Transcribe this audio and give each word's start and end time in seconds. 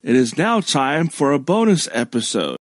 It 0.00 0.14
is 0.14 0.38
now 0.38 0.60
time 0.60 1.08
for 1.08 1.32
a 1.32 1.40
bonus 1.40 1.88
episode. 1.90 2.57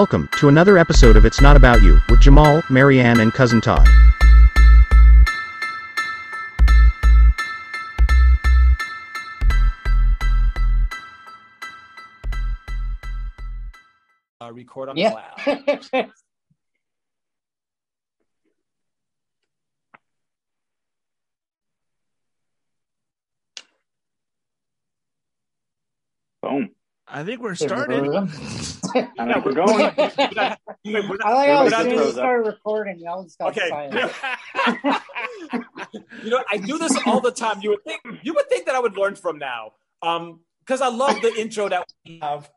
Welcome 0.00 0.30
to 0.38 0.48
another 0.48 0.78
episode 0.78 1.14
of 1.18 1.26
It's 1.26 1.42
Not 1.42 1.56
About 1.56 1.82
You 1.82 2.00
with 2.08 2.20
Jamal, 2.22 2.62
Marianne, 2.70 3.20
and 3.20 3.34
Cousin 3.34 3.60
Todd. 3.60 3.86
uh, 14.40 14.52
record 14.52 14.88
on 14.88 14.96
Yeah. 14.96 15.10
cloud. 15.10 16.12
Boom. 26.42 26.70
I 27.12 27.24
think 27.24 27.40
we're 27.40 27.54
There 27.54 27.68
we 27.68 27.68
started. 27.68 28.16
I 29.18 29.32
think 29.32 29.44
we're 29.44 29.52
going. 29.66 29.78
Wait, 29.96 31.08
we're 31.08 31.16
not- 31.16 31.26
I 31.26 31.32
like 31.34 31.48
how 31.48 31.64
we're 31.64 31.66
as 31.66 31.72
soon 31.72 31.80
as 31.80 31.84
doing- 31.86 31.98
you 32.06 32.12
started 32.12 32.46
recording, 32.46 32.98
y'all 33.00 33.22
just 33.24 33.38
got 33.38 33.56
Okay. 33.56 33.68
silent. 33.68 34.12
you 36.22 36.30
know, 36.30 36.42
I 36.50 36.56
do 36.58 36.78
this 36.78 36.96
all 37.06 37.20
the 37.20 37.32
time. 37.32 37.60
You 37.62 37.70
would 37.70 37.84
think 37.84 38.00
you 38.22 38.34
would 38.34 38.48
think 38.48 38.66
that 38.66 38.74
I 38.74 38.80
would 38.80 38.96
learn 38.96 39.16
from 39.16 39.38
now, 39.38 39.72
um, 40.02 40.40
because 40.60 40.80
I 40.80 40.88
love 40.88 41.20
the 41.20 41.32
intro 41.38 41.68
that 41.68 41.86
we 42.06 42.18
have. 42.22 42.50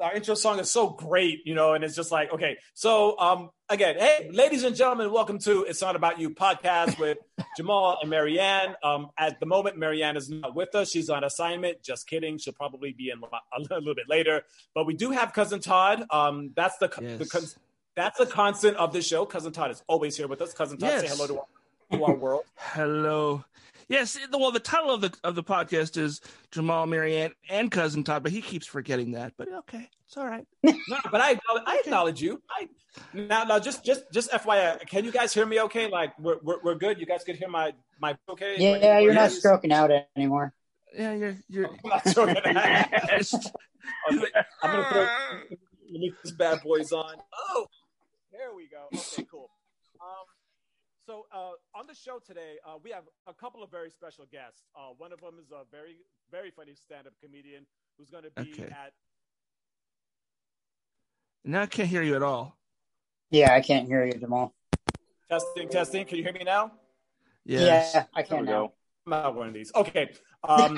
Our 0.00 0.14
intro 0.14 0.34
song 0.34 0.58
is 0.58 0.70
so 0.70 0.90
great, 0.90 1.46
you 1.46 1.54
know, 1.54 1.72
and 1.72 1.82
it's 1.82 1.94
just 1.96 2.12
like, 2.12 2.32
okay. 2.32 2.58
So, 2.74 3.18
um, 3.18 3.50
again, 3.70 3.96
hey, 3.98 4.28
ladies 4.30 4.62
and 4.62 4.76
gentlemen, 4.76 5.10
welcome 5.10 5.38
to 5.40 5.64
"It's 5.64 5.80
Not 5.80 5.96
About 5.96 6.18
You" 6.20 6.30
podcast 6.30 6.98
with 6.98 7.16
Jamal 7.56 7.98
and 8.02 8.10
Marianne. 8.10 8.74
Um, 8.82 9.08
at 9.18 9.40
the 9.40 9.46
moment, 9.46 9.78
Marianne 9.78 10.16
is 10.18 10.28
not 10.28 10.54
with 10.54 10.74
us; 10.74 10.90
she's 10.90 11.08
on 11.08 11.24
assignment. 11.24 11.82
Just 11.82 12.06
kidding; 12.06 12.36
she'll 12.36 12.52
probably 12.52 12.92
be 12.92 13.08
in 13.10 13.20
a 13.22 13.60
little 13.60 13.94
bit 13.94 14.08
later. 14.08 14.42
But 14.74 14.84
we 14.86 14.94
do 14.94 15.12
have 15.12 15.32
cousin 15.32 15.60
Todd. 15.60 16.04
Um, 16.10 16.50
that's 16.54 16.76
the, 16.76 16.90
Yes. 17.00 17.18
the 17.18 17.54
that's 17.94 18.18
the 18.18 18.26
constant 18.26 18.76
of 18.76 18.92
the 18.92 19.00
show. 19.00 19.24
Cousin 19.24 19.52
Todd 19.52 19.70
is 19.70 19.82
always 19.86 20.14
here 20.16 20.28
with 20.28 20.42
us. 20.42 20.52
Cousin 20.52 20.76
Todd, 20.76 21.00
say 21.00 21.08
hello 21.08 21.26
to 21.26 21.38
our, 21.38 21.46
to 21.98 22.04
our 22.04 22.14
world. 22.14 22.44
Hello. 22.56 23.44
Yes, 23.88 24.18
well, 24.32 24.50
the 24.50 24.58
title 24.58 24.90
of 24.90 25.00
the 25.00 25.14
of 25.22 25.36
the 25.36 25.44
podcast 25.44 25.96
is 25.96 26.20
Jamal, 26.50 26.86
Marianne, 26.86 27.32
and 27.48 27.70
Cousin 27.70 28.02
Todd, 28.02 28.24
but 28.24 28.32
he 28.32 28.42
keeps 28.42 28.66
forgetting 28.66 29.12
that. 29.12 29.34
But 29.38 29.48
okay, 29.60 29.88
it's 30.06 30.16
all 30.16 30.26
right. 30.26 30.44
No, 30.64 30.98
but 31.10 31.20
I 31.20 31.32
acknowledge, 31.32 31.62
I 31.66 31.80
acknowledge 31.84 32.20
you. 32.20 32.42
I 32.50 32.68
now 33.12 33.44
now 33.44 33.58
just 33.60 33.84
just 33.84 34.02
just 34.12 34.30
FYI, 34.30 34.86
can 34.88 35.04
you 35.04 35.12
guys 35.12 35.32
hear 35.32 35.46
me? 35.46 35.60
Okay, 35.62 35.88
like 35.88 36.18
we're 36.18 36.38
we're, 36.42 36.60
we're 36.62 36.74
good. 36.74 36.98
You 36.98 37.06
guys 37.06 37.22
could 37.22 37.36
hear 37.36 37.48
my 37.48 37.74
my 38.00 38.16
okay. 38.28 38.56
Yeah, 38.58 38.72
Like, 38.72 39.04
you're 39.04 39.14
not 39.14 39.30
stroking 39.30 39.72
out 39.72 39.90
anymore. 40.16 40.52
Yeah, 40.92 41.12
you're 41.14 41.36
you're. 41.48 41.66
I'm 41.84 41.90
not 41.90 42.08
stroking 42.08 42.56
out. 42.56 42.86
Okay, 44.12 44.26
I'm 44.64 44.70
gonna 44.72 44.88
throw 44.90 45.06
put 45.48 45.58
these 46.24 46.32
bad 46.32 46.60
boys 46.62 46.90
on. 46.90 47.14
Oh, 47.32 47.66
there 48.32 48.52
we 48.52 48.66
go. 48.66 48.86
Okay, 48.92 49.24
cool. 49.30 49.48
So 51.06 51.26
uh, 51.32 51.52
on 51.78 51.86
the 51.86 51.94
show 51.94 52.18
today, 52.18 52.56
uh, 52.66 52.78
we 52.82 52.90
have 52.90 53.04
a 53.28 53.32
couple 53.32 53.62
of 53.62 53.70
very 53.70 53.90
special 53.90 54.24
guests. 54.30 54.64
Uh, 54.74 54.88
one 54.98 55.12
of 55.12 55.20
them 55.20 55.34
is 55.40 55.52
a 55.52 55.62
very 55.70 55.98
very 56.32 56.50
funny 56.50 56.74
stand-up 56.74 57.12
comedian 57.22 57.64
who's 57.96 58.10
going 58.10 58.24
to 58.24 58.30
be 58.42 58.52
Okay. 58.52 58.64
at 58.72 58.92
now 61.44 61.62
I 61.62 61.66
can't 61.66 61.88
hear 61.88 62.02
you 62.02 62.16
at 62.16 62.24
all. 62.24 62.56
Yeah, 63.30 63.54
I 63.54 63.60
can't 63.60 63.86
hear 63.86 64.04
you, 64.04 64.14
Jamal. 64.14 64.52
testing 65.30 65.68
testing. 65.68 66.04
Can 66.06 66.18
you 66.18 66.24
hear 66.24 66.32
me 66.32 66.42
now? 66.44 66.72
Yes. 67.44 67.92
Yeah, 67.94 68.04
I 68.12 68.22
can 68.22 68.40
we 68.40 68.46
now. 68.46 68.52
go. 68.52 68.72
I'm 69.06 69.10
not 69.10 69.34
one 69.36 69.48
of 69.48 69.54
these. 69.54 69.70
Okay. 69.72 70.10
Um, 70.42 70.76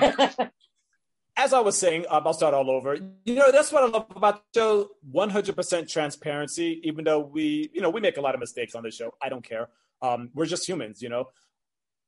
as 1.38 1.54
I 1.54 1.60
was 1.60 1.78
saying, 1.78 2.04
um, 2.10 2.26
I'll 2.26 2.34
start 2.34 2.52
all 2.52 2.70
over. 2.70 2.96
You 3.24 3.34
know, 3.34 3.50
that's 3.50 3.72
what 3.72 3.82
I 3.84 3.86
love 3.86 4.06
about 4.14 4.42
the 4.52 4.60
show: 4.60 4.88
100% 5.10 5.90
transparency. 5.90 6.82
Even 6.84 7.04
though 7.04 7.20
we, 7.20 7.70
you 7.72 7.80
know, 7.80 7.88
we 7.88 8.02
make 8.02 8.18
a 8.18 8.20
lot 8.20 8.34
of 8.34 8.40
mistakes 8.40 8.74
on 8.74 8.82
this 8.82 8.94
show. 8.94 9.14
I 9.22 9.30
don't 9.30 9.42
care. 9.42 9.68
Um, 10.02 10.30
we're 10.34 10.46
just 10.46 10.66
humans, 10.68 11.02
you 11.02 11.08
know. 11.08 11.28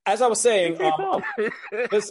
As 0.07 0.23
I 0.23 0.27
was 0.29 0.41
saying, 0.41 0.81
um, 0.83 1.23
this, 1.91 2.11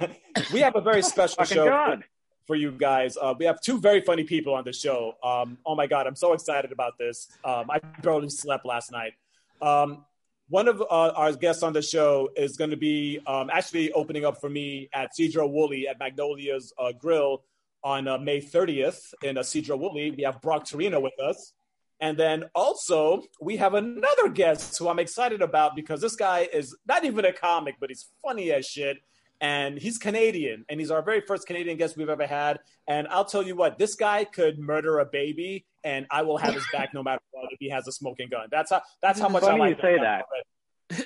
we 0.52 0.60
have 0.60 0.76
a 0.76 0.80
very 0.80 1.02
special 1.02 1.36
Fucking 1.36 1.54
show 1.54 1.68
God. 1.68 2.04
for 2.46 2.56
you 2.56 2.72
guys. 2.72 3.16
Uh, 3.16 3.34
we 3.38 3.44
have 3.44 3.60
two 3.60 3.78
very 3.78 4.00
funny 4.00 4.24
people 4.24 4.54
on 4.54 4.64
the 4.64 4.72
show. 4.72 5.14
Um, 5.22 5.58
oh 5.66 5.74
my 5.74 5.86
god, 5.86 6.06
I'm 6.06 6.16
so 6.16 6.32
excited 6.32 6.72
about 6.72 6.98
this. 6.98 7.28
Um, 7.44 7.70
I 7.70 7.78
barely 8.02 8.30
slept 8.30 8.64
last 8.64 8.90
night. 8.90 9.12
Um, 9.60 10.04
one 10.48 10.68
of 10.68 10.80
uh, 10.80 10.84
our 11.16 11.32
guests 11.32 11.62
on 11.62 11.72
the 11.72 11.82
show 11.82 12.30
is 12.36 12.56
going 12.56 12.70
to 12.70 12.76
be 12.76 13.20
um, 13.26 13.50
actually 13.52 13.92
opening 13.92 14.24
up 14.24 14.40
for 14.40 14.48
me 14.48 14.88
at 14.92 15.10
Sedro 15.18 15.50
Woolley 15.50 15.88
at 15.88 15.98
Magnolia's 15.98 16.72
uh, 16.78 16.92
Grill 16.92 17.42
on 17.82 18.06
uh, 18.06 18.18
May 18.18 18.40
30th 18.40 19.12
in 19.22 19.38
uh, 19.38 19.40
Sedro 19.40 19.78
Woolley. 19.78 20.12
We 20.12 20.22
have 20.22 20.40
Brock 20.40 20.64
Torino 20.66 21.00
with 21.00 21.18
us. 21.20 21.52
And 22.00 22.18
then 22.18 22.44
also, 22.54 23.22
we 23.40 23.56
have 23.56 23.74
another 23.74 24.28
guest 24.28 24.76
who 24.78 24.88
I'm 24.88 24.98
excited 24.98 25.40
about 25.40 25.74
because 25.74 26.00
this 26.00 26.14
guy 26.14 26.48
is 26.52 26.76
not 26.86 27.04
even 27.04 27.24
a 27.24 27.32
comic, 27.32 27.76
but 27.80 27.88
he's 27.88 28.06
funny 28.22 28.52
as 28.52 28.66
shit. 28.66 28.98
And 29.40 29.78
he's 29.78 29.98
Canadian, 29.98 30.64
and 30.70 30.80
he's 30.80 30.90
our 30.90 31.02
very 31.02 31.20
first 31.20 31.46
Canadian 31.46 31.76
guest 31.76 31.96
we've 31.98 32.08
ever 32.08 32.26
had. 32.26 32.58
And 32.88 33.06
I'll 33.08 33.24
tell 33.26 33.42
you 33.42 33.54
what, 33.54 33.78
this 33.78 33.94
guy 33.94 34.24
could 34.24 34.58
murder 34.58 34.98
a 35.00 35.04
baby, 35.04 35.66
and 35.84 36.06
I 36.10 36.22
will 36.22 36.38
have 36.38 36.54
his 36.54 36.64
back 36.72 36.94
no 36.94 37.02
matter 37.02 37.20
what 37.32 37.52
if 37.52 37.58
he 37.60 37.68
has 37.68 37.86
a 37.86 37.92
smoking 37.92 38.30
gun. 38.30 38.48
That's 38.50 38.70
how 38.70 38.80
that's 39.02 39.20
how 39.20 39.28
much 39.28 39.42
I 39.42 39.48
Funny 39.48 39.60
like 39.60 39.76
you 39.76 39.82
say 39.82 39.98
that. 39.98 40.24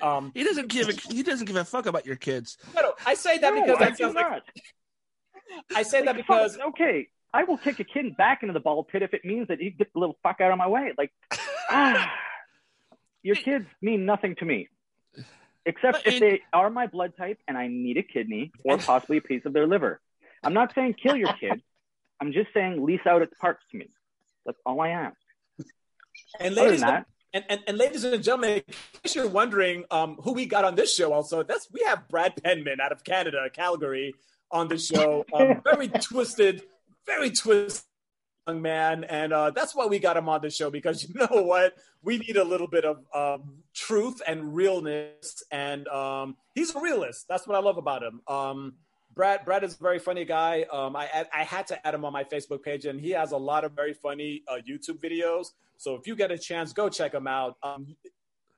Um, 0.00 0.30
He 0.34 0.44
doesn't 0.44 0.68
give 0.68 0.88
a 0.88 0.92
he 0.92 1.24
doesn't 1.24 1.46
give 1.46 1.56
a 1.56 1.64
fuck 1.64 1.86
about 1.86 2.06
your 2.06 2.14
kids. 2.16 2.56
no, 2.74 2.82
no, 2.82 2.92
I 3.04 3.14
say 3.14 3.38
that 3.38 3.52
No, 3.52 3.62
because 3.62 3.76
I 3.78 3.84
that 3.84 3.96
do 3.96 4.04
sounds 4.04 4.14
like 4.14 4.30
not. 4.30 4.42
I 5.74 5.82
say 5.82 6.04
that 6.04 6.14
because 6.14 6.56
fuck, 6.56 6.68
okay, 6.68 7.08
I 7.32 7.44
will 7.44 7.58
kick 7.58 7.78
a 7.80 7.84
kid 7.84 8.16
back 8.16 8.42
into 8.42 8.52
the 8.52 8.60
ball 8.60 8.82
pit 8.82 9.02
if 9.02 9.14
it 9.14 9.24
means 9.24 9.48
that 9.48 9.60
he 9.60 9.70
gets 9.70 9.92
the 9.92 10.00
little 10.00 10.16
fuck 10.22 10.40
out 10.40 10.50
of 10.50 10.58
my 10.58 10.66
way. 10.66 10.92
Like, 10.98 11.12
ah, 11.70 12.12
your 13.22 13.36
kids 13.36 13.66
mean 13.80 14.04
nothing 14.04 14.34
to 14.36 14.44
me, 14.44 14.68
except 15.64 16.06
if 16.06 16.18
they 16.18 16.40
are 16.52 16.70
my 16.70 16.86
blood 16.86 17.12
type 17.16 17.38
and 17.46 17.56
I 17.56 17.68
need 17.68 17.98
a 17.98 18.02
kidney 18.02 18.52
or 18.64 18.78
possibly 18.78 19.18
a 19.18 19.20
piece 19.20 19.44
of 19.44 19.52
their 19.52 19.66
liver. 19.66 20.00
I'm 20.42 20.54
not 20.54 20.74
saying 20.74 20.94
kill 21.02 21.16
your 21.16 21.32
kid. 21.34 21.62
I'm 22.20 22.32
just 22.32 22.52
saying 22.52 22.84
lease 22.84 23.00
out 23.06 23.22
its 23.22 23.32
parts 23.40 23.62
to 23.70 23.78
me. 23.78 23.88
That's 24.44 24.58
all 24.66 24.80
I 24.80 24.88
ask. 24.90 25.16
and 26.38 26.54
ladies 26.54 26.80
that, 26.80 27.06
and, 27.32 27.44
and, 27.48 27.60
and 27.66 27.78
ladies 27.78 28.04
and 28.04 28.22
gentlemen, 28.22 28.62
in 28.66 28.74
case 29.02 29.14
you're 29.14 29.28
wondering 29.28 29.84
um, 29.90 30.16
who 30.22 30.32
we 30.32 30.46
got 30.46 30.64
on 30.64 30.74
this 30.74 30.94
show, 30.94 31.12
also 31.12 31.42
that's 31.42 31.68
we 31.72 31.82
have 31.86 32.08
Brad 32.08 32.34
Penman 32.42 32.80
out 32.80 32.92
of 32.92 33.04
Canada, 33.04 33.48
Calgary, 33.52 34.14
on 34.50 34.68
the 34.68 34.78
show. 34.78 35.24
Um, 35.32 35.62
very 35.64 35.88
twisted, 36.00 36.62
very 37.10 37.30
twisted 37.30 37.84
young 38.46 38.62
man, 38.62 39.04
and 39.04 39.32
uh, 39.32 39.50
that's 39.50 39.74
why 39.74 39.86
we 39.86 39.98
got 39.98 40.16
him 40.16 40.28
on 40.28 40.40
the 40.40 40.50
show 40.50 40.70
because 40.70 41.02
you 41.08 41.14
know 41.14 41.42
what, 41.42 41.74
we 42.02 42.18
need 42.18 42.36
a 42.36 42.44
little 42.44 42.66
bit 42.66 42.84
of 42.84 42.98
um, 43.14 43.62
truth 43.74 44.20
and 44.26 44.54
realness, 44.54 45.42
and 45.50 45.86
um, 45.88 46.36
he's 46.54 46.74
a 46.74 46.80
realist. 46.80 47.26
That's 47.28 47.46
what 47.46 47.56
I 47.56 47.60
love 47.60 47.78
about 47.78 48.02
him. 48.02 48.20
Um, 48.26 48.74
Brad, 49.14 49.44
Brad 49.44 49.64
is 49.64 49.74
a 49.74 49.82
very 49.82 49.98
funny 49.98 50.24
guy. 50.24 50.64
Um, 50.72 50.96
I 50.96 51.26
I 51.32 51.44
had 51.44 51.66
to 51.68 51.86
add 51.86 51.94
him 51.94 52.04
on 52.04 52.12
my 52.12 52.24
Facebook 52.24 52.62
page, 52.62 52.86
and 52.86 53.00
he 53.00 53.10
has 53.10 53.32
a 53.32 53.36
lot 53.36 53.64
of 53.64 53.72
very 53.72 53.94
funny 53.94 54.42
uh, 54.48 54.58
YouTube 54.66 55.00
videos. 55.00 55.48
So 55.76 55.94
if 55.94 56.06
you 56.06 56.14
get 56.14 56.30
a 56.30 56.38
chance, 56.38 56.72
go 56.72 56.88
check 56.88 57.14
him 57.14 57.26
out. 57.26 57.56
Um, 57.62 57.96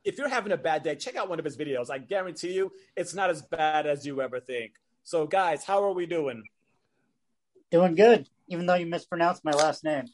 if 0.05 0.19
you're 0.19 0.29
having 0.29 0.53
a 0.53 0.57
bad 0.57 0.83
day, 0.83 0.97
check 0.97 1.15
out 1.15 1.29
one 1.29 1.39
of 1.39 1.45
his 1.45 1.57
videos. 1.57 1.89
I 1.89 1.99
guarantee 1.99 2.53
you, 2.53 2.73
it's 2.97 3.15
not 3.15 3.31
as 3.31 3.41
bad 3.43 3.87
as 3.87 4.05
you 4.05 4.21
ever 4.21 4.41
think. 4.41 4.73
So, 5.05 5.27
guys, 5.27 5.65
how 5.65 5.85
are 5.85 5.93
we 5.93 6.07
doing? 6.07 6.43
Doing 7.71 7.95
good, 7.95 8.29
even 8.49 8.67
though 8.67 8.75
you 8.75 8.87
mispronounced 8.87 9.45
my 9.45 9.53
last 9.53 9.85
name. 9.85 10.05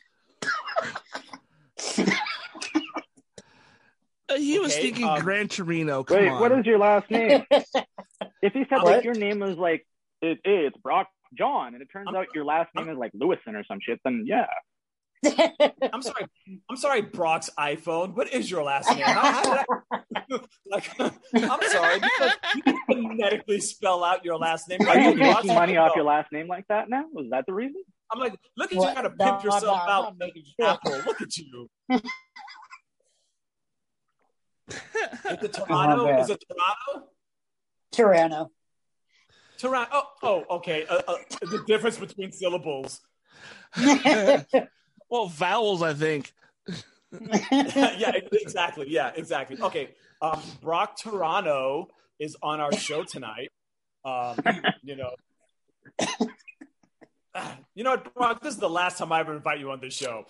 Uh, 4.31 4.37
he 4.37 4.59
was 4.59 4.73
Okay, 4.73 4.83
thinking 4.83 5.07
um, 5.07 5.21
Gran 5.21 5.49
Torino. 5.49 6.05
Come 6.05 6.19
wait, 6.19 6.29
on. 6.29 6.41
what 6.41 6.53
is 6.53 6.67
your 6.67 6.79
last 6.79 7.11
name? 7.11 7.45
if 7.51 8.53
he 8.53 8.65
said 8.69 8.83
What? 8.83 8.85
like 8.85 9.05
your 9.05 9.15
name 9.15 9.39
was 9.41 9.57
like 9.57 9.87
it, 10.21 10.39
it's 10.45 10.77
Brock 10.79 11.09
John, 11.37 11.73
and 11.75 11.83
it 11.83 11.89
turns 11.91 12.09
I'm- 12.09 12.17
out 12.17 12.27
your 12.35 12.45
last 12.45 12.69
name 12.77 12.89
is 12.91 12.99
like 12.99 13.13
Lewison 13.15 13.55
or 13.55 13.65
some 13.65 13.79
shit, 13.81 14.01
then 14.05 14.25
yeah. 14.27 14.47
I'm 15.93 16.03
sorry. 16.03 16.27
I'm 16.71 16.77
sorry, 16.77 17.01
Brock's 17.03 17.51
iPhone. 17.59 18.15
What 18.15 18.33
is 18.33 18.49
your 18.51 18.63
last 18.63 18.89
name? 18.91 19.01
How, 19.05 19.33
how 19.33 19.43
did 19.43 19.65
I, 19.91 20.39
like, 20.71 21.01
I'm 21.01 21.61
sorry. 21.71 21.99
Because 21.99 22.33
you 22.55 22.63
can 22.63 22.79
phonetically 22.87 23.61
spell 23.61 24.05
out 24.05 24.25
your 24.25 24.37
last 24.37 24.69
name. 24.69 24.79
Are 24.87 24.97
you 24.97 25.15
making 25.17 25.55
money 25.55 25.77
off 25.77 25.97
your 25.97 26.05
last 26.05 26.31
name 26.31 26.47
like 26.47 26.67
that 26.69 26.89
now? 26.89 27.05
Was 27.13 27.27
that 27.31 27.47
the 27.47 27.53
reason? 27.55 27.83
I'm 28.11 28.19
like, 28.21 28.35
look 28.57 28.69
at 28.71 28.73
you 28.75 28.79
What? 28.79 28.93
trying 28.95 29.11
to 29.11 29.15
No, 29.19 29.25
pimp 29.25 29.45
yourself 29.45 29.81
I'm 29.83 29.89
out. 29.89 30.03
not 30.05 30.19
making 30.19 30.45
shit. 30.45 30.67
Apple, 30.67 31.01
look 31.07 31.21
at 31.21 31.37
you. 31.37 31.69
Is 31.91 32.01
it 35.43 35.53
Terrano? 35.53 36.05
man. 36.07 36.21
Is 36.21 36.31
it 36.31 36.43
Terrano? 36.51 37.03
Terrano. 37.93 38.49
Terrano. 39.59 39.87
Oh, 39.93 40.05
oh, 40.23 40.45
okay. 40.57 40.87
Uh, 40.87 41.01
uh, 41.09 41.17
the 41.43 41.65
difference 41.67 41.97
between 41.99 42.33
syllables. 42.33 43.01
well, 45.11 45.27
vowels, 45.29 45.83
I 45.83 45.95
think. 45.95 46.33
yeah, 47.51 48.13
exactly. 48.33 48.87
Yeah, 48.89 49.13
exactly. 49.17 49.61
Okay. 49.61 49.95
Um, 50.21 50.41
Brock 50.63 50.99
Terrano 50.99 51.87
is 52.19 52.37
on 52.43 52.61
our 52.61 52.73
show 52.73 53.05
tonight. 53.05 53.51
Um, 54.05 54.37
you 54.83 54.97
know, 54.97 55.11
you 57.75 57.85
know 57.85 57.91
what, 57.91 58.15
Brock? 58.15 58.43
This 58.43 58.55
is 58.55 58.61
the 58.61 58.71
last 58.71 58.99
time 58.99 59.13
I 59.13 59.21
ever 59.21 59.35
invite 59.35 59.61
you 59.61 59.71
on 59.71 59.81
this 59.81 59.95
show. 59.95 60.25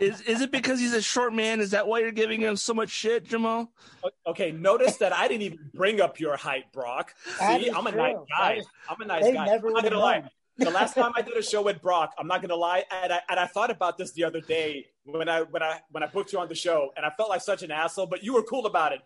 Is 0.00 0.20
is 0.22 0.40
it 0.40 0.50
because 0.50 0.80
he's 0.80 0.92
a 0.92 1.02
short 1.02 1.32
man? 1.32 1.60
Is 1.60 1.70
that 1.70 1.86
why 1.86 2.00
you're 2.00 2.10
giving 2.10 2.40
him 2.40 2.56
so 2.56 2.74
much 2.74 2.90
shit, 2.90 3.24
Jamal? 3.24 3.70
Okay, 4.26 4.50
notice 4.50 4.96
that 4.96 5.12
I 5.12 5.28
didn't 5.28 5.42
even 5.42 5.70
bring 5.72 6.00
up 6.00 6.18
your 6.18 6.36
height, 6.36 6.72
Brock. 6.72 7.14
See, 7.38 7.70
I'm 7.70 7.86
a 7.86 7.92
true. 7.92 8.00
nice 8.00 8.16
guy. 8.36 8.54
That 8.54 8.58
is- 8.58 8.66
I'm 8.90 9.00
a 9.00 9.04
nice 9.04 9.22
they 9.22 9.32
guy. 9.32 9.46
never 9.46 9.68
I'm 9.68 9.74
not 9.74 9.84
gonna 9.84 9.98
lie. 10.00 10.24
The 10.56 10.70
last 10.70 10.94
time 10.96 11.12
I 11.14 11.22
did 11.22 11.36
a 11.36 11.42
show 11.42 11.62
with 11.62 11.80
Brock, 11.80 12.12
I'm 12.18 12.26
not 12.26 12.42
gonna 12.42 12.56
lie, 12.56 12.84
and 12.90 13.12
I, 13.12 13.20
and 13.28 13.38
I 13.38 13.46
thought 13.46 13.70
about 13.70 13.96
this 13.96 14.10
the 14.12 14.24
other 14.24 14.40
day 14.40 14.86
when 15.04 15.28
I 15.28 15.42
when 15.42 15.62
I 15.62 15.80
when 15.92 16.02
I 16.02 16.06
booked 16.06 16.32
you 16.32 16.40
on 16.40 16.48
the 16.48 16.56
show, 16.56 16.90
and 16.96 17.06
I 17.06 17.10
felt 17.10 17.28
like 17.28 17.42
such 17.42 17.62
an 17.62 17.70
asshole, 17.70 18.06
but 18.06 18.24
you 18.24 18.34
were 18.34 18.42
cool 18.42 18.66
about 18.66 18.92
it. 18.92 19.00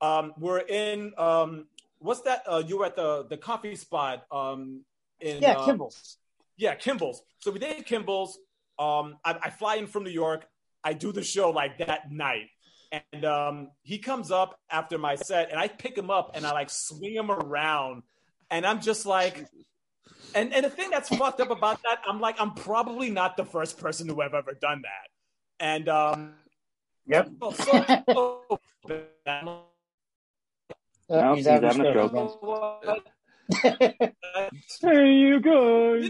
Um, 0.00 0.32
we're 0.38 0.60
in 0.60 1.12
um, 1.18 1.66
what's 1.98 2.22
that? 2.22 2.44
Uh, 2.46 2.62
you 2.66 2.78
were 2.78 2.86
at 2.86 2.96
the 2.96 3.26
the 3.28 3.36
coffee 3.36 3.76
spot. 3.76 4.24
Um, 4.30 4.84
in 5.24 5.42
yeah, 5.42 5.52
uh, 5.52 5.64
Kimball's. 5.64 6.18
yeah, 6.56 6.74
Kimball's. 6.74 7.22
So 7.38 7.50
we 7.50 7.58
did 7.58 7.86
Kimball's. 7.86 8.38
Um, 8.78 9.16
I, 9.24 9.36
I 9.42 9.50
fly 9.50 9.76
in 9.76 9.86
from 9.86 10.04
New 10.04 10.10
York. 10.10 10.46
I 10.84 10.92
do 10.92 11.12
the 11.12 11.22
show 11.22 11.50
like 11.50 11.78
that 11.78 12.12
night. 12.12 12.50
And 13.12 13.24
um, 13.24 13.68
he 13.82 13.98
comes 13.98 14.30
up 14.30 14.60
after 14.70 14.98
my 14.98 15.16
set, 15.16 15.50
and 15.50 15.58
I 15.58 15.66
pick 15.66 15.96
him 15.98 16.10
up 16.10 16.32
and 16.34 16.46
I 16.46 16.52
like 16.52 16.70
swing 16.70 17.14
him 17.14 17.30
around. 17.30 18.02
And 18.50 18.64
I'm 18.64 18.80
just 18.80 19.06
like, 19.06 19.46
and, 20.34 20.52
and 20.52 20.64
the 20.64 20.70
thing 20.70 20.90
that's 20.90 21.08
fucked 21.08 21.40
up 21.40 21.50
about 21.50 21.82
that, 21.82 22.00
I'm 22.06 22.20
like, 22.20 22.40
I'm 22.40 22.52
probably 22.52 23.10
not 23.10 23.36
the 23.36 23.44
first 23.44 23.78
person 23.78 24.06
to 24.08 24.20
have 24.20 24.34
ever 24.34 24.52
done 24.52 24.82
that. 24.82 25.64
And 25.64 25.88
um, 25.88 26.34
Yep. 27.06 27.30
oh, 27.42 27.52
so, 27.52 28.02
oh, 28.08 28.58
Oh, 31.10 31.20
No, 31.20 31.34
he's 31.34 31.46
having 31.46 31.68
a 31.68 31.90
stroke. 31.90 33.06
Again. 33.50 33.94
Hey, 34.80 35.12
you 35.12 35.40
go. 35.40 36.00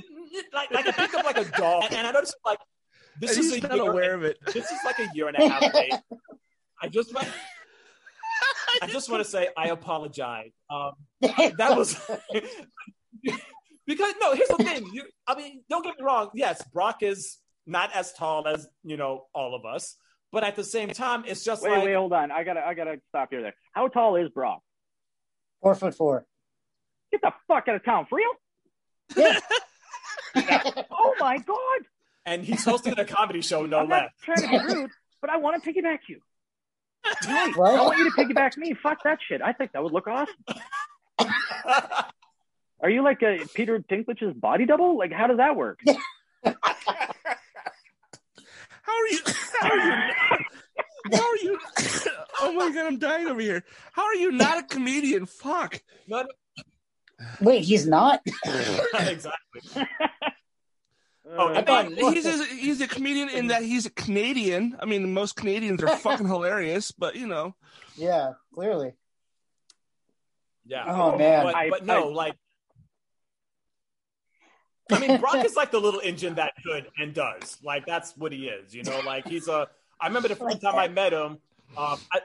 like, 0.52 0.70
like 0.72 0.86
I 0.86 0.92
pick 0.92 1.14
up 1.14 1.25
like 1.25 1.36
a 1.38 1.44
dog, 1.44 1.84
and, 1.84 1.94
and 1.94 2.06
I 2.06 2.10
noticed 2.12 2.36
like 2.44 2.58
this 3.20 3.36
And 3.36 3.40
is 3.44 3.54
he's 3.54 3.64
a 3.64 3.69
not 3.69 3.76
year, 3.76 3.90
aware 3.90 4.14
of 4.14 4.25
it. 4.25 4.38
this 4.46 4.70
is 4.70 4.78
like 4.84 4.98
a 4.98 5.08
year 5.14 5.28
and 5.28 5.36
a 5.36 5.48
half 5.48 5.75
late. 5.75 5.92
I 6.82 6.88
just 6.88 7.14
want, 7.14 7.28
I 8.82 8.86
just 8.88 9.08
want 9.10 9.22
to 9.22 9.28
say 9.28 9.48
I 9.56 9.69
apologize. 9.69 10.50
Um, 10.70 10.92
that 11.20 11.76
was 11.76 11.94
because 13.87 14.14
no. 14.20 14.34
Here's 14.34 14.48
the 14.48 14.56
thing. 14.58 14.88
You, 14.92 15.04
I 15.26 15.34
mean, 15.37 15.62
don't 15.70 15.84
get 15.84 15.94
me 15.98 16.04
wrong. 16.04 16.30
Yes, 16.34 16.62
Brock 16.72 17.02
is 17.02 17.38
not 17.66 17.94
as 17.94 18.12
tall 18.14 18.46
as 18.48 18.66
you 18.82 18.96
know 18.96 19.26
all 19.34 19.54
of 19.54 19.64
us, 19.64 19.96
but 20.32 20.42
at 20.44 20.56
the 20.56 20.64
same 20.64 20.90
time, 20.90 21.25
it's 21.26 21.44
just 21.44 21.62
Wait, 21.62 21.70
like 21.70 21.84
wait, 21.84 21.94
hold 21.94 22.12
on. 22.12 22.30
I 22.32 22.42
gotta, 22.44 22.66
I 22.66 22.75
gotta 22.75 22.96
stop 23.08 23.28
here. 23.30 23.42
there. 23.42 23.54
How 23.72 23.88
tall 23.88 24.16
is 24.16 24.30
Brock? 24.30 24.60
Four 25.62 25.75
foot 25.75 25.94
four. 25.94 26.26
Get 27.14 27.20
the 27.22 27.32
fuck 27.46 27.69
out 27.69 27.76
of 27.76 27.84
town, 27.84 28.06
for 28.11 28.16
real? 28.19 28.32
Yeah. 29.16 29.38
Oh 30.90 31.14
my 31.20 31.38
god! 31.38 31.87
and 32.26 32.43
he's 32.44 32.64
hosting 32.64 32.99
a 32.99 33.05
comedy 33.05 33.40
show, 33.40 33.64
no 33.66 33.78
I'm 33.78 33.88
not 33.88 34.02
less. 34.26 34.37
trying 34.43 34.50
to 34.61 34.66
be 34.66 34.75
rude, 34.75 34.90
but 35.20 35.31
I 35.31 35.37
want 35.37 35.62
to 35.62 35.72
piggyback 35.72 35.99
you. 36.08 36.19
I 37.22 37.52
want 37.56 37.99
you 37.99 38.11
to 38.11 38.16
piggyback 38.16 38.56
me. 38.56 38.75
Fuck 38.75 39.05
that 39.05 39.20
shit. 39.28 39.40
I 39.43 39.52
think 39.52 39.70
that 39.72 39.82
would 39.84 39.93
look 39.93 40.08
awesome. 40.08 40.34
Are 42.81 42.90
you 42.90 43.05
like 43.05 43.22
a 43.22 43.46
Peter 43.55 43.78
Dinklage's 43.78 44.34
body 44.34 44.66
double? 44.66 44.99
Like, 44.99 45.12
how 45.12 45.28
does 45.28 45.37
that 45.37 45.55
work? 45.55 45.78
How 46.43 46.52
are 48.93 49.06
you? 49.08 49.19
How 49.61 49.70
are 49.70 49.76
you? 49.78 50.12
How 51.12 51.31
are 51.31 51.37
you? 51.37 51.58
Oh 52.40 52.52
my 52.55 52.70
god, 52.72 52.87
I'm 52.87 52.99
dying 52.99 53.28
over 53.28 53.40
here. 53.40 53.64
How 53.93 54.02
are 54.05 54.14
you 54.14 54.32
not 54.32 54.58
a 54.58 54.62
comedian? 54.64 55.26
Fuck. 55.26 55.81
Not 56.08 56.26
Wait, 57.41 57.65
he's 57.65 57.87
not. 57.87 58.21
exactly. 58.94 59.62
Oh, 61.37 61.49
I 61.49 61.65
I 61.67 61.82
mean, 61.88 61.97
mean, 61.97 62.12
he's 62.12 62.26
a, 62.26 62.44
he's 62.44 62.81
a 62.81 62.87
comedian 62.87 63.29
in 63.29 63.47
that 63.49 63.62
he's 63.62 63.87
a 63.87 63.91
Canadian. 63.91 64.76
I 64.79 64.85
mean, 64.85 65.12
most 65.12 65.35
Canadians 65.35 65.82
are 65.82 65.97
fucking 65.97 66.29
hilarious, 66.29 66.93
but 66.93 67.17
you 67.17 67.26
know, 67.26 67.56
Yeah, 67.97 68.35
clearly. 68.55 68.93
Yeah. 70.65 70.85
Oh, 70.87 71.19
man. 71.19 71.44
But, 71.44 71.56
I- 71.56 71.71
but 71.71 71.85
no, 71.85 72.11
I- 72.11 72.12
like. 72.15 72.35
I 74.93 74.99
mean, 75.00 75.19
Brock 75.19 75.44
is 75.44 75.56
like 75.56 75.71
the 75.73 75.81
little 75.81 76.00
engine 76.00 76.35
that 76.35 76.53
could 76.65 76.87
and 76.99 77.15
does. 77.15 77.59
Like 77.65 77.87
that's 77.87 78.15
what 78.17 78.31
he 78.32 78.47
is. 78.49 78.75
You 78.75 78.82
know, 78.85 79.00
like 79.05 79.26
he's 79.26 79.49
a. 79.49 79.67
I 80.00 80.06
remember 80.09 80.29
the 80.29 80.37
first 80.37 80.61
time 80.61 80.75
I 80.76 80.88
met 80.88 81.12
him, 81.15 81.38
um, 81.76 81.99
I, 82.12 82.21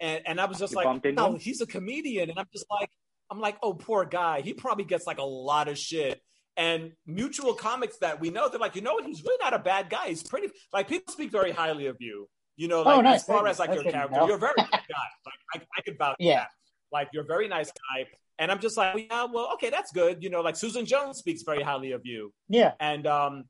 and 0.00 0.22
and 0.26 0.40
I 0.40 0.46
was 0.46 0.58
just 0.58 0.72
You 0.72 0.78
like, 0.82 1.04
no, 1.14 1.32
him? 1.34 1.38
he's 1.38 1.60
a 1.60 1.66
comedian, 1.66 2.30
and 2.30 2.38
I'm 2.38 2.48
just 2.52 2.66
like, 2.70 2.90
I'm 3.30 3.40
like, 3.40 3.56
oh, 3.62 3.74
poor 3.74 4.04
guy. 4.04 4.40
He 4.40 4.52
probably 4.54 4.84
gets 4.84 5.06
like 5.06 5.18
a 5.18 5.22
lot 5.24 5.68
of 5.68 5.78
shit. 5.78 6.20
And 6.56 6.92
mutual 7.06 7.54
comics 7.54 7.98
that 7.98 8.20
we 8.20 8.30
know, 8.30 8.48
they're 8.48 8.58
like, 8.58 8.74
you 8.74 8.82
know 8.82 8.94
what? 8.94 9.04
He's 9.04 9.22
really 9.22 9.36
not 9.40 9.54
a 9.54 9.58
bad 9.60 9.88
guy. 9.90 10.08
He's 10.08 10.22
pretty 10.24 10.48
like 10.72 10.88
people 10.88 11.12
speak 11.12 11.30
very 11.30 11.52
highly 11.52 11.86
of 11.86 11.96
you. 12.00 12.28
You 12.56 12.66
know, 12.66 12.80
Oh, 12.80 12.96
like 12.96 13.02
nice. 13.04 13.20
as 13.20 13.26
far 13.26 13.46
as 13.46 13.58
like 13.60 13.72
your 13.72 13.84
character, 13.84 14.16
help. 14.16 14.26
you're 14.28 14.36
a 14.36 14.40
very 14.40 14.54
good 14.56 14.70
guy. 14.70 14.78
Like 15.26 15.34
I, 15.54 15.60
I 15.78 15.82
could 15.82 15.96
vouch 15.96 16.16
for 16.18 16.22
Yeah. 16.24 16.38
that. 16.40 16.48
Like 16.90 17.08
you're 17.12 17.22
a 17.22 17.26
very 17.26 17.46
nice 17.46 17.70
guy. 17.70 18.06
And 18.40 18.50
I'm 18.50 18.58
just 18.58 18.76
like, 18.76 19.06
yeah, 19.10 19.26
well, 19.32 19.50
okay, 19.54 19.70
that's 19.70 19.92
good. 19.92 20.22
You 20.22 20.30
know, 20.30 20.40
like 20.40 20.56
Susan 20.56 20.84
Jones 20.84 21.18
speaks 21.18 21.42
very 21.42 21.62
highly 21.62 21.92
of 21.92 22.00
you. 22.04 22.32
Yeah. 22.48 22.72
And 22.80 23.06
um 23.06 23.44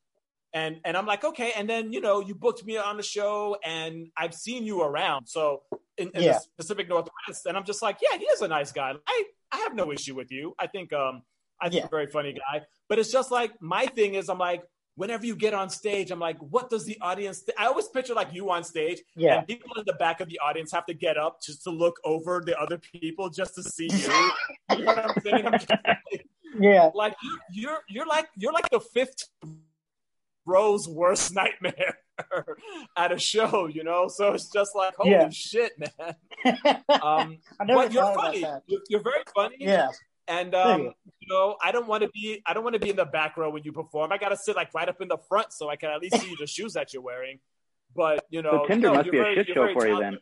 and 0.52 0.80
and 0.84 0.96
I'm 0.96 1.06
like, 1.06 1.24
okay, 1.24 1.52
and 1.56 1.68
then 1.68 1.92
you 1.92 2.00
know, 2.00 2.20
you 2.20 2.34
booked 2.34 2.64
me 2.64 2.76
on 2.76 2.96
the 2.96 3.02
show 3.02 3.56
and 3.64 4.08
I've 4.16 4.34
seen 4.34 4.64
you 4.64 4.82
around. 4.82 5.26
So 5.26 5.62
in, 5.98 6.08
in 6.14 6.22
Yeah. 6.22 6.32
the 6.38 6.44
Pacific 6.56 6.88
Northwest, 6.88 7.46
and 7.46 7.56
I'm 7.56 7.64
just 7.64 7.82
like, 7.82 7.98
yeah, 8.02 8.16
he 8.18 8.24
is 8.24 8.40
a 8.42 8.48
nice 8.48 8.72
guy. 8.72 8.94
I 9.06 9.24
I 9.52 9.56
have 9.58 9.74
no 9.74 9.92
issue 9.92 10.14
with 10.14 10.30
you. 10.30 10.54
I 10.58 10.66
think 10.66 10.92
um 10.92 11.22
I 11.60 11.64
think 11.68 11.74
Yeah. 11.74 11.80
you're 11.82 11.86
a 11.86 11.90
very 11.90 12.06
funny 12.06 12.32
guy. 12.32 12.62
But 12.88 12.98
it's 12.98 13.10
just 13.12 13.30
like 13.30 13.52
my 13.60 13.86
thing 13.86 14.14
is 14.14 14.28
I'm 14.28 14.38
like, 14.38 14.62
whenever 14.94 15.26
you 15.26 15.36
get 15.36 15.54
on 15.54 15.68
stage, 15.70 16.10
I'm 16.10 16.18
like, 16.18 16.38
what 16.38 16.70
does 16.70 16.84
the 16.84 16.96
audience 17.00 17.42
th-? 17.42 17.56
I 17.58 17.66
always 17.66 17.88
picture 17.88 18.14
like 18.14 18.32
you 18.32 18.50
on 18.50 18.64
stage 18.64 19.00
Yeah. 19.16 19.38
and 19.38 19.46
people 19.46 19.70
in 19.76 19.84
the 19.86 19.92
back 19.94 20.20
of 20.20 20.28
the 20.28 20.38
audience 20.40 20.72
have 20.72 20.86
to 20.86 20.94
get 20.94 21.16
up 21.16 21.40
just 21.42 21.62
to 21.64 21.70
look 21.70 21.96
over 22.04 22.42
the 22.44 22.58
other 22.58 22.78
people 22.78 23.28
just 23.28 23.54
to 23.56 23.62
see 23.62 23.88
you. 23.92 24.30
you 24.78 24.84
know 24.84 24.94
what 24.94 25.04
I'm 25.10 25.20
saying? 25.22 25.46
I'm 25.46 25.52
just 25.58 25.70
like, 25.70 26.26
Yeah. 26.58 26.90
like 26.94 27.14
you, 27.22 27.38
you're 27.52 27.78
you're 27.88 28.06
like 28.06 28.28
you're 28.36 28.52
like 28.52 28.68
the 28.70 28.80
fifth 28.80 29.28
row's 30.48 30.88
worst 30.88 31.34
nightmare 31.40 31.98
at 32.96 33.12
a 33.12 33.18
show, 33.18 33.66
you 33.66 33.84
know. 33.84 34.08
So 34.08 34.32
it's 34.32 34.50
just 34.50 34.74
like 34.74 34.94
holy 34.96 35.10
Yeah. 35.12 35.28
shit, 35.30 35.72
man. 35.78 36.14
Um, 37.02 37.38
but 37.66 37.92
you're 37.92 38.14
funny. 38.14 38.40
You're, 38.66 38.80
you're 38.88 39.02
very 39.02 39.22
funny. 39.34 39.56
Yeah. 39.58 39.88
And 40.26 40.54
um, 40.54 40.80
you. 40.80 40.92
you 41.20 41.28
know, 41.28 41.56
I 41.62 41.72
don't 41.72 41.86
want 41.88 42.02
to 42.02 42.08
be 42.10 42.42
I 42.46 42.52
don't 42.54 42.62
want 42.64 42.74
to 42.74 42.80
be 42.80 42.90
in 42.90 42.96
the 42.96 43.04
back 43.06 43.36
row 43.36 43.50
when 43.50 43.62
you 43.64 43.72
perform. 43.72 44.12
I 44.12 44.18
got 44.18 44.28
to 44.30 44.36
sit 44.36 44.56
like 44.56 44.72
right 44.74 44.88
up 44.88 45.00
in 45.00 45.08
the 45.08 45.16
front 45.28 45.52
so 45.52 45.68
I 45.68 45.76
can 45.76 45.90
at 45.90 46.00
least 46.00 46.20
see 46.20 46.34
the 46.38 46.46
shoes 46.46 46.72
that 46.74 46.92
you're 46.92 47.02
wearing. 47.02 47.38
But 47.96 48.24
you 48.30 48.42
know, 48.42 48.62
So 48.62 48.66
Tinder 48.68 48.88
no, 48.88 48.94
must 48.94 49.06
you're 49.06 49.12
be 49.12 49.18
a 49.18 49.22
very- 49.22 49.34
shit 49.36 49.46
show 49.54 49.72
for 49.72 49.86
you 49.88 49.98
then. 50.00 50.18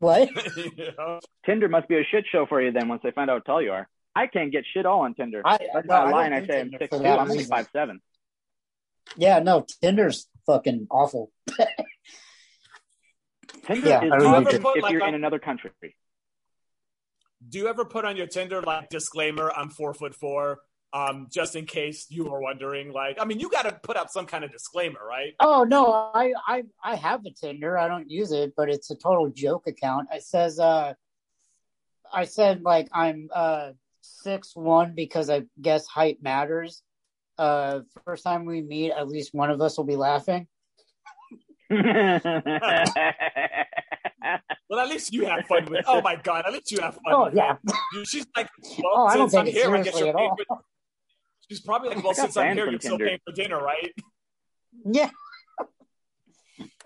What? 0.00 0.28
you 0.56 0.92
know? 0.98 1.20
Tinder 1.46 1.68
must 1.68 1.88
be 1.88 1.96
a 1.96 2.04
shit 2.04 2.24
show 2.30 2.46
for 2.46 2.60
you 2.62 2.72
then. 2.72 2.88
Once 2.88 3.02
they 3.02 3.10
find 3.12 3.30
out 3.30 3.42
how 3.46 3.52
tall 3.54 3.62
you 3.62 3.72
are, 3.72 3.88
I 4.14 4.26
can't 4.26 4.50
get 4.52 4.64
shit 4.72 4.86
all 4.86 5.00
on 5.00 5.14
Tinder. 5.14 5.42
I, 5.44 5.58
That's 5.74 5.86
no, 5.86 5.94
not 5.94 6.06
I 6.08 6.10
lying. 6.10 6.32
I 6.32 6.46
say 6.46 6.60
I'm 6.60 6.70
Tinder 6.70 6.78
six 6.80 6.96
two. 6.98 7.06
I'm 7.06 7.30
only 7.30 7.44
five 7.44 7.68
seven. 7.72 8.00
Yeah, 9.16 9.38
no, 9.40 9.64
Tinder's 9.82 10.28
fucking 10.46 10.86
awful. 10.90 11.30
Tinder 13.66 13.88
Yeah, 13.88 14.04
is 14.04 14.12
I 14.12 14.16
really 14.16 14.44
if 14.54 14.82
like, 14.82 14.92
you're 14.92 15.02
a- 15.02 15.08
in 15.08 15.14
another 15.14 15.38
country. 15.38 15.70
Do 17.48 17.58
you 17.58 17.68
ever 17.68 17.84
put 17.84 18.04
on 18.04 18.16
your 18.16 18.26
Tinder 18.26 18.60
like 18.62 18.88
disclaimer? 18.88 19.50
I'm 19.54 19.70
four 19.70 19.94
foot 19.94 20.14
four. 20.14 20.60
Um, 20.92 21.28
just 21.30 21.54
in 21.54 21.66
case 21.66 22.06
you 22.08 22.24
were 22.24 22.40
wondering, 22.40 22.92
like, 22.92 23.18
I 23.20 23.26
mean, 23.26 23.38
you 23.40 23.50
got 23.50 23.62
to 23.66 23.72
put 23.82 23.98
up 23.98 24.08
some 24.08 24.24
kind 24.24 24.42
of 24.42 24.50
disclaimer, 24.50 25.00
right? 25.06 25.34
Oh 25.38 25.62
no, 25.64 25.92
I, 26.14 26.32
I 26.46 26.62
I 26.82 26.96
have 26.96 27.24
a 27.26 27.30
Tinder. 27.30 27.76
I 27.78 27.88
don't 27.88 28.10
use 28.10 28.32
it, 28.32 28.54
but 28.56 28.70
it's 28.70 28.90
a 28.90 28.96
total 28.96 29.28
joke 29.28 29.66
account. 29.66 30.08
It 30.12 30.22
says 30.22 30.58
uh 30.58 30.94
I 32.12 32.24
said 32.24 32.62
like 32.62 32.88
I'm 32.92 33.28
uh 33.34 33.72
six 34.00 34.56
one 34.56 34.94
because 34.96 35.28
I 35.30 35.42
guess 35.60 35.86
height 35.86 36.18
matters. 36.22 36.82
Uh 37.38 37.80
first 38.04 38.24
time 38.24 38.44
we 38.44 38.62
meet, 38.62 38.90
at 38.92 39.08
least 39.08 39.32
one 39.34 39.50
of 39.50 39.60
us 39.60 39.76
will 39.76 39.84
be 39.84 39.96
laughing. 39.96 40.46
Well, 44.70 44.80
at 44.80 44.88
least 44.88 45.12
you 45.14 45.24
have 45.26 45.46
fun 45.46 45.64
with. 45.70 45.84
Oh 45.86 46.02
my 46.02 46.16
god, 46.16 46.44
at 46.46 46.52
least 46.52 46.70
you 46.70 46.80
have 46.80 46.94
fun. 46.94 47.04
Oh 47.14 47.30
yeah. 47.32 47.56
it. 47.94 48.06
She's 48.06 48.26
like, 48.36 48.48
well, 48.82 48.92
Oh, 48.94 49.06
I 49.06 49.16
don't 49.16 49.30
since 49.30 49.40
I'm 49.40 49.46
here, 49.46 49.74
I 49.74 49.82
get 49.82 49.94
seriously 49.94 50.08
your 50.08 50.36
at 50.38 50.46
all. 50.50 50.60
She's 51.48 51.60
probably 51.60 51.88
like, 51.90 52.04
well, 52.04 52.12
since 52.14 52.36
I'm 52.36 52.54
here, 52.54 52.70
you're 52.70 52.80
still 52.80 52.98
paying 52.98 53.18
for 53.24 53.32
dinner, 53.32 53.58
right? 53.58 53.92
Yeah. 54.84 55.10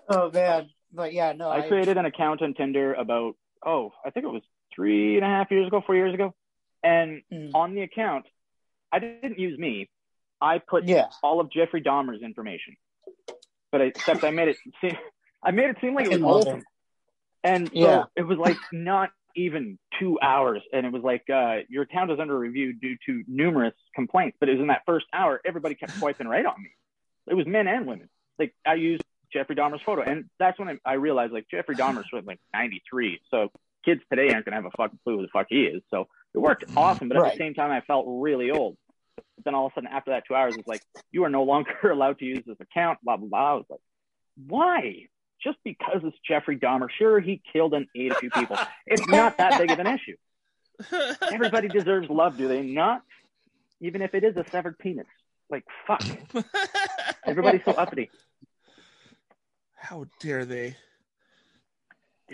Oh 0.07 0.31
man. 0.31 0.69
but 0.93 1.11
yeah, 1.13 1.33
no, 1.33 1.49
I 1.49 1.67
created 1.67 1.97
an 1.97 2.05
account 2.05 2.41
on 2.41 2.53
Tinder 2.53 2.93
about 2.93 3.35
oh, 3.65 3.91
I 4.05 4.09
think 4.11 4.25
it 4.25 4.29
was 4.29 4.43
three 4.73 5.15
and 5.17 5.25
a 5.25 5.27
half 5.27 5.51
years 5.51 5.67
ago, 5.67 5.81
four 5.85 5.95
years 5.95 6.13
ago, 6.13 6.33
and 6.83 7.21
Mm. 7.31 7.51
on 7.53 7.73
the 7.75 7.81
account, 7.81 8.25
I 8.91 8.99
didn't 8.99 9.39
use 9.39 9.57
me. 9.59 9.89
I 10.43 10.59
put 10.59 10.83
Yeah. 10.83 11.07
all 11.23 11.39
of 11.39 11.49
Jeffrey 11.49 11.81
Dahmer's 11.81 12.21
information, 12.21 12.75
but 13.71 13.81
I, 13.81 13.85
except 13.85 14.23
I 14.25 14.31
made 14.31 14.49
it 14.49 14.57
seem 14.81 14.97
I 15.41 15.51
made 15.51 15.69
it 15.69 15.77
seem 15.81 15.93
like 15.95 16.05
it 16.05 16.09
was 16.11 16.21
I 16.21 16.25
love 16.25 16.31
wholesome, 16.45 16.59
it. 16.59 16.65
and 17.43 17.71
so 17.73 18.05
it 18.15 18.23
was 18.23 18.37
like 18.37 18.57
not 18.71 19.11
even 19.35 19.79
two 19.99 20.19
hours, 20.21 20.61
and 20.71 20.85
it 20.85 20.91
was 20.91 21.01
like 21.03 21.23
uh, 21.29 21.59
your 21.69 21.83
account 21.83 22.11
is 22.11 22.19
under 22.19 22.37
review 22.37 22.73
due 22.73 22.95
to 23.07 23.23
numerous 23.27 23.73
complaints. 23.95 24.37
But 24.39 24.49
it 24.49 24.53
was 24.53 24.61
in 24.61 24.67
that 24.67 24.83
first 24.85 25.05
hour, 25.13 25.41
everybody 25.45 25.75
kept 25.75 25.97
swiping 25.97 26.27
right 26.27 26.45
on 26.45 26.61
me. 26.61 26.69
It 27.27 27.33
was 27.35 27.47
men 27.47 27.67
and 27.67 27.87
women. 27.87 28.09
Like 28.37 28.53
I 28.65 28.75
used 28.75 29.03
Jeffrey 29.31 29.55
Dahmer's 29.55 29.81
photo, 29.85 30.01
and 30.03 30.29
that's 30.39 30.59
when 30.59 30.67
I, 30.69 30.77
I 30.85 30.93
realized 30.93 31.33
like 31.33 31.47
Jeffrey 31.49 31.75
Dahmer's 31.75 32.07
from 32.09 32.25
like 32.25 32.39
'93, 32.53 33.21
so 33.31 33.49
kids 33.85 34.01
today 34.09 34.31
aren't 34.33 34.45
gonna 34.45 34.55
have 34.57 34.65
a 34.65 34.71
fucking 34.77 34.99
clue 35.03 35.17
who 35.17 35.21
the 35.23 35.27
fuck 35.33 35.47
he 35.49 35.63
is. 35.63 35.81
So 35.89 36.07
it 36.33 36.39
worked 36.39 36.65
awesome, 36.77 37.07
but 37.09 37.17
at 37.17 37.23
Right. 37.23 37.31
the 37.33 37.37
same 37.37 37.53
time, 37.53 37.71
I 37.71 37.81
felt 37.81 38.05
really 38.07 38.51
old. 38.51 38.77
But 39.35 39.45
then 39.45 39.55
all 39.55 39.65
of 39.65 39.71
a 39.71 39.75
sudden, 39.75 39.89
after 39.91 40.11
that 40.11 40.23
two 40.27 40.35
hours, 40.35 40.55
it's 40.57 40.67
like 40.67 40.81
you 41.11 41.23
are 41.23 41.29
no 41.29 41.43
longer 41.43 41.71
allowed 41.91 42.19
to 42.19 42.25
use 42.25 42.43
this 42.45 42.57
account. 42.59 42.99
Blah 43.03 43.17
blah 43.17 43.27
blah. 43.27 43.51
I 43.51 43.53
was 43.53 43.65
like, 43.69 43.79
why? 44.47 45.07
Just 45.43 45.57
because 45.63 46.01
it's 46.03 46.17
Jeffrey 46.25 46.57
Dahmer? 46.57 46.87
Sure, 46.97 47.19
he 47.19 47.41
killed 47.51 47.73
and 47.73 47.87
ate 47.95 48.11
a 48.11 48.15
few 48.15 48.29
people. 48.29 48.57
It's 48.85 49.05
not 49.07 49.37
that 49.37 49.59
big 49.59 49.71
of 49.71 49.79
an 49.79 49.87
issue. 49.87 50.15
Everybody 51.31 51.67
deserves 51.67 52.09
love, 52.09 52.37
do 52.37 52.47
they 52.47 52.61
not? 52.61 53.03
Even 53.81 54.01
if 54.01 54.13
it 54.13 54.23
is 54.23 54.37
a 54.37 54.45
severed 54.49 54.77
penis. 54.79 55.07
Like 55.49 55.65
fuck. 55.85 56.03
Everybody's 57.25 57.61
so 57.65 57.71
uppity. 57.71 58.09
How 59.75 60.05
dare 60.19 60.45
they? 60.45 60.75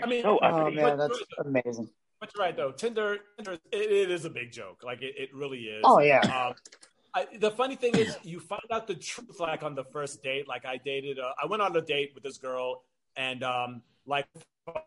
I 0.01 0.05
mean, 0.05 0.21
so 0.21 0.39
Oh 0.41 0.69
man, 0.69 0.97
that's 0.97 1.19
amazing. 1.43 1.89
But 2.19 2.31
you're 2.35 2.45
right 2.45 2.55
though. 2.55 2.71
Tinder, 2.71 3.19
Tinder, 3.37 3.53
it, 3.71 3.91
it 3.91 4.11
is 4.11 4.25
a 4.25 4.29
big 4.29 4.51
joke. 4.51 4.81
Like 4.83 5.01
it, 5.01 5.15
it 5.17 5.33
really 5.33 5.59
is. 5.59 5.81
Oh 5.83 5.99
yeah, 5.99 6.19
Um, 6.21 6.53
I, 7.13 7.27
the 7.37 7.51
funny 7.51 7.75
thing 7.75 7.95
is, 7.95 8.17
you 8.23 8.39
find 8.39 8.61
out 8.71 8.87
the 8.87 8.95
truth 8.95 9.39
like 9.39 9.63
on 9.63 9.75
the 9.75 9.83
first 9.85 10.21
date. 10.23 10.47
Like 10.47 10.65
I 10.65 10.77
dated, 10.77 11.19
uh, 11.19 11.31
I 11.41 11.47
went 11.47 11.61
on 11.61 11.75
a 11.75 11.81
date 11.81 12.11
with 12.13 12.23
this 12.23 12.37
girl, 12.37 12.83
and 13.15 13.43
um, 13.43 13.81
like 14.05 14.27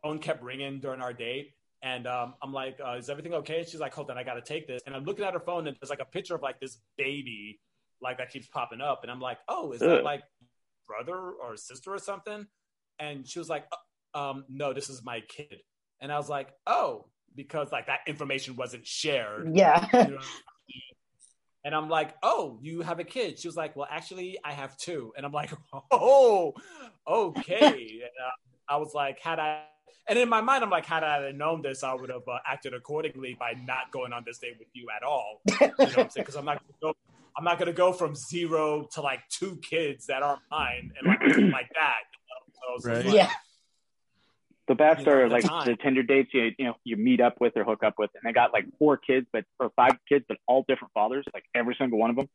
phone 0.02 0.18
kept 0.18 0.42
ringing 0.42 0.80
during 0.80 1.00
our 1.00 1.12
date, 1.12 1.54
and 1.82 2.06
um, 2.06 2.34
I'm 2.42 2.52
like, 2.52 2.78
uh, 2.84 2.92
"Is 2.92 3.10
everything 3.10 3.34
okay?" 3.34 3.60
And 3.60 3.68
she's 3.68 3.80
like, 3.80 3.94
"Hold 3.94 4.10
on, 4.10 4.18
I 4.18 4.22
got 4.22 4.34
to 4.34 4.42
take 4.42 4.66
this." 4.66 4.82
And 4.86 4.94
I'm 4.94 5.04
looking 5.04 5.24
at 5.24 5.34
her 5.34 5.40
phone, 5.40 5.66
and 5.66 5.76
there's 5.80 5.90
like 5.90 6.00
a 6.00 6.06
picture 6.06 6.34
of 6.34 6.42
like 6.42 6.60
this 6.60 6.78
baby, 6.96 7.60
like 8.00 8.18
that 8.18 8.30
keeps 8.30 8.46
popping 8.46 8.80
up, 8.80 9.00
and 9.02 9.10
I'm 9.10 9.20
like, 9.20 9.38
"Oh, 9.48 9.72
is 9.72 9.80
that 9.80 10.04
like 10.04 10.22
brother 10.86 11.16
or 11.16 11.56
sister 11.56 11.92
or 11.92 11.98
something?" 11.98 12.46
And 12.98 13.26
she 13.26 13.38
was 13.38 13.48
like, 13.48 13.66
uh, 14.14 14.30
um, 14.30 14.44
"No, 14.48 14.72
this 14.72 14.88
is 14.88 15.02
my 15.04 15.20
kid." 15.20 15.60
And 16.00 16.12
I 16.12 16.18
was 16.18 16.28
like, 16.28 16.50
"Oh." 16.66 17.06
Because 17.34 17.72
like 17.72 17.86
that 17.86 18.00
information 18.06 18.56
wasn't 18.56 18.86
shared, 18.86 19.56
yeah. 19.56 19.88
you 19.94 20.16
know? 20.16 20.20
And 21.64 21.74
I'm 21.74 21.88
like, 21.88 22.14
oh, 22.22 22.58
you 22.60 22.80
have 22.82 22.98
a 22.98 23.04
kid. 23.04 23.38
She 23.38 23.46
was 23.46 23.56
like, 23.56 23.76
well, 23.76 23.86
actually, 23.90 24.38
I 24.44 24.52
have 24.52 24.76
two. 24.76 25.12
And 25.16 25.24
I'm 25.24 25.32
like, 25.32 25.52
oh, 25.92 26.54
okay. 27.06 27.60
and, 28.02 28.02
uh, 28.02 28.30
I 28.68 28.76
was 28.76 28.94
like, 28.94 29.20
had 29.20 29.38
I, 29.38 29.62
and 30.08 30.18
in 30.18 30.28
my 30.28 30.40
mind, 30.40 30.64
I'm 30.64 30.70
like, 30.70 30.86
had 30.86 31.04
I 31.04 31.30
known 31.30 31.62
this, 31.62 31.84
I 31.84 31.94
would 31.94 32.10
have 32.10 32.26
uh, 32.26 32.38
acted 32.46 32.74
accordingly 32.74 33.36
by 33.38 33.52
not 33.64 33.92
going 33.92 34.12
on 34.12 34.24
this 34.26 34.38
date 34.38 34.56
with 34.58 34.68
you 34.72 34.88
at 34.96 35.04
all. 35.04 35.40
You 35.60 35.66
know 35.68 35.72
what 35.76 35.80
I'm 35.98 36.10
saying? 36.10 36.10
Because 36.16 36.34
I'm 36.34 36.44
not 36.44 36.60
gonna 36.60 36.92
go, 36.92 36.98
I'm 37.38 37.44
not 37.44 37.58
gonna 37.60 37.72
go 37.72 37.92
from 37.92 38.16
zero 38.16 38.88
to 38.94 39.00
like 39.00 39.20
two 39.28 39.56
kids 39.62 40.06
that 40.06 40.22
aren't 40.24 40.42
mine 40.50 40.90
and 40.98 41.06
like 41.06 41.20
like 41.52 41.70
that. 41.74 42.02
You 42.12 42.18
know? 42.28 42.52
So 42.54 42.74
it's 42.76 42.84
Right. 42.86 43.04
like, 43.06 43.14
yeah. 43.14 43.30
The 44.68 44.74
best 44.74 45.06
are 45.08 45.28
like 45.28 45.44
time. 45.44 45.66
the 45.66 45.76
Tinder 45.76 46.02
dates 46.02 46.30
you 46.32 46.52
you 46.58 46.64
know 46.66 46.74
you 46.84 46.96
meet 46.96 47.20
up 47.20 47.40
with 47.40 47.56
or 47.56 47.64
hook 47.64 47.82
up 47.82 47.94
with, 47.98 48.10
and 48.14 48.22
they 48.24 48.32
got 48.32 48.52
like 48.52 48.66
four 48.78 48.96
kids, 48.96 49.26
but 49.32 49.44
or 49.58 49.70
five 49.76 49.92
kids, 50.08 50.24
but 50.28 50.38
all 50.46 50.64
different 50.68 50.92
fathers, 50.94 51.24
like 51.34 51.44
every 51.54 51.74
single 51.78 51.98
one 51.98 52.10
of 52.10 52.16
them. 52.16 52.28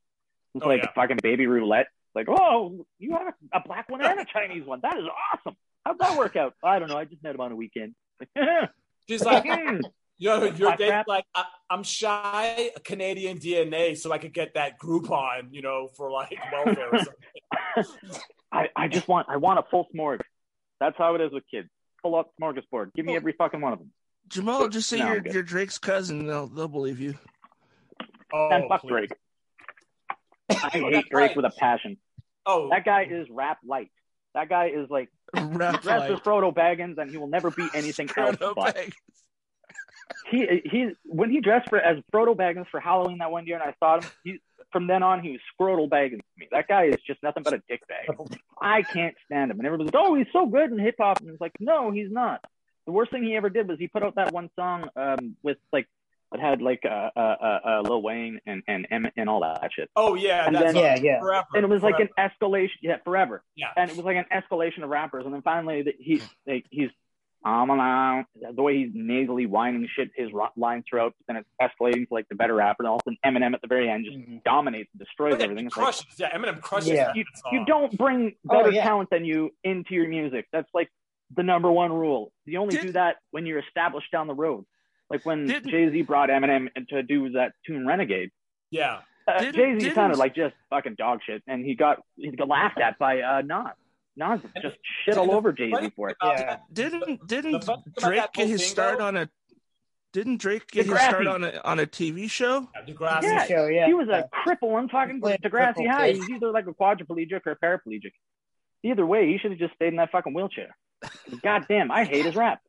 It's 0.56 0.66
Oh, 0.66 0.68
like 0.70 0.82
yeah. 0.84 0.92
fucking 0.96 1.20
baby 1.24 1.46
roulette. 1.48 1.88
Like, 2.16 2.28
oh, 2.30 2.86
you 3.00 3.12
have 3.12 3.28
a, 3.54 3.58
a 3.58 3.62
black 3.64 3.90
one 3.90 4.02
and 4.02 4.20
a 4.20 4.26
Chinese 4.26 4.66
one. 4.66 4.80
That 4.82 4.98
is 4.98 5.06
awesome. 5.34 5.56
How'd 5.86 6.00
that 6.00 6.18
work 6.18 6.36
out? 6.36 6.54
I 6.64 6.80
don't 6.80 6.88
know. 6.90 6.98
I 6.98 7.06
just 7.06 7.22
met 7.22 7.36
him 7.36 7.42
on 7.42 7.52
a 7.52 7.56
weekend. 7.56 7.94
She's 9.08 9.24
like, 9.24 9.46
Hmm. 9.48 9.80
Yo, 10.20 10.44
your 10.46 10.76
date 10.76 11.04
like 11.08 11.26
I, 11.36 11.44
I'm 11.70 11.84
shy 11.84 12.72
Canadian 12.84 13.38
DNA, 13.38 13.96
so 13.96 14.12
I 14.12 14.18
could 14.18 14.34
get 14.34 14.56
that 14.56 14.80
Groupon, 14.80 15.50
you 15.52 15.62
know, 15.62 15.90
for 15.96 16.10
like 16.12 16.36
welfare 16.52 16.90
or 16.92 16.98
something. 17.78 17.96
I, 18.52 18.70
I 18.76 18.88
just 18.88 19.08
want 19.08 19.28
I 19.30 19.38
want 19.38 19.60
a 19.60 19.64
full 19.70 19.86
smorg. 19.96 20.22
That's 20.80 20.98
how 20.98 21.14
it 21.14 21.22
is 21.22 21.32
with 21.32 21.44
kids. 21.52 21.70
Full 22.08 22.16
up 22.16 22.32
smorgasbord. 22.42 22.94
Give 22.96 23.06
me 23.06 23.18
every 23.18 23.34
fucking 23.34 23.60
one 23.60 23.74
of 23.74 23.80
them. 23.80 23.92
Jamal, 24.30 24.70
just 24.70 24.88
say 24.88 25.00
No, 25.00 25.14
you're, 25.14 25.28
you're 25.28 25.44
Drake's 25.44 25.78
cousin. 25.78 26.26
They'll 26.26 26.48
they'll 26.48 26.70
believe 26.70 27.02
you. 27.02 27.16
Oh, 28.34 28.50
and 28.50 28.64
fuck 28.70 28.82
please. 28.82 28.90
Drake. 28.90 29.12
I 30.50 30.70
hate 30.70 30.92
Drake 30.92 31.12
right. 31.12 31.36
with 31.36 31.44
a 31.44 31.50
passion. 31.50 31.98
Oh, 32.46 32.70
That 32.70 32.86
guy 32.86 33.04
is 33.12 33.28
rap 33.30 33.58
light. 33.66 33.92
That 34.36 34.48
guy 34.48 34.68
is 34.68 34.90
like 34.90 35.10
Rap 35.36 35.82
dressed 35.82 36.10
as 36.10 36.20
Frodo 36.20 36.56
Baggins, 36.56 36.98
and 36.98 37.12
he 37.12 37.18
will 37.18 37.28
never 37.28 37.52
be 37.52 37.68
anything 37.74 38.10
else. 38.18 38.38
But 38.40 38.56
Baggins. 38.56 38.94
He 40.30 40.62
he 40.66 40.90
when 41.06 41.30
he 41.32 41.42
dressed 41.42 41.70
for 41.70 41.80
as 41.80 41.98
Frodo 42.14 42.36
Baggins 42.36 42.68
for 42.70 42.80
Halloween 42.80 43.18
that 43.20 43.32
one 43.32 43.46
year, 43.48 43.60
and 43.60 43.64
I 43.64 43.74
saw 43.80 44.00
him. 44.00 44.10
He, 44.24 44.40
from 44.72 44.88
then 44.88 45.02
on, 45.02 45.22
he 45.22 45.32
was 45.32 45.40
Scrotal 45.58 45.90
Baggins 45.90 46.18
to 46.20 46.24
me. 46.38 46.48
That 46.52 46.68
guy 46.68 46.86
is 46.86 46.98
just 47.06 47.24
nothing 47.24 47.44
but 47.44 47.54
a 47.54 47.62
dick 47.70 47.82
bag. 47.88 48.10
I 48.62 48.82
can't 48.82 49.16
stand 49.26 49.52
him. 49.52 49.60
And 49.60 49.66
everybody's 49.66 49.94
like, 49.94 50.04
"Oh, 50.06 50.16
he's 50.16 50.28
so 50.34 50.46
good 50.46 50.72
in 50.72 50.78
hip 50.80 50.96
hop," 51.00 51.22
and 51.22 51.30
it's 51.30 51.40
like, 51.42 51.54
no, 51.60 51.92
he's 51.92 52.12
not. 52.12 52.44
The 52.86 52.92
worst 52.92 53.12
thing 53.12 53.24
he 53.24 53.36
ever 53.36 53.50
did 53.50 53.68
was 53.68 53.80
he 53.80 53.88
put 53.88 54.04
out 54.04 54.16
that 54.16 54.34
one 54.34 54.50
song 54.56 54.90
um, 54.96 55.36
with 55.44 55.58
like 55.72 55.88
it 56.34 56.42
had 56.42 56.62
like 56.62 56.84
uh, 56.86 57.10
uh, 57.16 57.20
uh, 57.20 57.60
uh, 57.66 57.82
Lil 57.86 58.02
Wayne 58.02 58.40
and 58.46 58.62
and 58.68 58.86
and 59.16 59.30
all 59.30 59.40
that 59.42 59.70
shit. 59.74 59.90
oh 59.96 60.16
yeah, 60.16 60.46
And 60.46 60.54
that's 60.56 60.74
then- 60.74 60.76
Yeah, 60.84 60.96
yeah. 60.98 61.20
forever. 61.22 61.48
and 61.54 61.64
it 61.64 61.70
was 61.70 61.82
like 61.82 62.00
an 62.00 62.10
escalation. 62.20 62.72
Yeah, 62.82 62.98
forever. 63.06 63.44
Yeah. 63.56 63.68
And 63.78 63.90
it 63.90 63.96
was 63.96 64.06
like 64.06 64.18
an 64.18 64.26
escalation 64.34 64.84
of 64.84 64.90
rappers, 64.90 65.24
and 65.26 65.34
then 65.34 65.42
finally 65.42 65.84
the, 65.84 65.94
he 65.98 66.22
like 66.46 66.66
he's 66.70 66.90
um 67.46 68.25
the 68.56 68.62
way 68.62 68.77
he's 68.77 68.89
nasally 68.94 69.46
whining 69.46 69.88
shit 69.96 70.10
his 70.15 70.32
ro- 70.34 70.50
lines 70.58 70.84
throughout, 70.89 71.13
but 71.20 71.34
then 71.34 71.44
it's 71.44 71.50
escalating 71.62 72.08
to 72.08 72.13
like 72.13 72.27
the 72.29 72.36
better 72.36 72.56
rapper, 72.56 72.84
and 72.84 72.88
all 72.89 72.96
of 72.98 73.01
a 73.08 73.12
sudden 73.12 73.17
Eminem 73.25 73.53
at 73.53 73.62
the 73.62 73.67
very 73.67 73.89
end 73.89 74.06
just 74.06 74.17
Mhm. 74.17 74.44
dominates 74.44 74.89
and 74.94 75.00
destroys 75.00 75.34
Oh, 75.34 75.38
yeah, 75.38 75.44
everything. 75.44 75.63
he 75.65 75.67
It's 75.67 75.77
like, 75.77 75.84
crushes. 75.86 76.06
yeah, 76.20 76.38
Eminem 76.38 76.62
crushes. 76.62 76.89
Yeah. 76.89 77.13
you, 77.15 77.24
you 77.51 77.65
don't 77.65 77.96
bring 77.98 78.36
Oh, 78.50 78.58
better 78.58 78.72
yeah. 78.72 78.84
talent 78.84 79.10
than 79.12 79.24
you 79.25 79.51
into 79.63 79.94
your 79.94 80.08
music. 80.08 80.48
That's 80.51 80.70
like 80.74 80.89
the 81.36 81.44
number 81.44 81.72
one 81.72 81.91
rule. 81.94 82.32
You 82.46 82.60
only 82.60 82.75
Did- 82.75 82.82
do 82.88 82.91
that 82.94 83.17
when 83.32 83.46
you're 83.46 83.60
established 83.60 84.12
down 84.12 84.27
the 84.27 84.34
road. 84.36 84.65
Like 85.10 85.25
when 85.25 85.48
Jay 85.48 85.89
Z 85.89 86.01
brought 86.01 86.29
Eminem 86.29 86.67
to 86.89 87.03
do 87.03 87.29
that 87.32 87.53
tune 87.65 87.88
Renegade. 87.88 88.32
Yeah. 88.72 89.01
Uh, 89.25 89.51
Jay 89.51 89.77
Z 89.79 89.94
sounded 89.94 90.17
like 90.17 90.36
just 90.36 90.56
fucking 90.70 90.96
dog 90.96 91.20
shit, 91.25 91.44
and 91.48 91.63
he 91.65 91.75
got 91.75 92.01
he 92.15 92.32
got 92.32 92.48
laughed 92.48 92.79
at 92.79 92.98
by 92.98 93.22
uh, 93.22 93.41
Nas. 93.41 93.67
Nas 94.18 94.40
just 94.62 94.76
shit 95.06 95.16
all 95.16 95.24
and 95.24 95.32
the 95.32 95.36
over 95.36 95.54
Jay 95.54 95.72
Z 95.72 95.92
for 95.96 96.10
it. 96.10 96.18
Yeah. 96.24 96.58
Didn't 96.74 97.28
didn't 97.28 97.64
funny 97.64 97.84
thing 97.84 97.94
about 97.94 98.10
Drake 98.10 98.34
get 98.34 98.48
his 98.48 98.66
start 98.66 99.00
on 99.00 99.16
a? 99.16 99.30
Didn't 100.14 100.38
Drake 100.38 100.68
get 100.72 100.88
his 100.88 101.00
start 101.00 101.28
on 101.28 101.44
a 101.44 101.62
on 101.64 101.80
a 101.80 101.86
TV 101.86 102.30
show? 102.30 102.68
Yeah, 102.74 102.94
Degrassi. 102.94 103.24
Yeah. 103.24 103.46
Show, 103.46 103.68
yeah. 103.68 103.86
He 103.86 103.94
was 103.94 104.08
a 104.10 104.28
cripple 104.46 104.74
on 104.74 104.90
fucking 104.90 105.22
Played 105.22 105.42
Degrassi 105.42 105.76
cripple 105.76 105.92
High. 105.92 106.14
kid. 106.14 106.18
He's 106.18 106.30
either 106.32 106.52
like 106.52 106.66
a 106.68 106.74
quadriplegic 106.74 107.42
or 107.46 107.52
a 107.52 107.56
paraplegic. 107.58 108.12
Either 108.84 109.06
way, 109.06 109.28
he 109.28 109.38
should 109.38 109.52
have 109.52 109.60
just 109.60 109.76
stayed 109.76 109.90
in 109.90 109.98
that 109.98 110.12
fucking 110.12 110.34
wheelchair. 110.34 110.76
God 111.44 111.66
damn, 111.70 111.92
I 111.92 112.06
hate 112.06 112.26
his 112.26 112.36
rap. 112.36 112.62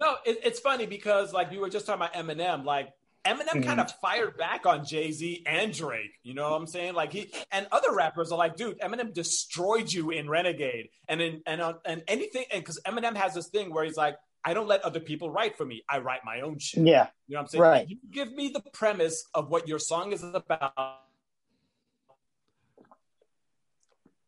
No, 0.00 0.16
it, 0.24 0.40
it's 0.42 0.58
funny 0.58 0.86
because 0.86 1.32
like 1.32 1.50
we 1.50 1.58
were 1.58 1.68
just 1.68 1.86
talking 1.86 2.02
about 2.02 2.14
Eminem, 2.14 2.64
like 2.64 2.90
Eminem 3.24 3.46
mm-hmm. 3.46 3.62
kind 3.62 3.80
of 3.80 3.90
fired 4.00 4.36
back 4.36 4.66
on 4.66 4.84
Jay 4.84 5.12
Z 5.12 5.44
and 5.46 5.72
Drake. 5.72 6.18
You 6.24 6.34
know 6.34 6.50
what 6.50 6.56
I'm 6.56 6.66
saying? 6.66 6.94
Like 6.94 7.12
he 7.12 7.32
and 7.52 7.68
other 7.70 7.94
rappers 7.94 8.32
are 8.32 8.38
like, 8.38 8.56
dude, 8.56 8.80
Eminem 8.80 9.14
destroyed 9.14 9.92
you 9.92 10.10
in 10.10 10.28
Renegade, 10.28 10.88
and 11.08 11.20
in 11.20 11.42
and 11.46 11.60
on 11.60 11.76
and 11.84 12.02
anything, 12.08 12.44
and 12.52 12.62
because 12.62 12.80
Eminem 12.86 13.14
has 13.16 13.34
this 13.34 13.48
thing 13.48 13.72
where 13.72 13.84
he's 13.84 13.96
like, 13.96 14.16
I 14.44 14.54
don't 14.54 14.66
let 14.66 14.82
other 14.82 14.98
people 14.98 15.30
write 15.30 15.56
for 15.56 15.64
me. 15.64 15.84
I 15.88 15.98
write 15.98 16.24
my 16.24 16.40
own 16.40 16.58
shit. 16.58 16.84
Yeah. 16.84 17.06
You 17.28 17.34
know 17.34 17.38
what 17.38 17.42
I'm 17.42 17.46
saying? 17.48 17.62
Right. 17.62 17.88
You 17.88 17.98
give 18.10 18.32
me 18.32 18.48
the 18.48 18.62
premise 18.72 19.24
of 19.34 19.50
what 19.50 19.68
your 19.68 19.78
song 19.78 20.12
is 20.12 20.24
about. 20.24 20.72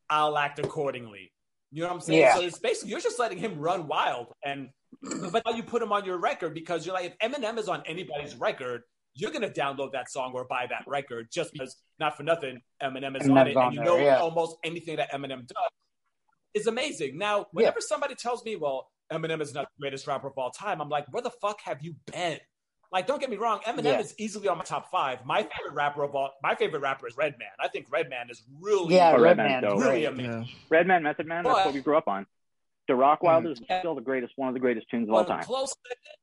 I'll 0.08 0.38
act 0.38 0.60
accordingly. 0.60 1.32
You 1.72 1.82
know 1.82 1.88
what 1.88 1.94
I'm 1.94 2.00
saying? 2.00 2.20
Yeah. 2.20 2.36
So 2.36 2.42
it's 2.42 2.60
basically 2.60 2.90
you're 2.90 3.00
just 3.00 3.18
letting 3.18 3.38
him 3.38 3.58
run 3.58 3.88
wild, 3.88 4.28
and 4.44 4.68
but 5.02 5.42
now 5.46 5.52
you 5.52 5.62
put 5.62 5.80
them 5.80 5.92
on 5.92 6.04
your 6.04 6.18
record 6.18 6.54
because 6.54 6.84
you're 6.86 6.94
like, 6.94 7.16
if 7.20 7.30
Eminem 7.32 7.58
is 7.58 7.68
on 7.68 7.82
anybody's 7.86 8.34
record, 8.36 8.82
you're 9.14 9.30
gonna 9.30 9.48
download 9.50 9.92
that 9.92 10.10
song 10.10 10.32
or 10.34 10.44
buy 10.44 10.66
that 10.68 10.82
record 10.86 11.28
just 11.32 11.52
because, 11.52 11.76
not 12.00 12.16
for 12.16 12.22
nothing, 12.24 12.60
Eminem 12.82 13.20
is 13.20 13.28
on 13.28 13.46
it, 13.46 13.56
on 13.56 13.66
and 13.66 13.74
you 13.74 13.80
there, 13.80 13.84
know 13.88 13.96
yeah. 13.98 14.18
almost 14.18 14.56
anything 14.64 14.96
that 14.96 15.12
Eminem 15.12 15.46
does 15.46 15.70
is 16.54 16.66
amazing. 16.66 17.16
Now, 17.18 17.46
whenever 17.52 17.80
somebody 17.80 18.14
tells 18.14 18.44
me, 18.44 18.56
"Well, 18.56 18.90
Eminem 19.12 19.40
is 19.40 19.54
not 19.54 19.66
the 19.76 19.80
greatest 19.82 20.06
rapper 20.06 20.28
of 20.28 20.34
all 20.36 20.50
time," 20.50 20.80
I'm 20.80 20.88
like, 20.88 21.06
"Where 21.12 21.22
the 21.22 21.30
fuck 21.30 21.60
have 21.62 21.82
you 21.82 21.94
been?" 22.12 22.38
Like, 22.92 23.08
don't 23.08 23.20
get 23.20 23.28
me 23.30 23.36
wrong, 23.36 23.58
Eminem 23.66 23.84
Yeah. 23.84 23.98
is 24.00 24.14
easily 24.18 24.46
on 24.46 24.56
my 24.58 24.62
top 24.64 24.88
five. 24.88 25.24
My 25.24 25.42
favorite 25.42 25.74
rapper 25.74 26.04
of 26.04 26.14
all, 26.14 26.30
my 26.44 26.54
favorite 26.54 26.78
rapper 26.80 27.08
is 27.08 27.16
Redman. 27.16 27.48
I 27.58 27.66
think 27.66 27.86
Redman 27.90 28.30
is 28.30 28.44
really, 28.60 28.94
Yeah, 28.94 29.14
Oh, 29.16 29.20
Redman. 29.20 29.46
Redman's 29.46 29.62
dope. 29.64 29.80
really 29.80 30.04
Right. 30.04 30.12
amazing. 30.12 30.42
Yeah. 30.42 30.54
Redman, 30.70 31.02
Method 31.02 31.26
Man, 31.26 31.42
that's 31.42 31.64
what 31.64 31.74
we 31.74 31.80
grew 31.80 31.96
up 31.96 32.06
on. 32.06 32.24
The 32.88 32.94
Rock 32.94 33.20
hmm. 33.20 33.26
Wilder 33.26 33.52
is 33.52 33.60
Yeah. 33.68 33.80
still 33.80 33.94
the 33.94 34.00
greatest, 34.00 34.32
one 34.36 34.48
of 34.48 34.54
the 34.54 34.60
greatest 34.60 34.88
tunes 34.90 35.08
of 35.08 35.14
all 35.14 35.22
But 35.24 35.30
a 35.30 35.34
time. 35.36 35.44
close 35.44 35.74
second. 35.88 36.16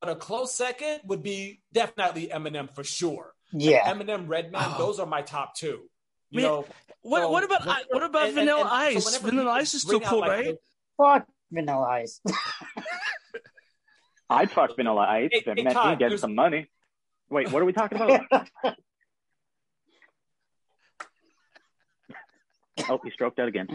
But 0.00 0.10
a 0.10 0.16
close 0.16 0.54
second 0.54 1.00
would 1.04 1.22
be 1.22 1.60
definitely 1.72 2.28
Eminem 2.28 2.72
for 2.74 2.84
sure. 2.84 3.32
Yeah. 3.52 3.92
Eminem, 3.92 4.28
Redman, 4.28 4.62
Oh. 4.64 4.78
those 4.78 5.00
are 5.00 5.06
my 5.06 5.22
top 5.22 5.54
two. 5.56 5.88
You 6.30 6.42
Man, 6.42 6.44
know, 6.44 6.66
What 7.00 7.22
so 7.22 7.30
what 7.30 7.44
about 7.44 7.60
whenever- 7.66 7.84
what 7.90 8.02
about 8.02 8.28
and- 8.28 8.38
and- 8.38 8.48
Vanilla 8.48 8.60
and 8.60 8.68
so 8.68 8.74
Ice? 8.98 9.04
whenever 9.06 9.28
Vanilla 9.28 9.50
Ice 9.52 9.74
is 9.74 9.82
still 9.82 10.00
cool, 10.00 10.20
like, 10.20 10.30
right? 10.30 10.56
Fuck 10.96 11.26
Vanilla 11.50 11.88
Ice. 11.88 12.20
I'd 14.30 14.50
fuck 14.50 14.76
Vanilla 14.76 15.06
Ice 15.08 15.30
Hey, 15.32 15.38
if 15.38 15.44
hey, 15.46 15.54
meant 15.54 15.68
me 15.68 15.72
Todd, 15.74 15.98
getting 15.98 16.18
some 16.18 16.34
money. 16.34 16.66
Wait, 17.30 17.50
what 17.50 17.62
are 17.62 17.64
we 17.64 17.72
talking 17.72 17.98
about? 18.00 18.48
oh, 22.88 23.00
he 23.04 23.10
stroked 23.10 23.38
out 23.38 23.48
again. 23.48 23.68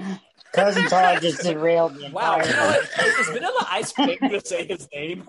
Cousin 0.54 0.86
Todd 0.88 1.22
just 1.22 1.42
derailed 1.44 1.96
the 1.96 2.10
Wow, 2.12 2.36
entire. 2.40 2.50
you 2.50 2.56
know 2.56 2.68
what? 2.68 3.20
Is 3.20 3.28
Vanilla 3.30 3.68
Ice 3.72 3.94
waiting 3.98 4.30
to 4.30 4.46
say 4.46 4.66
his 4.68 4.88
name? 4.94 5.26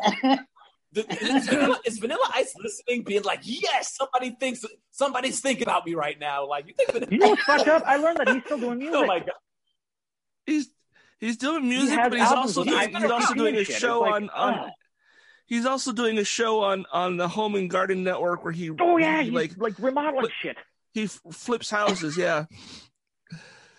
Is 0.95 1.47
Vanilla, 1.49 1.81
is 1.85 1.99
Vanilla 1.99 2.31
Ice 2.35 2.55
listening, 2.63 3.03
being 3.03 3.23
like, 3.25 3.41
"Yes, 3.43 3.97
somebody 3.97 4.37
thinks 4.39 4.65
somebody's 4.91 5.41
thinking 5.41 5.65
about 5.65 5.85
me 5.87 5.95
right 5.95 6.19
now"? 6.21 6.47
Like, 6.47 6.69
you 6.69 6.75
think 6.75 6.93
Vanilla 6.93 7.11
You 7.11 7.19
know 7.19 7.29
what's 7.31 7.43
fucked 7.43 7.67
up? 7.69 7.83
I 7.85 7.97
learned 7.97 8.19
that 8.19 8.29
he's 8.29 8.45
still 8.45 8.59
doing 8.59 8.79
music. 8.79 8.95
Oh 8.97 9.05
my 9.07 9.19
god! 9.19 9.33
He's 10.47 10.69
he's 11.19 11.37
doing 11.37 11.69
music, 11.69 11.99
has 11.99 12.11
but 12.11 12.19
he's 12.21 12.31
also 12.31 12.61
with 12.61 12.69
doing, 12.69 12.95
he's 12.95 13.11
also 13.11 13.35
doing 13.35 13.57
a 13.57 13.65
shit. 13.65 13.77
show 13.77 14.05
It's 14.05 14.15
on 14.15 14.31
on 14.31 14.55
ah. 14.55 14.71
he's 15.47 15.67
also 15.67 15.91
doing 15.93 16.17
a 16.19 16.25
show 16.25 16.61
on 16.63 16.87
on 16.93 17.17
the 17.17 17.27
Home 17.27 17.57
and 17.57 17.69
Garden 17.69 18.05
Network 18.05 18.45
where 18.45 18.53
he 18.53 18.71
Oh 18.79 18.97
yeah, 18.97 19.19
he, 19.19 19.25
he's 19.31 19.33
like 19.35 19.53
like, 19.57 19.75
remodeling 19.81 20.27
But- 20.27 20.31
shit. 20.43 20.57
he 20.93 21.05
f- 21.05 21.21
flips 21.33 21.71
houses. 21.71 22.17
Yeah, 22.17 22.45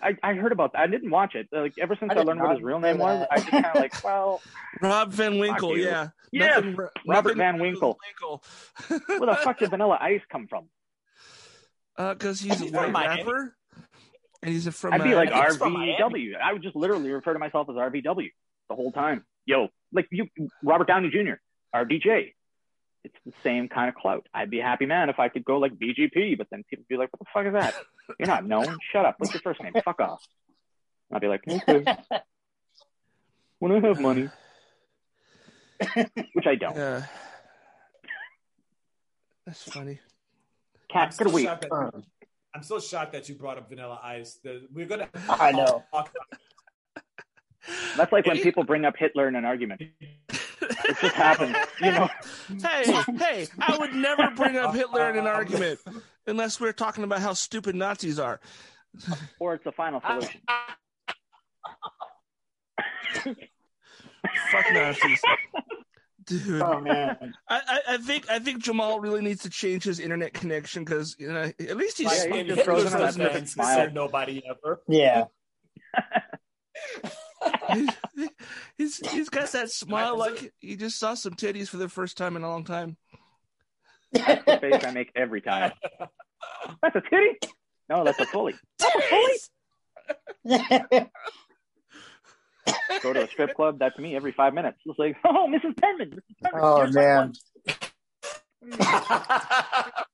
I, 0.01 0.15
I 0.23 0.33
heard 0.33 0.51
about 0.51 0.73
that. 0.73 0.81
I 0.81 0.87
didn't 0.87 1.09
watch 1.09 1.35
it. 1.35 1.47
Like 1.51 1.73
ever 1.79 1.95
since 1.99 2.11
I 2.11 2.19
I, 2.19 2.23
learned 2.23 2.41
what 2.41 2.51
his 2.51 2.61
real 2.61 2.79
know 2.79 2.91
name 2.91 2.99
was. 2.99 3.25
I 3.31 3.37
just 3.37 3.49
kind 3.49 3.65
of 3.65 3.75
like, 3.75 4.03
well, 4.03 4.41
Rob 4.81 5.11
Van 5.13 5.37
Winkle. 5.39 5.77
you. 5.77 5.85
Yeah, 5.85 6.09
Nothing- 6.33 6.75
Robert 6.75 6.89
nothing 7.07 7.37
Van 7.37 7.59
Winkle. 7.59 7.97
Winkle. 8.05 8.43
where 9.19 9.29
the 9.33 9.39
fuck 9.41 9.59
did 9.59 9.69
Vanilla 9.69 9.97
Ice 10.01 10.21
come 10.31 10.47
from? 10.47 10.65
Uh 11.97 12.13
because 12.13 12.41
Uh, 12.41 12.45
he's 12.49 12.61
a 12.61 12.63
He's 12.65 12.71
from 12.73 12.83
white 12.83 12.91
Miami. 12.91 13.23
rapper, 13.23 13.55
and 14.43 14.51
he's 14.53 14.67
a 14.67 14.71
from. 14.71 14.93
I'd 14.93 15.03
be 15.03 15.15
like 15.15 15.31
I 15.31 15.35
think 15.39 15.47
he's 15.51 15.57
from 15.57 15.73
Miami. 15.73 15.97
RVW. 15.97 16.31
I 16.43 16.53
would 16.53 16.61
just 16.61 16.75
literally 16.75 17.09
refer 17.09 17.33
to 17.33 17.39
myself 17.39 17.69
as 17.69 17.75
RVW 17.75 18.29
the 18.69 18.75
whole 18.75 18.91
time. 18.91 19.23
Yo, 19.45 19.69
like 19.93 20.07
you, 20.11 20.27
Robert 20.63 20.87
Downey 20.87 21.09
Jr., 21.09 21.35
RDJ. 21.73 22.33
It's 23.05 23.15
the 23.25 23.33
same 23.43 23.69
kind 23.69 23.87
of 23.87 23.95
clout. 23.95 24.27
I'd 24.33 24.49
be 24.49 24.59
a 24.61 24.63
happy 24.63 24.87
man 24.87 25.09
if 25.09 25.19
I 25.19 25.29
could 25.29 25.45
go 25.45 25.59
like 25.59 25.73
BGP, 25.77 26.37
but 26.37 26.47
then 26.49 26.63
people 26.67 26.81
would 26.81 26.87
be 26.87 26.97
like, 26.97 27.09
"What 27.13 27.19
the 27.19 27.25
fuck 27.31 27.45
is 27.45 27.53
that? 27.53 27.75
You're 28.19 28.27
not 28.27 28.45
known. 28.45 28.77
Shut 28.91 29.05
up. 29.05 29.15
What's 29.19 29.31
your 29.33 29.41
first 29.41 29.61
name? 29.61 29.73
Fuck 29.85 29.99
off." 30.01 30.23
I'd 31.13 31.21
be 31.21 31.27
like, 31.27 31.43
"Okay." 31.47 31.85
When 33.59 33.71
I 33.71 33.79
have 33.87 34.01
money, 34.01 34.29
which 36.33 36.45
I 36.45 36.55
don't. 36.55 36.75
Yeah, 36.75 37.03
that's 39.45 39.63
funny. 39.63 39.99
I'm 40.01 40.87
Cat, 40.89 41.13
so 41.13 41.23
good 41.23 41.33
week. 41.33 41.45
shocked 41.45 41.61
that 41.61 42.03
I'm 42.53 42.63
so 42.63 42.79
shocked 42.79 43.13
that 43.13 43.29
you 43.29 43.35
brought 43.35 43.57
up 43.57 43.69
Vanilla 43.69 43.99
Ice. 44.03 44.39
The- 44.43 44.67
we're 44.73 44.87
gonna. 44.87 45.07
I 45.29 45.53
know. 45.53 45.83
That's 47.95 48.11
like 48.11 48.25
when 48.25 48.39
people 48.39 48.65
bring 48.65 48.83
up 48.83 48.95
Hitler 48.97 49.27
in 49.29 49.35
an 49.35 49.45
argument. 49.45 49.81
It 50.69 50.97
just 51.01 51.15
happens, 51.15 51.55
you 51.81 51.91
know. 51.91 52.09
Hey, 52.61 52.83
hey, 53.17 53.47
I 53.59 53.75
would 53.77 53.93
never 53.93 54.29
bring 54.35 54.55
up 54.57 54.73
Hitler 54.75 55.09
in 55.09 55.17
an 55.17 55.25
argument 55.27 55.79
unless 56.27 56.59
we're 56.61 56.73
talking 56.73 57.03
about 57.03 57.19
how 57.21 57.33
stupid 57.33 57.75
Nazis 57.75 58.19
are. 58.19 58.39
Or 59.39 59.55
it's 59.55 59.65
a 59.65 59.71
final 59.71 59.99
solution. 60.01 60.41
Fuck 64.51 64.65
Nazis. 64.73 65.21
Dude, 66.25 66.61
Oh 66.61 66.79
man. 66.81 67.33
I, 67.49 67.61
I, 67.67 67.79
I 67.93 67.97
think 67.97 68.29
I 68.29 68.39
think 68.39 68.63
Jamal 68.63 68.99
really 68.99 69.21
needs 69.21 69.43
to 69.43 69.49
change 69.49 69.83
his 69.83 69.99
internet 69.99 70.33
connection 70.33 70.83
because 70.83 71.15
you 71.19 71.31
know 71.31 71.51
at 71.59 71.77
least 71.77 71.99
he's 71.99 72.11
Yeah, 72.11 72.23
Like, 72.23 72.33
he 72.33 72.39
in 72.39 72.47
just 72.47 72.61
throws 72.63 72.83
Hitler's 72.91 72.93
in 72.93 72.99
that 72.99 73.15
defense, 73.29 73.33
perfect 73.33 73.47
he 73.47 73.51
smile. 73.53 73.75
said 73.75 73.93
nobody 73.93 74.43
ever. 74.49 74.81
Yeah. 74.87 75.25
he's 78.77 78.97
he's 79.11 79.29
got 79.29 79.51
that 79.51 79.71
smile 79.71 80.17
like 80.17 80.53
he 80.59 80.75
just 80.75 80.99
saw 80.99 81.13
some 81.13 81.33
titties 81.33 81.69
for 81.69 81.77
the 81.77 81.89
first 81.89 82.17
time 82.17 82.35
in 82.35 82.43
a 82.43 82.49
long 82.49 82.63
time. 82.63 82.97
That's 84.11 84.45
the 84.45 84.59
face 84.59 84.83
I 84.83 84.91
make 84.93 85.11
every 85.15 85.41
time. 85.41 85.71
That's 86.81 86.95
a 86.95 87.01
titty? 87.01 87.37
No, 87.89 88.03
that's 88.03 88.19
a 88.19 88.25
fully. 88.25 88.53
Go 93.01 93.13
to 93.13 93.23
a 93.23 93.27
strip 93.27 93.55
club, 93.55 93.77
that's 93.79 93.97
me 93.99 94.15
every 94.15 94.31
five 94.31 94.53
minutes. 94.53 94.77
It's 94.85 94.97
like, 94.97 95.17
oh, 95.25 95.47
Mrs. 95.49 95.77
Penman. 95.77 96.11
Mrs. 96.11 96.21
Penman. 96.43 96.61
oh 96.63 96.87
man. 96.91 97.33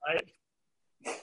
Right? 0.08 0.28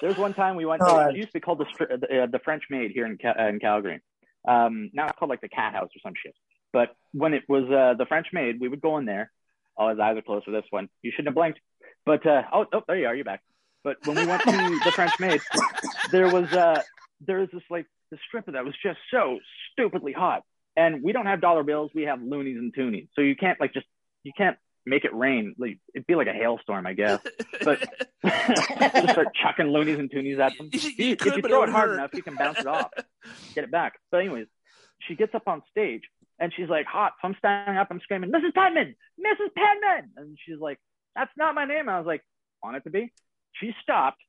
There's 0.00 0.16
one 0.16 0.34
time 0.34 0.56
we 0.56 0.64
went 0.64 0.80
to, 0.80 1.08
it 1.10 1.16
used 1.16 1.28
to 1.28 1.34
be 1.34 1.40
called 1.40 1.58
the, 1.58 1.66
the, 1.78 2.22
uh, 2.22 2.26
the 2.26 2.38
French 2.38 2.64
Maid 2.70 2.92
here 2.92 3.06
in, 3.06 3.18
Ca- 3.18 3.34
uh, 3.38 3.48
in 3.48 3.60
Calgary. 3.60 4.00
Um, 4.46 4.90
now 4.92 5.06
it's 5.06 5.18
called 5.18 5.30
like 5.30 5.40
the 5.40 5.48
Cat 5.48 5.72
House 5.74 5.88
or 5.94 6.00
some 6.02 6.14
shit. 6.22 6.34
But 6.72 6.94
when 7.12 7.34
it 7.34 7.44
was 7.48 7.64
uh, 7.64 7.94
the 7.96 8.06
French 8.06 8.28
Maid, 8.32 8.60
we 8.60 8.68
would 8.68 8.80
go 8.80 8.98
in 8.98 9.04
there. 9.04 9.30
Oh, 9.76 9.88
his 9.88 9.98
eyes 9.98 10.16
are 10.16 10.22
closed 10.22 10.44
for 10.44 10.50
this 10.50 10.64
one. 10.70 10.88
You 11.02 11.10
shouldn't 11.10 11.28
have 11.28 11.34
blinked. 11.34 11.60
But, 12.04 12.26
uh, 12.26 12.42
oh, 12.52 12.66
oh, 12.72 12.82
there 12.86 12.96
you 12.96 13.06
are. 13.06 13.14
You're 13.14 13.24
back. 13.24 13.42
But 13.84 13.96
when 14.04 14.16
we 14.16 14.26
went 14.26 14.42
to 14.42 14.80
the 14.84 14.92
French 14.92 15.12
Maid, 15.20 15.40
there 16.10 16.28
was, 16.30 16.52
uh, 16.52 16.82
there 17.26 17.38
was 17.38 17.48
this 17.52 17.62
like, 17.70 17.86
the 18.10 18.18
stripper 18.26 18.52
that 18.52 18.64
was 18.64 18.74
just 18.82 18.98
so 19.10 19.38
stupidly 19.72 20.12
hot. 20.12 20.42
And 20.76 21.02
we 21.02 21.12
don't 21.12 21.26
have 21.26 21.40
dollar 21.40 21.62
bills. 21.62 21.90
We 21.94 22.04
have 22.04 22.22
loonies 22.22 22.56
and 22.56 22.74
toonies. 22.74 23.08
So 23.14 23.20
you 23.20 23.36
can't 23.36 23.60
like 23.60 23.72
just, 23.72 23.86
you 24.22 24.32
can't 24.36 24.56
make 24.88 25.04
it 25.04 25.14
rain. 25.14 25.54
Like, 25.58 25.78
it'd 25.94 26.06
be 26.06 26.14
like 26.14 26.26
a 26.26 26.32
hailstorm, 26.32 26.86
I 26.86 26.94
guess. 26.94 27.20
But 27.64 27.80
just 28.24 29.10
start 29.10 29.28
chucking 29.34 29.66
loonies 29.66 29.98
and 29.98 30.10
toonies 30.10 30.38
at 30.38 30.56
them. 30.56 30.70
You 30.72 30.78
If 30.78 30.98
you, 30.98 31.16
could, 31.16 31.32
if 31.32 31.36
you 31.36 31.42
throw 31.42 31.62
it 31.64 31.68
it 31.68 31.72
hard 31.72 31.90
enough, 31.90 32.10
you 32.14 32.22
can 32.22 32.36
bounce 32.36 32.60
it 32.60 32.66
off, 32.66 32.90
get 33.54 33.64
it 33.64 33.70
back. 33.70 33.98
But 34.10 34.18
anyways, 34.18 34.46
she 35.06 35.16
gets 35.16 35.34
up 35.34 35.48
on 35.48 35.62
stage 35.70 36.02
and 36.38 36.52
she's 36.54 36.68
like, 36.68 36.86
hot. 36.86 37.12
So 37.20 37.28
I'm 37.28 37.34
standing 37.38 37.76
up, 37.76 37.88
I'm 37.90 38.00
screaming, 38.00 38.30
Mrs. 38.30 38.54
Penman, 38.54 38.94
Mrs. 39.18 39.54
Penman. 39.54 40.10
And 40.16 40.38
she's 40.44 40.60
like, 40.60 40.78
that's 41.14 41.32
not 41.36 41.54
my 41.54 41.64
name. 41.64 41.88
I 41.88 41.98
was 41.98 42.06
like, 42.06 42.22
want 42.62 42.76
it 42.76 42.84
to 42.84 42.90
be? 42.90 43.12
She 43.54 43.74
stopped, 43.82 44.22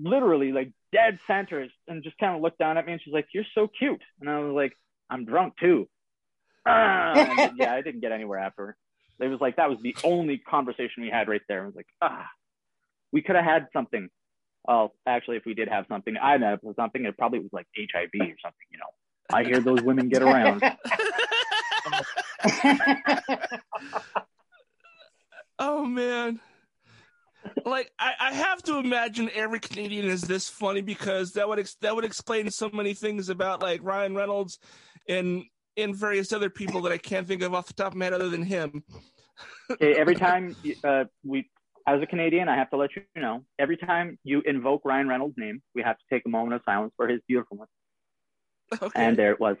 literally 0.00 0.52
like 0.52 0.72
dead 0.92 1.18
center, 1.26 1.66
and 1.88 2.02
just 2.02 2.18
kind 2.18 2.36
of 2.36 2.42
looked 2.42 2.58
down 2.58 2.78
at 2.78 2.86
me 2.86 2.92
and 2.92 3.02
she's 3.02 3.14
like, 3.14 3.26
you're 3.32 3.44
so 3.54 3.68
cute. 3.68 4.02
And 4.20 4.30
I 4.30 4.38
was 4.38 4.54
like, 4.54 4.72
I'm 5.10 5.24
drunk 5.24 5.54
too. 5.60 5.88
Ah, 6.66 7.12
then, 7.14 7.56
yeah, 7.56 7.74
I 7.74 7.82
didn't 7.82 8.00
get 8.00 8.12
anywhere 8.12 8.38
after. 8.38 8.76
It 9.20 9.28
was 9.28 9.40
like 9.40 9.56
that 9.56 9.68
was 9.68 9.78
the 9.82 9.96
only 10.04 10.38
conversation 10.38 11.02
we 11.02 11.10
had 11.10 11.28
right 11.28 11.42
there. 11.48 11.62
I 11.62 11.66
was 11.66 11.74
like, 11.74 11.88
ah, 12.00 12.26
we 13.12 13.22
could 13.22 13.36
have 13.36 13.44
had 13.44 13.66
something. 13.72 14.08
Well, 14.66 14.92
actually, 15.06 15.36
if 15.38 15.44
we 15.46 15.54
did 15.54 15.68
have 15.68 15.86
something, 15.88 16.16
I 16.16 16.34
ended 16.34 16.52
up 16.52 16.62
with 16.62 16.76
something. 16.76 17.04
It 17.04 17.16
probably 17.16 17.40
was 17.40 17.50
like 17.52 17.66
HIV 17.76 18.10
or 18.14 18.36
something. 18.42 18.66
You 18.70 18.78
know, 18.78 18.90
I 19.32 19.44
hear 19.44 19.60
those 19.60 19.82
women 19.82 20.08
get 20.08 20.22
around. 20.22 20.62
oh 25.58 25.84
man. 25.84 26.40
Like 27.64 27.90
I, 27.98 28.12
I 28.20 28.32
have 28.32 28.62
to 28.64 28.78
imagine 28.78 29.30
every 29.34 29.60
Canadian 29.60 30.06
is 30.06 30.22
this 30.22 30.48
funny 30.48 30.82
because 30.82 31.32
that 31.32 31.48
would 31.48 31.58
ex- 31.58 31.76
that 31.80 31.94
would 31.94 32.04
explain 32.04 32.50
so 32.50 32.70
many 32.72 32.94
things 32.94 33.28
about 33.28 33.62
like 33.62 33.80
Ryan 33.82 34.14
Reynolds 34.14 34.58
and 35.08 35.44
and 35.78 35.94
various 35.94 36.32
other 36.32 36.50
people 36.50 36.80
that 36.82 36.92
I 36.92 36.98
can't 36.98 37.26
think 37.26 37.42
of 37.42 37.54
off 37.54 37.66
the 37.66 37.72
top 37.72 37.92
of 37.92 37.98
my 37.98 38.06
head 38.06 38.14
other 38.14 38.28
than 38.28 38.42
him. 38.42 38.82
Okay, 39.70 39.94
every 39.94 40.16
time 40.16 40.56
uh, 40.82 41.04
we, 41.22 41.48
as 41.86 42.02
a 42.02 42.06
Canadian, 42.06 42.48
I 42.48 42.56
have 42.56 42.70
to 42.70 42.76
let 42.76 42.90
you 42.96 43.02
know. 43.14 43.44
Every 43.58 43.76
time 43.76 44.18
you 44.24 44.42
invoke 44.46 44.82
Ryan 44.84 45.06
Reynolds' 45.06 45.34
name, 45.36 45.62
we 45.74 45.82
have 45.82 45.96
to 45.96 46.04
take 46.10 46.24
a 46.26 46.28
moment 46.28 46.54
of 46.54 46.62
silence 46.64 46.92
for 46.96 47.06
his 47.06 47.20
beautifulness. 47.28 47.68
Okay. 48.72 48.90
And 48.94 49.16
there 49.16 49.30
it 49.30 49.38
was. 49.38 49.56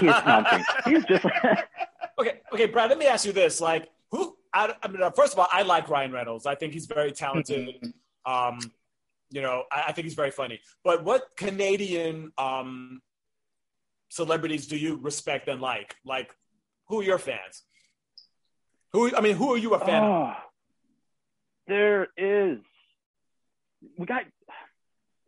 He's 0.00 0.14
something. 0.16 0.64
He's 0.84 1.04
just. 1.04 1.24
okay, 2.20 2.40
okay, 2.52 2.66
Brad. 2.66 2.90
Let 2.90 2.98
me 2.98 3.06
ask 3.06 3.24
you 3.24 3.32
this: 3.32 3.60
like, 3.60 3.88
who? 4.10 4.36
I, 4.52 4.74
I 4.82 4.88
mean, 4.88 5.00
first 5.16 5.32
of 5.32 5.38
all, 5.38 5.48
I 5.50 5.62
like 5.62 5.88
Ryan 5.88 6.12
Reynolds. 6.12 6.46
I 6.46 6.54
think 6.54 6.72
he's 6.72 6.86
very 6.86 7.12
talented. 7.12 7.76
um, 8.26 8.58
you 9.30 9.40
know, 9.40 9.64
I, 9.70 9.84
I 9.88 9.92
think 9.92 10.04
he's 10.04 10.14
very 10.14 10.32
funny. 10.32 10.60
But 10.84 11.04
what 11.04 11.22
Canadian 11.36 12.32
um, 12.38 13.00
celebrities 14.08 14.66
do 14.66 14.76
you 14.76 14.96
respect 14.96 15.48
and 15.48 15.60
like? 15.60 15.94
Like, 16.04 16.30
who 16.88 17.00
are 17.00 17.04
your 17.04 17.18
fans? 17.18 17.62
Who? 18.92 19.14
I 19.14 19.20
mean, 19.20 19.36
who 19.36 19.52
are 19.52 19.58
you 19.58 19.74
a 19.74 19.80
fan 19.80 20.02
of? 20.02 20.10
Oh, 20.10 20.32
there 21.66 22.08
is. 22.16 22.58
We 23.98 24.06
got. 24.06 24.22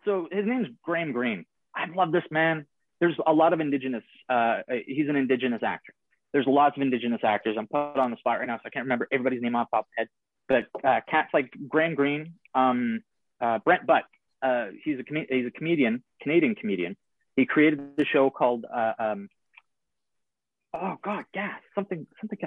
So 0.04 0.28
his 0.30 0.46
name's 0.46 0.68
Graham 0.82 1.12
Greene. 1.12 1.44
I 1.74 1.86
love 1.94 2.12
this 2.12 2.24
man. 2.30 2.66
There's 3.00 3.16
a 3.26 3.32
lot 3.32 3.52
of 3.52 3.60
indigenous. 3.60 4.04
Uh, 4.28 4.58
he's 4.86 5.08
an 5.08 5.16
indigenous 5.16 5.62
actor. 5.62 5.92
There's 6.32 6.46
lots 6.46 6.76
of 6.76 6.82
indigenous 6.82 7.20
actors. 7.24 7.56
I'm 7.58 7.66
put 7.66 7.98
on 7.98 8.10
the 8.10 8.16
spot 8.18 8.38
right 8.38 8.46
now, 8.46 8.56
so 8.56 8.62
I 8.66 8.70
can't 8.70 8.84
remember 8.84 9.08
everybody's 9.10 9.42
name 9.42 9.56
off 9.56 9.68
the 9.70 9.78
top 9.78 9.86
of 9.86 9.88
my 9.96 10.02
head. 10.02 10.08
But 10.48 10.88
uh, 10.88 11.00
cats 11.08 11.30
like 11.34 11.52
Graham 11.68 11.94
Greene, 11.94 12.34
um, 12.54 13.02
uh, 13.40 13.58
Brent 13.58 13.86
Butt. 13.86 14.04
Uh, 14.42 14.66
he's 14.84 14.98
a 15.00 15.04
com- 15.04 15.26
he's 15.28 15.46
a 15.46 15.50
comedian, 15.50 16.02
Canadian 16.22 16.54
comedian. 16.54 16.96
He 17.36 17.46
created 17.46 17.96
the 17.96 18.04
show 18.04 18.30
called 18.30 18.64
uh, 18.64 18.92
um, 18.98 19.28
oh 20.74 20.96
god, 21.04 21.24
gas 21.32 21.60
something 21.74 22.06
something. 22.20 22.38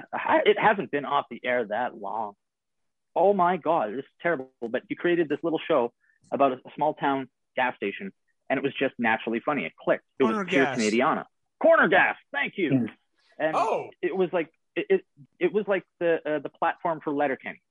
It 0.44 0.58
hasn't 0.58 0.90
been 0.90 1.04
off 1.04 1.26
the 1.30 1.40
air 1.44 1.64
that 1.66 1.96
long. 1.96 2.34
Oh 3.14 3.32
my 3.32 3.56
god, 3.56 3.90
this 3.92 4.00
is 4.00 4.04
terrible. 4.20 4.50
But 4.60 4.82
you 4.88 4.96
created 4.96 5.28
this 5.28 5.38
little 5.42 5.60
show 5.66 5.92
about 6.32 6.52
a, 6.52 6.54
a 6.56 6.72
small 6.74 6.94
town 6.94 7.28
gas 7.56 7.76
station, 7.76 8.12
and 8.48 8.58
it 8.58 8.62
was 8.62 8.72
just 8.78 8.94
naturally 8.98 9.40
funny. 9.44 9.64
It 9.64 9.72
clicked. 9.82 10.04
It 10.18 10.24
Corner 10.24 10.38
was 10.44 10.46
pure 10.48 10.64
gas. 10.64 10.78
Canadiana. 10.78 11.24
Corner 11.62 11.88
gas. 11.88 12.16
Thank 12.32 12.54
you. 12.56 12.88
And 13.38 13.56
Oh, 13.56 13.88
it 14.02 14.14
was 14.16 14.28
like 14.32 14.50
it 14.76 14.86
it, 14.90 15.04
it 15.38 15.52
was 15.52 15.64
like 15.66 15.84
the 15.98 16.16
uh, 16.26 16.38
the 16.40 16.50
platform 16.50 17.00
for 17.02 17.12
Letterkenny, 17.12 17.62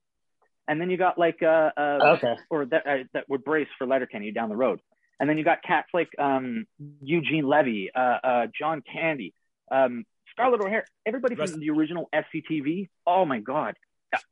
and 0.66 0.80
then 0.80 0.90
you 0.90 0.96
got 0.96 1.18
like 1.18 1.42
uh, 1.42 1.70
uh 1.76 1.98
Okay. 2.16 2.34
or 2.50 2.64
that 2.66 2.86
uh, 2.86 2.96
that 3.14 3.28
would 3.28 3.44
brace 3.44 3.68
for 3.78 3.86
Letterkenny 3.86 4.32
down 4.32 4.48
the 4.48 4.56
road, 4.56 4.80
and 5.20 5.28
then 5.28 5.38
you 5.38 5.44
got 5.44 5.62
cats 5.62 5.88
like 5.94 6.08
um 6.18 6.66
Eugene 7.02 7.46
Levy, 7.46 7.90
uh, 7.94 8.00
uh 8.00 8.46
John 8.58 8.82
Candy, 8.92 9.34
um 9.70 10.04
Scarlett 10.32 10.60
O'Hara, 10.60 10.84
everybody 11.06 11.34
Rest- 11.36 11.52
from 11.52 11.60
the 11.60 11.70
original 11.70 12.08
SCTV. 12.12 12.88
Oh 13.06 13.24
my 13.24 13.38
god, 13.38 13.76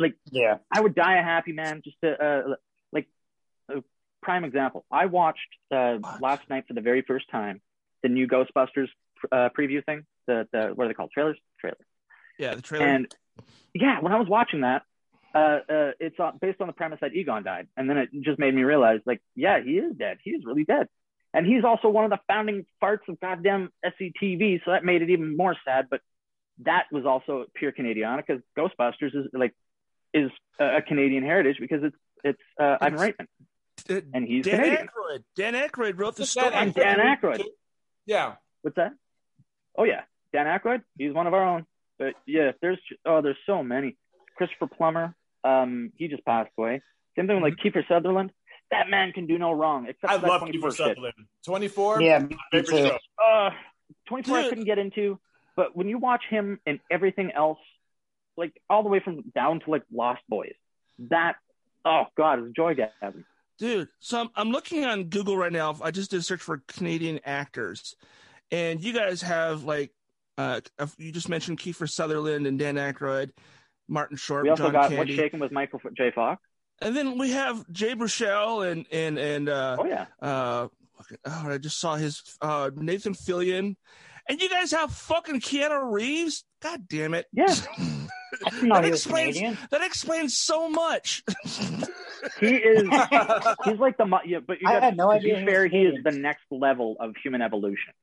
like 0.01 0.15
Yeah. 0.31 0.59
I 0.73 0.81
would 0.81 0.95
die 0.95 1.19
a 1.19 1.23
happy 1.23 1.53
man 1.53 1.83
just 1.85 1.97
to 2.03 2.11
uh 2.21 2.55
like 2.93 3.07
a 3.69 3.83
prime 4.23 4.45
example. 4.45 4.85
I 4.91 5.07
watched 5.07 5.55
uh 5.71 5.99
last 6.21 6.49
night 6.49 6.65
for 6.67 6.75
the 6.75 6.81
very 6.81 7.03
first 7.03 7.31
time 7.31 7.61
the 8.03 8.09
new 8.09 8.27
Ghostbusters 8.27 8.89
uh, 9.33 9.49
preview 9.57 9.85
thing. 9.85 10.05
The 10.27 10.49
the 10.53 10.71
what 10.75 10.85
are 10.85 10.89
they 10.89 10.95
called? 10.95 11.11
Trailers. 11.13 11.39
Trailers. 11.61 11.79
Yeah, 12.39 12.55
the 12.55 12.63
trailer. 12.63 12.87
And 12.87 13.15
yeah, 13.75 14.01
when 14.01 14.13
I 14.13 14.19
was 14.19 14.29
watching 14.29 14.61
that, 14.63 14.83
uh, 15.35 15.39
uh, 15.39 15.91
it's 16.01 16.19
uh, 16.19 16.33
based 16.41 16.61
on 16.61 16.67
the 16.67 16.73
premise 16.73 16.99
that 17.01 17.15
Egon 17.15 17.43
died, 17.45 17.69
and 17.77 17.89
then 17.89 17.99
it 17.99 18.09
just 18.23 18.39
made 18.39 18.55
me 18.55 18.63
realize, 18.63 19.01
like, 19.07 19.21
yeah, 19.35 19.63
he 19.63 19.73
is 19.79 19.95
dead. 19.97 20.19
He 20.23 20.31
is 20.31 20.45
really 20.45 20.65
dead, 20.65 20.89
and 21.35 21.47
he's 21.47 21.65
also 21.65 21.89
one 21.89 22.05
of 22.05 22.11
the 22.11 22.21
founding 22.29 22.65
farts 22.83 23.07
of 23.09 23.21
goddamn 23.21 23.71
SCTV. 23.85 24.63
So 24.65 24.71
that 24.73 24.85
made 24.85 25.03
it 25.03 25.11
even 25.11 25.37
more 25.37 25.57
sad. 25.65 25.87
But 25.91 26.01
that 26.65 26.85
was 26.91 27.05
also 27.07 27.45
pure 27.55 27.73
Canadiana 27.73 28.19
because 28.27 28.43
Ghostbusters 28.57 29.15
is 29.15 29.27
like 29.33 29.55
is 30.15 30.31
a 30.59 30.79
a 30.79 30.83
Canadian 30.83 31.23
heritage 31.23 31.57
because 31.61 31.83
it's 31.85 31.97
it's 32.25 32.43
uh, 32.59 32.79
Ivan 32.81 32.95
It's- 32.99 33.15
Reitman, 33.21 33.97
Uh, 33.97 34.01
and 34.15 34.27
he's 34.27 34.45
Dan 34.45 34.57
Canadian. 34.57 34.89
Aykroyd. 34.89 35.25
Dan 35.37 35.55
Aykroyd 35.55 35.99
wrote 35.99 36.17
the 36.17 36.27
story. 36.27 36.51
that 36.51 36.63
And 36.63 36.75
Dan 36.75 36.99
Aykroyd. 36.99 37.45
yeah. 38.07 38.35
What's 38.63 38.77
that? 38.77 38.93
Oh 39.77 39.85
yeah, 39.85 40.03
Dan 40.33 40.47
Aykroyd. 40.47 40.83
He's 40.97 41.13
one 41.13 41.27
of 41.29 41.35
our 41.35 41.45
own. 41.45 41.65
But 41.99 42.15
yeah, 42.27 42.53
there's 42.61 42.79
oh, 43.07 43.21
there's 43.23 43.37
so 43.47 43.63
many. 43.63 43.97
Christopher 44.39 44.69
Plummer. 44.69 45.15
Um, 45.45 45.93
he 45.97 46.09
just 46.09 46.25
passed 46.25 46.51
away. 46.57 46.81
Same 47.17 47.27
thing 47.27 47.41
with 47.41 47.53
like 47.53 47.59
Kiefer 47.63 47.87
Sutherland. 47.87 48.33
That 48.71 48.89
man 48.89 49.13
can 49.13 49.27
do 49.27 49.39
no 49.39 49.53
wrong. 49.53 49.87
Except 49.89 50.13
I 50.13 50.19
for 50.19 50.29
love 50.29 50.41
24 50.43 50.71
Kiefer 50.71 50.77
shit. 50.77 50.87
Sutherland. 50.87 51.15
24? 51.45 52.03
Yeah, 52.03 52.19
me 52.21 52.37
Favorite 52.51 52.71
too. 52.71 52.87
show. 52.89 52.99
Uh, 53.23 53.51
24 54.09 54.39
I 54.39 54.49
couldn't 54.49 54.65
get 54.65 54.79
into, 54.79 55.19
but 55.57 55.77
when 55.77 55.89
you 55.89 55.99
watch 55.99 56.23
him 56.29 56.61
and 56.67 56.79
everything 56.91 57.33
else, 57.33 57.59
like 58.37 58.53
all 58.71 58.83
the 58.83 58.89
way 58.89 59.01
from 59.01 59.25
down 59.35 59.61
to 59.61 59.71
like 59.71 59.83
Lost 59.93 60.21
Boys, 60.29 60.55
that 61.11 61.37
oh 61.85 62.05
god, 62.17 62.41
it's 62.41 62.55
joy 62.55 62.75
gathering. 62.75 63.25
Dude, 63.59 63.89
so 63.99 64.21
I'm, 64.21 64.29
I'm 64.37 64.51
looking 64.51 64.85
on 64.85 65.05
Google 65.05 65.37
right 65.37 65.53
now. 65.53 65.77
I 65.83 65.91
just 65.91 66.13
did 66.13 66.21
a 66.21 66.23
search 66.23 66.41
for 66.41 66.63
Canadian 66.69 67.21
actors, 67.25 67.97
and 68.53 68.81
you 68.81 68.93
guys 68.93 69.23
have 69.23 69.65
like, 69.65 69.93
uh, 70.37 70.61
you 70.97 71.11
just 71.11 71.29
mentioned 71.29 71.59
Kiefer 71.59 71.89
Sutherland 71.89 72.47
and 72.47 72.59
Dan 72.59 72.77
Aykroyd, 72.77 73.31
Martin 73.89 74.17
Short, 74.17 74.45
We 74.45 74.51
also 74.51 74.65
John 74.65 74.73
got 74.73 74.81
What's 74.85 74.95
Candy, 74.95 75.17
Shaking 75.17 75.41
with 75.41 75.53
Michael 75.53 75.81
F- 75.85 75.93
J. 75.97 76.11
Fox. 76.15 76.43
and 76.83 76.95
then 76.97 77.19
we 77.19 77.31
have 77.33 77.65
Jay 77.73 77.95
Baruchel 77.95 78.71
and 78.71 78.87
and 78.93 79.19
and 79.19 79.49
uh, 79.49 79.77
Oh 79.81 79.87
yeah, 79.87 80.07
uh, 80.21 80.69
fucking- 80.99 81.19
oh, 81.25 81.51
I 81.51 81.59
just 81.59 81.79
saw 81.81 81.97
his 81.97 82.23
uh 82.41 82.71
Nathan 82.75 83.15
Fillion, 83.15 83.77
and 84.29 84.41
you 84.43 84.49
guys 84.51 84.71
have 84.73 84.93
fucking 84.93 85.41
Keanu 85.41 85.91
Reeves. 85.93 86.45
God 86.61 86.89
damn 86.89 87.15
it! 87.15 87.27
Yeah. 87.33 87.47
I 88.47 88.51
didn't 88.51 88.69
know 88.69 88.75
that 88.77 88.85
explains 88.85 89.37
Canadian. 89.37 89.59
that 89.71 89.83
explains 89.83 90.37
so 90.37 90.69
much. 90.69 91.23
he 92.41 92.55
is. 92.57 92.83
he's 93.65 93.79
like 93.79 93.97
the 93.97 94.05
mo- 94.07 94.21
yeah, 94.25 94.39
but 94.47 94.61
you 94.61 94.69
I 94.69 94.73
got, 94.75 94.83
had 94.83 94.97
no 94.97 95.07
to 95.11 95.17
idea 95.17 95.35
be 95.35 95.41
he 95.41 95.47
fair, 95.47 95.67
he 95.67 95.83
is 95.83 96.05
the 96.05 96.13
next 96.13 96.45
level 96.51 96.97
of 97.01 97.15
human 97.23 97.43
evolution. 97.43 97.95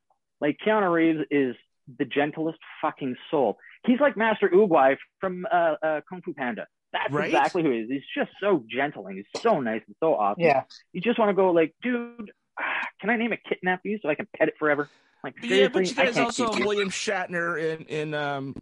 Like 0.41 0.57
Keanu 0.65 0.91
Reeves 0.91 1.19
is 1.31 1.55
the 1.99 2.05
gentlest 2.05 2.57
fucking 2.81 3.15
soul. 3.31 3.57
He's 3.85 3.99
like 3.99 4.17
Master 4.17 4.49
Oogway 4.49 4.97
from 5.19 5.45
uh, 5.51 5.75
uh, 5.81 6.01
Kung 6.09 6.21
Fu 6.21 6.33
Panda. 6.33 6.67
That's 6.93 7.11
Right? 7.13 7.25
exactly 7.27 7.61
who 7.63 7.71
he 7.71 7.79
is. 7.79 7.89
He's 7.89 8.03
just 8.15 8.31
so 8.39 8.63
gentle 8.69 9.07
and 9.07 9.17
he's 9.17 9.41
so 9.41 9.59
nice 9.59 9.81
and 9.85 9.95
so 9.99 10.15
awesome. 10.15 10.43
Yeah. 10.43 10.63
You 10.93 11.01
just 11.01 11.19
want 11.19 11.29
to 11.29 11.33
go 11.33 11.51
like, 11.51 11.75
dude, 11.83 12.31
ah, 12.59 12.63
can 13.01 13.09
I 13.09 13.17
name 13.17 13.33
a 13.33 13.37
kidnap 13.37 13.81
you 13.83 13.99
so 14.01 14.09
I 14.09 14.15
can 14.15 14.27
pet 14.37 14.47
it 14.47 14.55
forever? 14.57 14.89
Like 15.23 15.35
yeah, 15.43 15.67
but 15.67 15.85
you 15.85 15.91
I 15.97 16.05
guys 16.05 16.13
can't 16.15 16.25
also 16.27 16.45
keep 16.45 16.53
have 16.53 16.59
you. 16.59 16.67
William 16.67 16.89
Shatner 16.89 17.59
in 17.79 17.85
in 17.85 18.13
um 18.13 18.55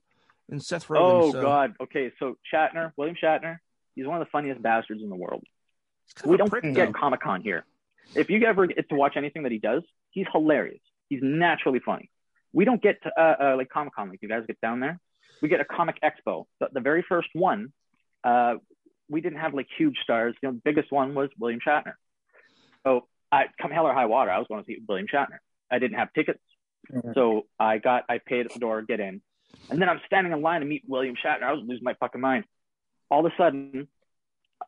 in 0.49 0.59
Seth 0.59 0.87
Rogen. 0.87 0.99
Oh 1.01 1.31
so 1.31 1.41
God. 1.41 1.73
Okay, 1.81 2.11
so 2.19 2.37
Shatner, 2.51 2.91
William 2.97 3.17
Shatner, 3.21 3.57
he's 3.95 4.07
one 4.07 4.19
of 4.21 4.25
the 4.25 4.31
funniest 4.31 4.61
bastards 4.61 5.03
in 5.03 5.09
the 5.09 5.15
world. 5.15 5.43
kind 6.15 6.25
of 6.25 6.31
we 6.31 6.37
don't 6.37 6.49
prick, 6.49 6.73
get. 6.73 6.93
Comic 6.93 7.21
Con 7.21 7.41
here. 7.41 7.65
If 8.15 8.29
you 8.29 8.43
ever 8.45 8.65
get 8.65 8.89
to 8.89 8.95
watch 8.95 9.13
anything 9.17 9.43
that 9.43 9.51
he 9.51 9.59
does, 9.59 9.83
he's 10.11 10.25
hilarious. 10.31 10.81
He's 11.09 11.19
naturally 11.21 11.79
funny. 11.79 12.09
We 12.53 12.65
don't 12.65 12.81
get 12.81 13.01
to 13.03 13.11
uh, 13.15 13.35
uh, 13.41 13.57
like 13.57 13.69
Comic 13.69 13.93
Con 13.95 14.09
like 14.09 14.21
you 14.21 14.29
guys 14.29 14.43
get 14.47 14.59
down 14.61 14.79
there. 14.79 14.99
We 15.43 15.49
get 15.49 15.59
a 15.59 15.65
Comic 15.65 15.97
Expo. 16.01 16.45
The, 16.61 16.69
the 16.71 16.79
very 16.79 17.03
first 17.07 17.27
one, 17.33 17.73
uh, 18.23 18.55
we 19.09 19.19
didn't 19.19 19.39
have 19.39 19.53
like 19.53 19.67
huge 19.77 19.97
stars. 20.01 20.33
You 20.41 20.47
know, 20.49 20.53
the 20.53 20.61
biggest 20.63 20.89
one 20.89 21.13
was 21.13 21.29
William 21.37 21.59
Shatner. 21.59 21.93
So 22.85 23.07
I 23.29 23.47
come 23.61 23.69
hell 23.69 23.85
or 23.85 23.93
high 23.93 24.05
water, 24.05 24.31
I 24.31 24.37
was 24.39 24.47
going 24.47 24.63
to 24.63 24.65
see 24.65 24.77
William 24.87 25.05
Shatner. 25.13 25.39
I 25.69 25.79
didn't 25.79 25.97
have 25.97 26.13
tickets, 26.13 26.39
Mhm. 26.91 27.13
so 27.13 27.45
I 27.59 27.77
got 27.77 28.05
I 28.09 28.19
paid 28.19 28.45
at 28.45 28.53
the 28.53 28.59
door, 28.59 28.81
get 28.83 28.99
in, 29.01 29.21
and 29.69 29.81
then 29.81 29.89
I'm 29.89 29.99
standing 30.05 30.31
in 30.33 30.41
line 30.41 30.61
to 30.61 30.65
meet 30.65 30.83
William 30.87 31.15
Shatner. 31.15 31.43
I 31.43 31.51
was 31.51 31.63
losing 31.65 31.83
my 31.83 31.93
fucking 31.95 32.21
mind. 32.21 32.45
All 33.11 33.25
of 33.25 33.31
a 33.31 33.35
sudden, 33.37 33.87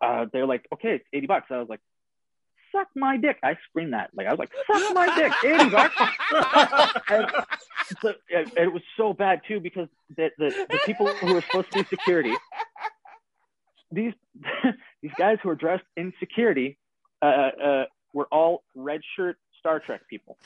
uh, 0.01 0.25
they're 0.33 0.45
like, 0.45 0.65
"Okay, 0.73 0.95
it's 0.95 1.05
eighty 1.13 1.27
bucks." 1.27 1.47
I 1.51 1.57
was 1.59 1.69
like, 1.69 1.81
"Suck 2.73 2.87
my 2.95 3.17
dick!" 3.17 3.37
I 3.43 3.55
screamed 3.69 3.93
that. 3.93 4.09
Like 4.13 4.27
I 4.27 4.31
was 4.31 4.39
like, 4.39 4.51
"Suck 4.67 4.93
my 4.93 5.07
dick, 5.15 5.31
eighty 5.43 5.69
bucks!" 5.69 5.95
and, 7.09 7.27
it 8.29 8.73
was 8.73 8.81
so 8.97 9.13
bad 9.13 9.41
too 9.47 9.59
because 9.59 9.87
the, 10.15 10.29
the 10.37 10.67
the 10.69 10.79
people 10.85 11.07
who 11.07 11.33
were 11.33 11.41
supposed 11.41 11.71
to 11.71 11.83
be 11.83 11.89
security, 11.89 12.33
these 13.91 14.13
these 15.01 15.11
guys 15.17 15.37
who 15.43 15.49
were 15.49 15.55
dressed 15.55 15.83
in 15.95 16.13
security, 16.19 16.77
uh, 17.21 17.25
uh, 17.25 17.85
were 18.13 18.27
all 18.31 18.63
red 18.75 19.01
shirt 19.15 19.37
Star 19.59 19.79
Trek 19.79 20.01
people. 20.09 20.37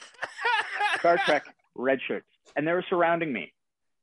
Star 1.00 1.18
Trek 1.26 1.46
red 1.76 2.00
shirts, 2.08 2.28
and 2.56 2.68
they 2.68 2.72
were 2.72 2.86
surrounding 2.90 3.32
me, 3.32 3.54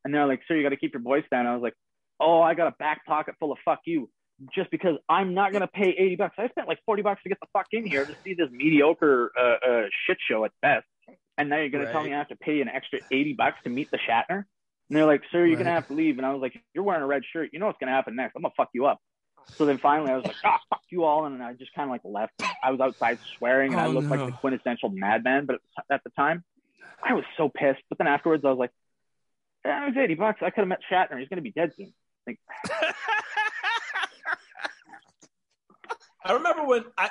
and 0.05 0.15
they're 0.15 0.27
like, 0.27 0.43
"Sir, 0.47 0.57
you 0.57 0.63
got 0.63 0.71
to 0.71 0.77
keep 0.77 0.93
your 0.93 1.03
voice 1.03 1.25
down." 1.31 1.47
I 1.47 1.55
was 1.55 1.63
like, 1.63 1.75
"Oh, 2.21 2.41
I 2.41 2.55
got 2.55 2.69
a 2.69 2.75
back 2.79 3.05
pocket 3.07 3.35
full 3.39 3.53
of 3.53 3.59
fuck 3.65 3.81
you." 3.87 4.11
Just 4.55 4.71
because 4.71 4.97
I'm 5.09 5.33
not 5.33 5.53
gonna 5.53 5.67
pay 5.67 5.89
eighty 5.91 6.17
bucks, 6.17 6.35
I 6.39 6.49
spent 6.49 6.69
like 6.69 6.79
forty 6.85 7.03
bucks 7.03 7.23
to 7.23 7.29
get 7.29 7.41
the 7.41 7.47
fuck 7.53 7.67
in 7.73 7.87
here 7.87 8.05
to 8.05 8.15
see 8.23 8.35
this 8.35 8.51
mediocre 8.51 9.33
uh, 9.39 9.67
uh, 9.67 9.83
shit 10.07 10.19
show 10.29 10.45
at 10.45 10.53
best, 10.61 10.87
and 11.39 11.49
now 11.49 11.57
you're 11.59 11.69
gonna 11.71 11.91
tell 11.93 12.03
me 12.03 12.13
I 12.15 12.19
have 12.19 12.29
to 12.29 12.37
pay 12.37 12.61
an 12.61 12.69
extra 12.69 13.01
eighty 13.11 13.33
bucks 13.33 13.59
to 13.65 13.71
meet 13.71 13.91
the 13.91 13.99
Shatner? 13.99 14.45
And 14.89 14.97
they're 14.97 15.07
like, 15.07 15.23
"Sir, 15.33 15.45
you're 15.45 15.59
gonna 15.59 15.71
have 15.71 15.89
to 15.89 15.95
leave." 15.95 16.19
And 16.19 16.27
I 16.27 16.33
was 16.33 16.41
like, 16.41 16.55
"You're 16.75 16.85
wearing 16.85 17.03
a 17.03 17.07
red 17.07 17.23
shirt. 17.33 17.51
You 17.53 17.59
know 17.59 17.67
what's 17.67 17.79
gonna 17.79 17.93
happen 17.93 18.15
next? 18.17 18.35
I'm 18.37 18.43
gonna 18.43 18.55
fuck 18.57 18.71
you 18.73 18.87
up." 18.87 19.01
So 19.59 19.65
then 19.67 19.79
finally, 19.79 20.11
I 20.13 20.17
was 20.17 20.25
like, 20.25 20.37
"Ah, 20.45 20.61
fuck 20.71 20.83
you 20.91 21.05
all," 21.05 21.25
and 21.25 21.43
I 21.43 21.55
just 21.55 21.73
kind 21.75 21.89
of 21.89 21.93
like 21.93 22.03
left. 22.05 22.33
I 22.63 22.71
was 22.71 22.81
outside 22.81 23.19
swearing, 23.39 23.73
and 23.73 23.81
I 23.81 23.87
Oh, 23.87 23.91
looked 23.91 24.11
like 24.11 24.25
the 24.27 24.33
quintessential 24.33 24.91
madman. 24.91 25.47
But 25.47 25.61
at 25.91 26.05
the 26.05 26.11
time, 26.11 26.45
I 27.03 27.15
was 27.15 27.25
so 27.37 27.49
pissed. 27.49 27.83
But 27.89 27.99
then 27.99 28.07
afterwards, 28.07 28.45
I 28.45 28.51
was 28.51 28.59
like, 28.59 28.73
eh, 29.65 29.87
was 29.87 29.97
eighty 29.97 30.15
bucks. 30.15 30.41
I 30.43 30.51
could 30.51 30.61
have 30.61 30.69
met 30.69 30.81
Shatner. 30.91 31.19
He's 31.19 31.29
gonna 31.29 31.43
be 31.43 31.53
dead 31.53 31.73
soon." 31.77 31.93
Like, 32.27 32.39
I 36.25 36.33
remember 36.33 36.65
when 36.65 36.85
I 36.99 37.11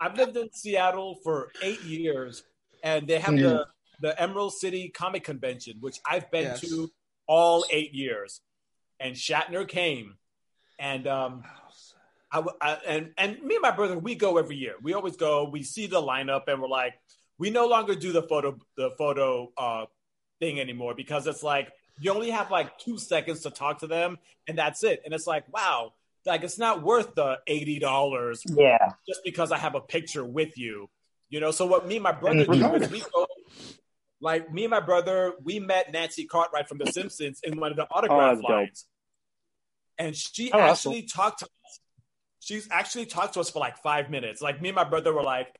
I've 0.00 0.16
lived 0.16 0.36
in 0.36 0.50
Seattle 0.52 1.16
for 1.24 1.50
eight 1.62 1.82
years, 1.82 2.44
and 2.84 3.08
they 3.08 3.18
have 3.18 3.34
the 3.36 3.66
the 4.00 4.20
Emerald 4.20 4.52
City 4.52 4.90
Comic 4.90 5.24
Convention, 5.24 5.78
which 5.80 5.96
I've 6.08 6.30
been 6.30 6.44
Yes. 6.44 6.60
to 6.60 6.90
all 7.26 7.64
eight 7.70 7.92
years. 7.94 8.40
And 9.00 9.14
Shatner 9.16 9.66
came, 9.66 10.16
and 10.78 11.06
um, 11.08 11.42
I, 12.30 12.36
w- 12.36 12.56
I- 12.60 12.78
and 12.86 13.12
and 13.18 13.42
me 13.42 13.56
and 13.56 13.62
my 13.62 13.70
brother 13.72 13.98
we 13.98 14.14
go 14.14 14.36
every 14.38 14.56
year. 14.56 14.74
We 14.82 14.92
always 14.94 15.16
go. 15.16 15.48
We 15.48 15.62
see 15.62 15.86
the 15.86 16.00
lineup, 16.00 16.42
and 16.48 16.60
we're 16.62 16.68
like, 16.68 16.94
we 17.38 17.50
no 17.50 17.66
longer 17.66 17.94
do 17.94 18.12
the 18.12 18.22
photo 18.22 18.56
the 18.76 18.90
photo 18.92 19.50
uh, 19.56 19.86
thing 20.40 20.60
anymore 20.60 20.94
because 20.94 21.26
it's 21.26 21.42
like 21.42 21.72
you 22.00 22.12
only 22.12 22.30
have 22.30 22.50
like 22.50 22.78
two 22.78 22.98
seconds 22.98 23.40
to 23.42 23.50
talk 23.50 23.78
to 23.80 23.86
them, 23.86 24.18
and 24.46 24.58
that's 24.58 24.84
it. 24.84 25.00
And 25.04 25.14
it's 25.14 25.26
like, 25.26 25.44
wow, 25.52 25.92
like 26.26 26.42
it's 26.44 26.58
not 26.58 26.82
worth 26.82 27.14
the 27.14 27.38
eighty 27.46 27.78
dollars 27.78 28.42
Yeah. 28.46 28.90
just 29.08 29.22
because 29.24 29.50
I 29.52 29.58
have 29.58 29.74
a 29.74 29.80
picture 29.80 30.24
with 30.24 30.56
you. 30.58 30.88
You 31.30 31.40
know, 31.40 31.50
so 31.50 31.66
what 31.66 31.86
me 31.86 31.96
and 31.96 32.02
my 32.02 32.12
brother 32.12 32.44
Mhm. 32.46 32.60
do 32.60 32.74
is 32.74 32.90
we 32.90 33.02
go 33.14 33.26
like 34.20 34.52
me 34.52 34.64
and 34.64 34.70
my 34.70 34.80
brother, 34.80 35.34
we 35.42 35.58
met 35.58 35.92
Nancy 35.92 36.24
Cartwright 36.26 36.68
from 36.68 36.78
The 36.78 36.90
Simpsons 36.92 37.40
in 37.42 37.58
one 37.58 37.70
of 37.70 37.76
the 37.76 37.86
autograph 37.90 38.36
that's 38.36 38.40
dope. 38.42 38.50
lines. 38.50 38.86
And 39.98 40.16
she 40.16 40.50
Oh, 40.52 40.60
actually 40.60 41.02
talked 41.02 41.40
to 41.40 41.46
us. 41.46 41.80
She's 42.40 42.68
actually 42.70 43.06
talked 43.06 43.34
to 43.34 43.40
us 43.40 43.50
for 43.50 43.58
like 43.58 43.78
five 43.78 44.10
minutes. 44.10 44.40
Like 44.40 44.60
me 44.62 44.68
and 44.70 44.76
my 44.76 44.84
brother 44.84 45.12
were 45.12 45.22
like, 45.22 45.58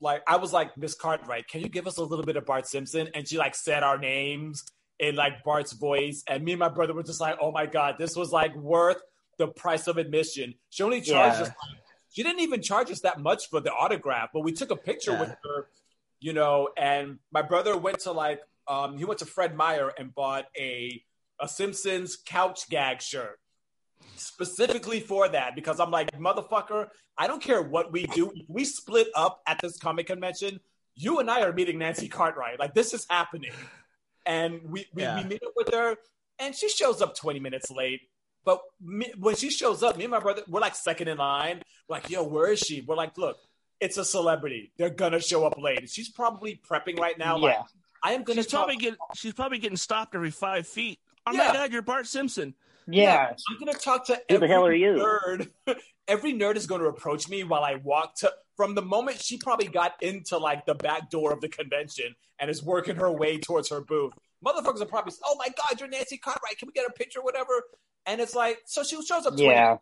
like 0.00 0.22
I 0.28 0.36
was 0.36 0.52
like, 0.52 0.76
Miss 0.76 0.94
Cartwright, 0.94 1.48
can 1.48 1.60
you 1.60 1.68
give 1.68 1.86
us 1.86 1.96
a 1.96 2.02
little 2.04 2.24
bit 2.24 2.36
of 2.36 2.46
Bart 2.46 2.66
Simpson? 2.66 3.08
And 3.14 3.26
she 3.26 3.38
like 3.38 3.54
said 3.54 3.82
our 3.82 3.98
names 3.98 4.64
in 4.98 5.14
like 5.16 5.42
Bart's 5.44 5.72
voice, 5.72 6.22
and 6.28 6.44
me 6.44 6.52
and 6.52 6.58
my 6.58 6.68
brother 6.68 6.92
were 6.94 7.02
just 7.04 7.20
like, 7.20 7.36
"Oh 7.40 7.52
my 7.52 7.66
god, 7.66 7.96
this 7.98 8.16
was 8.16 8.32
like 8.32 8.54
worth 8.56 9.00
the 9.38 9.46
price 9.48 9.86
of 9.86 9.96
admission." 9.96 10.54
She 10.70 10.82
only 10.82 11.00
charged 11.00 11.36
Yeah. 11.40 11.42
us. 11.46 11.50
She 12.10 12.22
didn't 12.22 12.40
even 12.40 12.62
charge 12.62 12.90
us 12.90 13.00
that 13.00 13.20
much 13.20 13.48
for 13.48 13.60
the 13.60 13.72
autograph, 13.72 14.30
but 14.32 14.40
we 14.40 14.52
took 14.52 14.70
a 14.70 14.76
picture 14.76 15.12
Yeah. 15.12 15.20
with 15.20 15.30
her, 15.44 15.68
you 16.20 16.32
know. 16.32 16.70
And 16.76 17.18
my 17.30 17.42
brother 17.42 17.76
went 17.76 18.00
to 18.00 18.12
like, 18.12 18.40
um, 18.66 18.96
he 18.96 19.04
went 19.04 19.18
to 19.20 19.26
Fred 19.26 19.54
Meyer 19.56 19.92
and 19.98 20.14
bought 20.14 20.46
a 20.56 21.02
a 21.40 21.46
Simpsons 21.48 22.16
couch 22.16 22.68
gag 22.68 23.00
shirt 23.00 23.38
specifically 24.16 24.98
for 25.00 25.28
that 25.28 25.54
because 25.54 25.78
I'm 25.80 25.90
like, 25.90 26.10
motherfucker, 26.18 26.88
I 27.16 27.26
don't 27.28 27.42
care 27.42 27.62
what 27.62 27.92
we 27.92 28.06
do. 28.06 28.32
If 28.34 28.46
we 28.48 28.64
split 28.64 29.08
up 29.14 29.40
at 29.46 29.60
this 29.60 29.78
comic 29.78 30.06
convention, 30.08 30.58
you 30.96 31.20
and 31.20 31.30
I 31.30 31.42
are 31.42 31.52
meeting 31.52 31.78
Nancy 31.78 32.08
Cartwright. 32.08 32.58
Like 32.58 32.74
this 32.74 32.92
is 32.94 33.06
happening. 33.08 33.52
And 34.26 34.60
we, 34.64 34.86
we, 34.94 35.02
Yeah. 35.02 35.22
we 35.22 35.28
meet 35.28 35.42
up 35.44 35.52
with 35.56 35.72
her 35.72 35.96
and 36.40 36.54
she 36.54 36.68
shows 36.68 37.00
up 37.00 37.16
20 37.16 37.38
minutes 37.40 37.70
late. 37.70 38.00
But 38.48 38.62
me, 38.80 39.12
when 39.18 39.36
she 39.36 39.50
shows 39.50 39.82
up, 39.82 39.98
me 39.98 40.04
and 40.04 40.10
my 40.10 40.20
brother, 40.20 40.40
we're 40.48 40.60
like 40.60 40.74
second 40.74 41.08
in 41.08 41.18
line. 41.18 41.60
We're 41.86 41.96
like, 41.96 42.08
yo, 42.08 42.22
where 42.22 42.50
is 42.50 42.60
she? 42.60 42.80
We're 42.80 42.96
like, 42.96 43.18
look, 43.18 43.36
it's 43.78 43.98
a 43.98 44.04
celebrity. 44.06 44.72
They're 44.78 44.88
gonna 44.88 45.20
show 45.20 45.44
up 45.46 45.58
late. 45.58 45.90
She's 45.90 46.08
probably 46.08 46.58
prepping 46.66 46.98
right 46.98 47.18
now. 47.18 47.36
Like, 47.36 47.56
Yeah. 47.56 47.62
I 48.02 48.14
am 48.14 48.22
gonna 48.22 48.42
She's 48.42 48.50
probably 48.50 48.76
talk- 48.76 48.80
getting 48.82 48.98
she's 49.14 49.34
probably 49.34 49.58
getting 49.58 49.76
stopped 49.76 50.14
every 50.14 50.30
five 50.30 50.66
feet. 50.66 50.98
Oh 51.26 51.32
Yeah. 51.32 51.48
my 51.48 51.52
god, 51.52 51.72
you're 51.74 51.82
Bart 51.82 52.06
Simpson. 52.06 52.54
Yeah. 52.86 53.34
I'm 53.50 53.58
gonna 53.58 53.74
talk 53.74 54.06
to 54.06 54.14
Who 54.14 54.20
the 54.28 54.34
every 54.36 54.48
hell 54.48 54.64
are 54.66 54.72
you? 54.72 54.92
nerd. 54.94 55.50
every 56.08 56.32
nerd 56.32 56.56
is 56.56 56.66
going 56.66 56.80
to 56.80 56.86
approach 56.86 57.28
me 57.28 57.44
while 57.44 57.62
I 57.64 57.74
walk 57.74 58.14
to. 58.20 58.32
From 58.56 58.74
the 58.74 58.80
moment 58.80 59.20
she 59.20 59.36
probably 59.36 59.68
got 59.68 59.92
into 60.02 60.38
like 60.38 60.64
the 60.64 60.74
back 60.74 61.10
door 61.10 61.34
of 61.34 61.42
the 61.42 61.50
convention 61.50 62.14
and 62.38 62.50
is 62.50 62.62
working 62.64 62.96
her 62.96 63.12
way 63.12 63.36
towards 63.36 63.68
her 63.68 63.82
booth, 63.82 64.14
motherfuckers 64.44 64.80
are 64.80 64.86
probably, 64.86 65.12
oh 65.24 65.36
my 65.38 65.48
god, 65.48 65.80
you're 65.80 65.88
Nancy 65.88 66.18
Cartwright. 66.18 66.58
Can 66.58 66.66
we 66.68 66.72
get 66.72 66.86
a 66.88 66.92
picture, 66.92 67.20
whatever? 67.22 67.52
And 68.06 68.20
it's 68.20 68.34
like, 68.34 68.58
so 68.66 68.82
she 68.82 68.96
shows 68.96 69.26
up, 69.26 69.34
20 69.34 69.44
Yeah. 69.44 69.76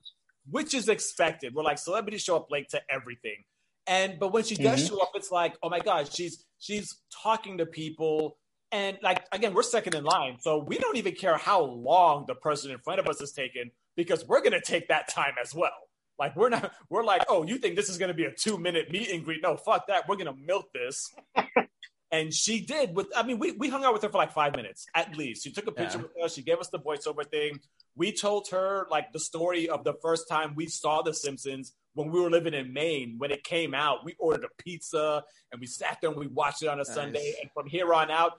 which 0.51 0.75
is 0.75 0.89
expected. 0.89 1.55
We're 1.55 1.63
like 1.65 1.79
celebrities 1.79 2.23
show 2.23 2.37
up 2.37 2.51
late 2.51 2.69
to 2.71 2.81
everything. 2.91 3.45
And 3.87 4.19
but 4.19 4.33
when 4.33 4.43
she 4.45 4.57
does 4.57 4.83
Mhm. 4.85 4.89
show 4.89 5.01
up, 5.01 5.11
it's 5.15 5.31
like, 5.31 5.55
oh 5.63 5.69
my 5.69 5.79
god, 5.81 6.13
she's 6.13 6.45
she's 6.59 6.97
talking 7.23 7.59
to 7.59 7.67
people. 7.67 8.37
And 8.73 8.99
like 9.03 9.25
again, 9.31 9.55
we're 9.55 9.63
second 9.63 9.95
in 9.95 10.03
line. 10.05 10.39
So 10.41 10.59
we 10.59 10.77
don't 10.79 10.97
even 10.97 11.15
care 11.15 11.37
how 11.37 11.63
long 11.63 12.25
the 12.27 12.35
person 12.35 12.71
in 12.73 12.79
front 12.79 12.99
of 12.99 13.07
us 13.07 13.21
is 13.21 13.33
taking 13.33 13.71
because 13.97 14.27
we're 14.27 14.41
gonna 14.43 14.61
take 14.61 14.89
that 14.89 15.07
time 15.09 15.35
as 15.41 15.55
well. 15.55 15.71
Like 16.19 16.35
we're 16.35 16.49
not 16.49 16.73
we're 16.91 17.05
like, 17.05 17.23
oh, 17.29 17.45
you 17.45 17.59
think 17.59 17.77
this 17.77 17.89
is 17.89 17.97
gonna 17.99 18.15
be 18.15 18.25
a 18.25 18.33
two 18.33 18.59
minute 18.59 18.91
meet 18.91 19.11
and 19.11 19.25
greet? 19.25 19.41
No, 19.43 19.57
fuck 19.57 19.87
that. 19.87 20.09
We're 20.09 20.17
gonna 20.17 20.35
milk 20.35 20.73
this. 20.73 21.15
and 22.13 22.33
she 22.33 22.61
did 22.65 22.95
with 22.95 23.09
I 23.17 23.23
mean, 23.23 23.39
we, 23.39 23.53
we 23.53 23.69
hung 23.69 23.85
out 23.85 23.93
with 23.93 24.03
her 24.03 24.09
for 24.09 24.19
like 24.19 24.33
five 24.33 24.55
minutes 24.57 24.87
at 24.95 25.17
least. 25.17 25.43
She 25.45 25.51
took 25.53 25.67
a 25.67 25.73
picture 25.73 25.99
Yeah. 25.99 26.05
with 26.05 26.25
us, 26.25 26.35
she 26.35 26.43
gave 26.43 26.59
us 26.59 26.69
the 26.69 26.79
voiceover 26.79 27.25
thing 27.27 27.59
we 27.99 28.13
told 28.13 28.47
her 28.51 28.87
like 28.91 29.11
the 29.13 29.19
story 29.19 29.69
of 29.71 29.83
the 29.83 29.95
first 30.03 30.29
time 30.29 30.55
we 30.55 30.67
saw 30.67 31.01
The 31.03 31.15
Simpsons 31.15 31.73
when 31.95 32.11
we 32.11 32.21
were 32.21 32.29
living 32.31 32.53
in 32.53 32.75
Maine. 32.75 33.15
When 33.17 33.31
it 33.31 33.43
came 33.43 33.73
out, 33.75 34.05
we 34.05 34.15
ordered 34.19 34.45
a 34.45 34.63
pizza 34.63 35.25
and 35.51 35.59
we 35.59 35.67
sat 35.67 35.97
there 36.03 36.11
and 36.11 36.19
we 36.19 36.27
watched 36.27 36.63
it 36.63 36.67
on 36.69 36.75
a 36.75 36.85
Nice. 36.85 36.93
Sunday. 36.95 37.35
And 37.41 37.51
from 37.55 37.67
here 37.67 37.95
on 37.95 38.11
out, 38.11 38.33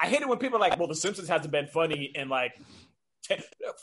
I 0.00 0.08
hate 0.08 0.20
it 0.22 0.28
when 0.28 0.38
people 0.38 0.56
are 0.56 0.60
like, 0.60 0.78
"Well, 0.80 0.88
The 0.88 0.96
Simpsons 0.96 1.28
hasn't 1.28 1.52
been 1.52 1.68
funny 1.68 2.10
in 2.14 2.28
like." 2.28 2.54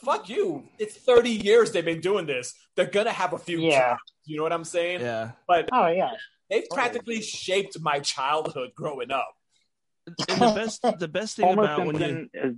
fuck 0.03 0.27
you! 0.29 0.67
It's 0.79 0.95
thirty 0.97 1.29
years 1.29 1.71
they've 1.71 1.85
been 1.85 2.01
doing 2.01 2.25
this. 2.25 2.53
They're 2.75 2.85
gonna 2.89 3.11
have 3.11 3.33
a 3.33 3.37
few. 3.37 3.59
Yeah. 3.59 3.89
jobs, 3.91 4.01
you 4.25 4.37
know 4.37 4.43
what 4.43 4.53
I'm 4.53 4.63
saying? 4.63 5.01
Yeah. 5.01 5.31
But 5.47 5.69
Oh 5.71 5.87
yeah. 5.87 6.11
They've 6.49 6.67
practically 6.69 7.21
shaped 7.21 7.79
my 7.79 7.99
childhood 7.99 8.71
growing 8.75 9.11
up. 9.11 9.33
And 10.07 10.15
the 10.39 10.53
best 10.55 10.81
the 10.99 11.07
best 11.07 11.35
thing 11.35 11.45
Homer 11.45 11.63
about 11.63 11.85
when 11.85 11.95
you 11.99 12.29
has 12.39 12.53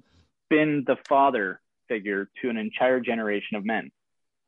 been 0.49 0.83
the 0.85 0.97
father 1.07 1.61
figure 1.87 2.29
to 2.41 2.49
an 2.49 2.57
entire 2.57 2.99
generation 2.99 3.55
of 3.57 3.65
men. 3.65 3.91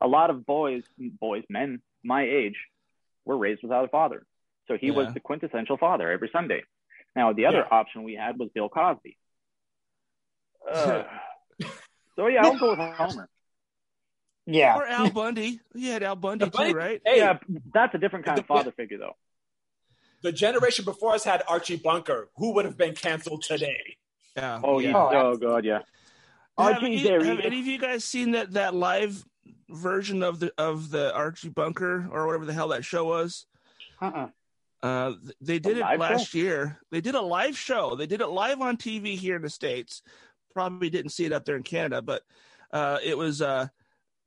A 0.02 0.08
lot 0.08 0.30
of 0.30 0.46
boys, 0.46 0.84
boys, 0.98 1.44
men 1.50 1.82
my 2.04 2.24
age, 2.24 2.56
were 3.26 3.38
raised 3.38 3.62
without 3.64 3.86
a 3.86 3.88
father. 3.90 4.26
So 4.68 4.78
he 4.78 4.92
was 4.92 5.14
the 5.14 5.20
quintessential 5.20 5.78
father 5.78 6.12
every 6.12 6.30
Sunday. 6.32 6.64
Now, 7.16 7.34
the 7.34 7.46
other 7.48 7.66
Yeah. 7.70 7.78
option 7.78 8.04
we 8.04 8.14
had 8.16 8.38
was 8.38 8.50
Bill 8.54 8.70
Cosby. 8.70 9.18
Uh, 10.70 11.04
so, 12.16 12.28
yeah, 12.28 12.44
I'll 12.46 12.58
go 12.60 12.72
with 12.72 12.80
Homer. 12.80 13.30
Yeah. 14.46 14.78
or 14.78 14.86
Al 14.86 15.10
Bundy. 15.10 15.60
You 15.74 15.92
had 15.92 16.04
Al 16.04 16.16
Bundy 16.16 16.50
Bundy- 16.50 16.74
too, 16.74 16.78
right? 16.78 17.02
Hey, 17.06 17.18
Yeah, 17.18 17.40
that's 17.74 17.96
a 17.96 17.98
different 17.98 18.26
kind 18.26 18.38
of 18.40 18.46
father 18.46 18.72
figure, 18.72 18.98
though. 18.98 19.16
The 20.22 20.32
generation 20.32 20.86
before 20.86 21.14
us 21.14 21.24
had 21.24 21.44
Archie 21.48 21.78
Bunker, 21.78 22.30
who 22.36 22.54
would 22.54 22.66
have 22.66 22.78
been 22.78 22.94
canceled 22.96 23.44
today. 23.44 23.98
Yeah. 24.36 24.60
Oh, 24.64 24.80
yeah. 24.80 24.90
yeah. 24.90 24.96
Oh, 24.96 25.32
Oh, 25.32 25.38
God, 25.38 25.66
yeah. 25.66 25.80
Have, 26.58 26.76
Archie, 26.76 26.86
any, 26.88 27.04
there 27.04 27.24
have 27.24 27.40
any 27.40 27.60
of 27.60 27.66
you 27.68 27.78
guys 27.80 28.04
seen 28.04 28.32
that 28.32 28.52
that 28.54 28.76
live 28.76 29.24
version 29.70 30.24
of 30.24 30.40
the 30.40 30.52
of 30.58 30.90
the 30.90 31.14
Archie 31.14 31.50
Bunker 31.50 32.10
or 32.12 32.28
whatever 32.28 32.46
the 32.46 32.54
hell 32.54 32.70
that 32.70 32.84
show 32.84 33.06
was? 33.06 33.46
Uh-uh. 34.02 34.28
Uh, 34.82 35.14
they 35.42 35.60
did 35.60 35.78
it 35.78 35.82
live 35.82 36.00
last 36.00 36.34
year. 36.34 36.78
They 36.92 37.02
did 37.02 37.16
a 37.16 37.22
live 37.22 37.58
show. 37.58 37.96
They 37.96 38.08
did 38.08 38.22
it 38.22 38.28
live 38.28 38.62
on 38.62 38.78
TV 38.78 39.16
here 39.18 39.36
in 39.38 39.42
the 39.42 39.50
states. 39.50 40.02
Probably 40.54 40.90
didn't 40.90 41.12
see 41.12 41.26
it 41.26 41.34
up 41.34 41.46
there 41.46 41.56
in 41.56 41.64
Canada, 41.64 42.02
but 42.02 42.24
uh, 42.72 42.98
it 43.04 43.18
was 43.18 43.42
uh, 43.42 43.68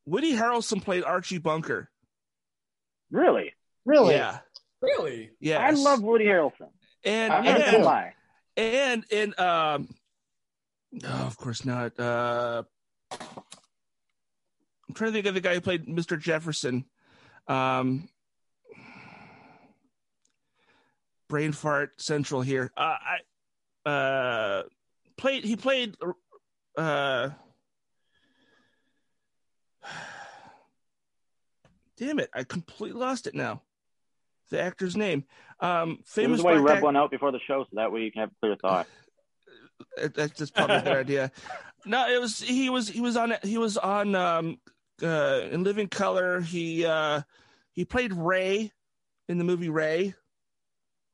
Woody 0.06 0.34
Harrelson 0.34 0.82
played 0.82 1.04
Archie 1.04 1.38
Bunker. 1.38 1.90
Really? 3.10 3.52
Really? 3.84 4.14
Yeah, 4.14 4.38
Really? 4.82 5.30
yeah. 5.40 5.58
I 5.58 5.70
love 5.70 6.02
Woody 6.02 6.26
Harrelson. 6.26 6.68
and 7.04 7.32
I'm 7.32 7.46
and, 7.46 7.64
gonna 7.64 7.84
lie. 7.84 8.14
and 8.56 9.04
and 9.12 9.38
um, 9.38 9.88
no, 10.90 11.08
of 11.08 11.36
course 11.38 11.64
not. 11.64 11.98
Uh, 11.98 12.64
I'm 13.12 14.94
trying 14.94 15.10
to 15.10 15.14
think 15.14 15.26
of 15.26 15.34
the 15.34 15.40
guy 15.40 15.54
who 15.54 15.60
played 15.60 15.86
Mr. 15.86 16.18
Jefferson. 16.18 16.84
Um, 17.46 18.08
brain 21.28 21.52
fart 21.52 22.00
central 22.00 22.42
here. 22.42 22.72
Uh, 22.76 22.96
I 23.86 23.88
uh 23.88 24.62
played. 25.16 25.44
He 25.44 25.56
played. 25.56 25.96
Uh, 26.76 27.30
damn 31.96 32.18
it! 32.18 32.28
I 32.34 32.44
completely 32.44 33.00
lost 33.00 33.26
it 33.26 33.34
now. 33.34 33.62
The 34.52 34.62
actor's 34.62 34.96
name. 34.96 35.24
Um, 35.60 35.96
This 36.04 36.14
famous 36.14 36.38
is 36.38 36.44
why 36.44 36.52
you 36.52 36.58
black 36.58 36.68
rub 36.68 36.76
act- 36.76 36.84
one 36.84 36.96
out 36.96 37.10
before 37.10 37.32
the 37.32 37.40
show, 37.46 37.64
so 37.64 37.70
that 37.72 37.90
way 37.90 38.02
you 38.02 38.12
can 38.12 38.20
have 38.20 38.30
a 38.30 38.34
clear 38.40 38.54
thought. 38.56 38.86
That's 40.14 40.38
just 40.38 40.54
probably 40.54 40.76
a 40.76 40.82
good 40.82 40.96
idea. 40.96 41.32
No, 41.84 42.08
it 42.08 42.20
was 42.20 42.38
he 42.38 42.70
was 42.70 42.86
he 42.86 43.00
was 43.00 43.16
on 43.16 43.34
he 43.42 43.58
was 43.58 43.76
on 43.76 44.14
um 44.14 44.60
uh 45.02 45.40
in 45.50 45.64
Living 45.64 45.88
Color. 45.88 46.40
He 46.40 46.86
uh 46.86 47.22
he 47.72 47.84
played 47.84 48.12
Ray 48.12 48.70
in 49.28 49.38
the 49.38 49.42
movie 49.42 49.68
Ray. 49.68 50.14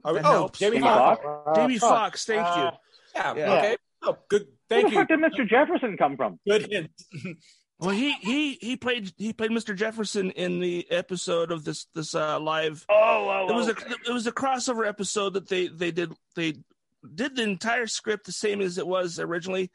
Oh, 0.05 0.13
That 0.13 0.27
oh, 0.27 0.31
helps. 0.31 0.59
Jamie 0.59 0.77
Jamie 0.77 0.83
Foxx. 0.89 1.23
Foxx? 1.23 1.49
Uh, 1.49 1.55
Jamie 1.55 1.79
fuck. 1.79 1.89
Foxx, 1.89 2.25
thank 2.27 2.47
you. 2.57 2.63
Uh, 2.65 2.71
Yeah, 3.15 3.35
Yeah. 3.35 3.53
Okay. 3.55 3.77
Oh, 4.03 4.19
good. 4.29 4.43
Where 4.43 4.51
Thank 4.69 4.85
the 4.85 4.91
you. 4.91 4.97
Where 4.97 5.07
did 5.07 5.21
Mr. 5.21 5.49
Jefferson 5.49 5.97
come 5.97 6.17
from? 6.19 6.39
Good 6.47 6.71
hint. 6.71 6.91
Well, 7.81 7.91
he 7.91 8.13
he 8.15 8.55
he 8.61 8.77
played 8.77 9.13
he 9.17 9.33
played 9.33 9.53
Mr. 9.53 9.75
Jefferson 9.75 10.31
in 10.33 10.59
the 10.61 10.87
episode 10.91 11.53
of 11.53 11.65
this 11.65 11.87
this 11.95 12.15
uh 12.15 12.41
live. 12.41 12.85
Oh, 12.89 12.95
oh, 13.49 13.49
It 13.49 13.55
was 13.55 13.69
a 13.69 13.75
it 14.09 14.13
was 14.13 14.27
a 14.27 14.33
crossover 14.33 14.87
episode 14.87 15.35
that 15.35 15.49
they 15.49 15.69
they 15.69 15.93
did 15.93 16.13
they 16.35 16.55
did 17.15 17.37
the 17.37 17.43
entire 17.45 17.87
script 17.87 18.27
the 18.27 18.33
same 18.33 18.61
as 18.61 18.79
it 18.79 18.87
was 18.87 19.21
originally. 19.21 19.71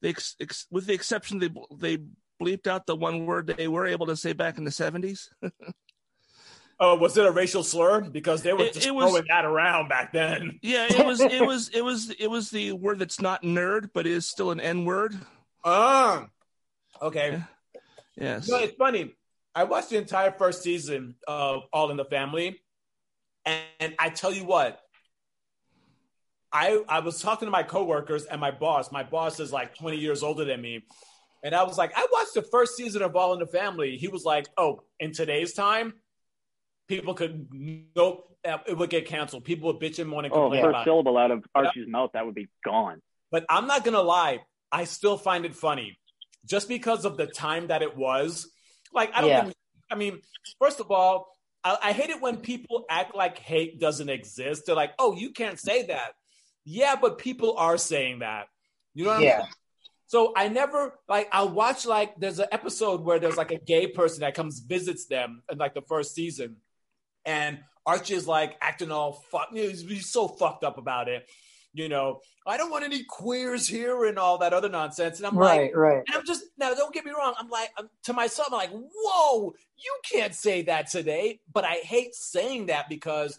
They 0.00 0.10
ex, 0.10 0.36
ex, 0.40 0.66
with 0.70 0.86
the 0.86 0.94
exception 0.94 1.40
they 1.40 1.50
they 1.76 1.98
bleeped 2.40 2.68
out 2.68 2.86
the 2.86 2.94
one 2.96 3.26
word 3.26 3.48
they 3.56 3.68
were 3.68 3.86
able 3.86 4.06
to 4.06 4.16
say 4.16 4.32
back 4.32 4.56
in 4.56 4.64
the 4.64 4.70
seventies. 4.70 5.30
Oh, 6.82 6.94
was 6.96 7.14
it 7.18 7.26
a 7.26 7.30
racial 7.30 7.62
slur? 7.62 8.00
Because 8.00 8.40
they 8.40 8.54
were 8.54 8.64
It- 8.64 8.72
just 8.72 8.86
it 8.86 8.94
was- 8.94 9.10
throwing 9.10 9.26
that 9.28 9.44
around 9.44 9.88
back 9.90 10.12
then. 10.14 10.58
Yeah, 10.62 10.86
it 10.88 11.04
was 11.04 11.20
it 11.20 11.46
was 11.46 11.68
it 11.74 11.84
was 11.84 12.08
it 12.18 12.28
was 12.30 12.50
the 12.50 12.72
word 12.72 12.98
that's 12.98 13.20
not 13.20 13.42
nerd, 13.42 13.90
but 13.92 14.06
is 14.06 14.26
still 14.26 14.50
an 14.50 14.60
N 14.60 14.86
word. 14.86 15.14
Ah, 15.62 16.28
okay. 17.00 17.42
Yes. 18.16 18.48
No, 18.48 18.58
it's 18.58 18.74
funny. 18.76 19.14
I 19.54 19.64
watched 19.64 19.90
the 19.90 19.96
entire 19.98 20.30
first 20.32 20.62
season 20.62 21.14
of 21.26 21.62
All 21.72 21.90
in 21.90 21.96
the 21.96 22.04
Family, 22.04 22.60
and, 23.44 23.60
and 23.80 23.94
I 23.98 24.10
tell 24.10 24.32
you 24.32 24.44
what, 24.44 24.80
I 26.52 26.82
I 26.88 27.00
was 27.00 27.20
talking 27.20 27.46
to 27.46 27.50
my 27.50 27.62
coworkers 27.62 28.24
and 28.24 28.40
my 28.40 28.50
boss. 28.50 28.90
My 28.92 29.02
boss 29.02 29.38
is 29.40 29.52
like 29.52 29.76
20 29.76 29.96
years 29.96 30.22
older 30.22 30.44
than 30.44 30.60
me, 30.60 30.84
and 31.44 31.54
I 31.54 31.62
was 31.62 31.78
like, 31.78 31.92
I 31.96 32.06
watched 32.12 32.34
the 32.34 32.42
first 32.42 32.76
season 32.76 33.02
of 33.02 33.14
All 33.16 33.32
in 33.32 33.38
the 33.38 33.46
Family. 33.46 33.96
He 33.96 34.08
was 34.08 34.24
like, 34.24 34.46
Oh, 34.56 34.82
in 34.98 35.12
today's 35.12 35.52
time, 35.52 35.94
people 36.88 37.14
could 37.14 37.46
nope, 37.96 38.36
it 38.44 38.76
would 38.76 38.90
get 38.90 39.06
canceled. 39.06 39.44
People 39.44 39.72
would 39.72 39.80
bitch 39.80 39.98
and 40.00 40.10
moan 40.10 40.24
and 40.24 40.34
Oh, 40.34 40.42
complain 40.42 40.62
first 40.62 40.70
about. 40.70 40.80
it. 40.82 40.84
syllable 40.84 41.16
out 41.16 41.30
of 41.30 41.44
Archie's 41.54 41.86
mouth, 41.88 42.10
that 42.14 42.26
would 42.26 42.34
be 42.34 42.48
gone. 42.64 43.00
But 43.30 43.46
I'm 43.48 43.68
not 43.68 43.84
gonna 43.84 44.02
lie, 44.02 44.40
I 44.72 44.84
still 44.84 45.16
find 45.16 45.44
it 45.44 45.54
funny, 45.54 45.99
just 46.44 46.68
because 46.68 47.04
of 47.04 47.16
the 47.16 47.26
time 47.26 47.68
that 47.68 47.82
it 47.82 47.96
was. 47.96 48.50
Like 48.92 49.10
I 49.14 49.20
don't 49.20 49.30
Yeah. 49.30 49.44
think. 49.44 49.56
I 49.90 49.94
mean, 49.96 50.20
first 50.58 50.80
of 50.80 50.90
all, 50.90 51.28
I, 51.64 51.76
I 51.82 51.92
hate 51.92 52.10
it 52.10 52.20
when 52.20 52.38
people 52.38 52.84
act 52.88 53.14
like 53.14 53.38
hate 53.38 53.80
doesn't 53.80 54.08
exist. 54.08 54.64
They're 54.66 54.74
like, 54.76 54.92
"Oh, 54.98 55.14
you 55.14 55.30
can't 55.30 55.58
say 55.58 55.86
that." 55.86 56.12
Yeah, 56.64 56.96
but 56.96 57.18
people 57.18 57.56
are 57.56 57.76
saying 57.78 58.20
that. 58.20 58.46
You 58.94 59.04
know 59.04 59.10
what 59.12 59.22
Yeah. 59.22 59.46
So 60.06 60.32
I 60.36 60.48
never 60.48 60.98
like 61.08 61.28
I'll 61.32 61.48
watch 61.50 61.86
like 61.86 62.18
there's 62.18 62.40
an 62.40 62.48
episode 62.50 63.02
where 63.02 63.20
there's 63.20 63.36
like 63.36 63.52
a 63.52 63.58
gay 63.58 63.86
person 63.86 64.20
that 64.22 64.34
comes 64.34 64.58
visits 64.58 65.06
them 65.06 65.42
in 65.50 65.58
like 65.58 65.74
the 65.74 65.82
first 65.82 66.14
season, 66.14 66.56
and 67.24 67.60
Archie 67.86 68.14
is 68.14 68.26
like 68.26 68.56
acting 68.60 68.90
all 68.90 69.24
fuck. 69.30 69.48
He's, 69.52 69.82
he's 69.82 70.10
so 70.10 70.26
fucked 70.26 70.64
up 70.64 70.78
about 70.78 71.08
it. 71.08 71.28
You 71.72 71.88
know, 71.88 72.20
I 72.46 72.56
don't 72.56 72.70
want 72.70 72.84
any 72.84 73.04
queers 73.04 73.68
here 73.68 74.04
and 74.06 74.18
all 74.18 74.38
that 74.38 74.52
other 74.52 74.68
nonsense. 74.68 75.18
And 75.18 75.26
I'm 75.26 75.36
like, 75.36 75.60
Right, 75.60 75.76
right. 75.76 76.02
and 76.06 76.16
I'm 76.16 76.26
just 76.26 76.42
now. 76.58 76.74
Don't 76.74 76.92
get 76.92 77.04
me 77.04 77.12
wrong. 77.16 77.34
I'm 77.38 77.48
like 77.48 77.70
I'm, 77.78 77.88
to 78.04 78.12
myself. 78.12 78.48
I'm 78.50 78.58
like, 78.58 78.70
whoa, 78.72 79.54
you 79.76 79.98
can't 80.10 80.34
say 80.34 80.62
that 80.62 80.88
today. 80.90 81.40
But 81.52 81.64
I 81.64 81.74
hate 81.82 82.14
saying 82.14 82.66
that 82.66 82.88
because 82.88 83.38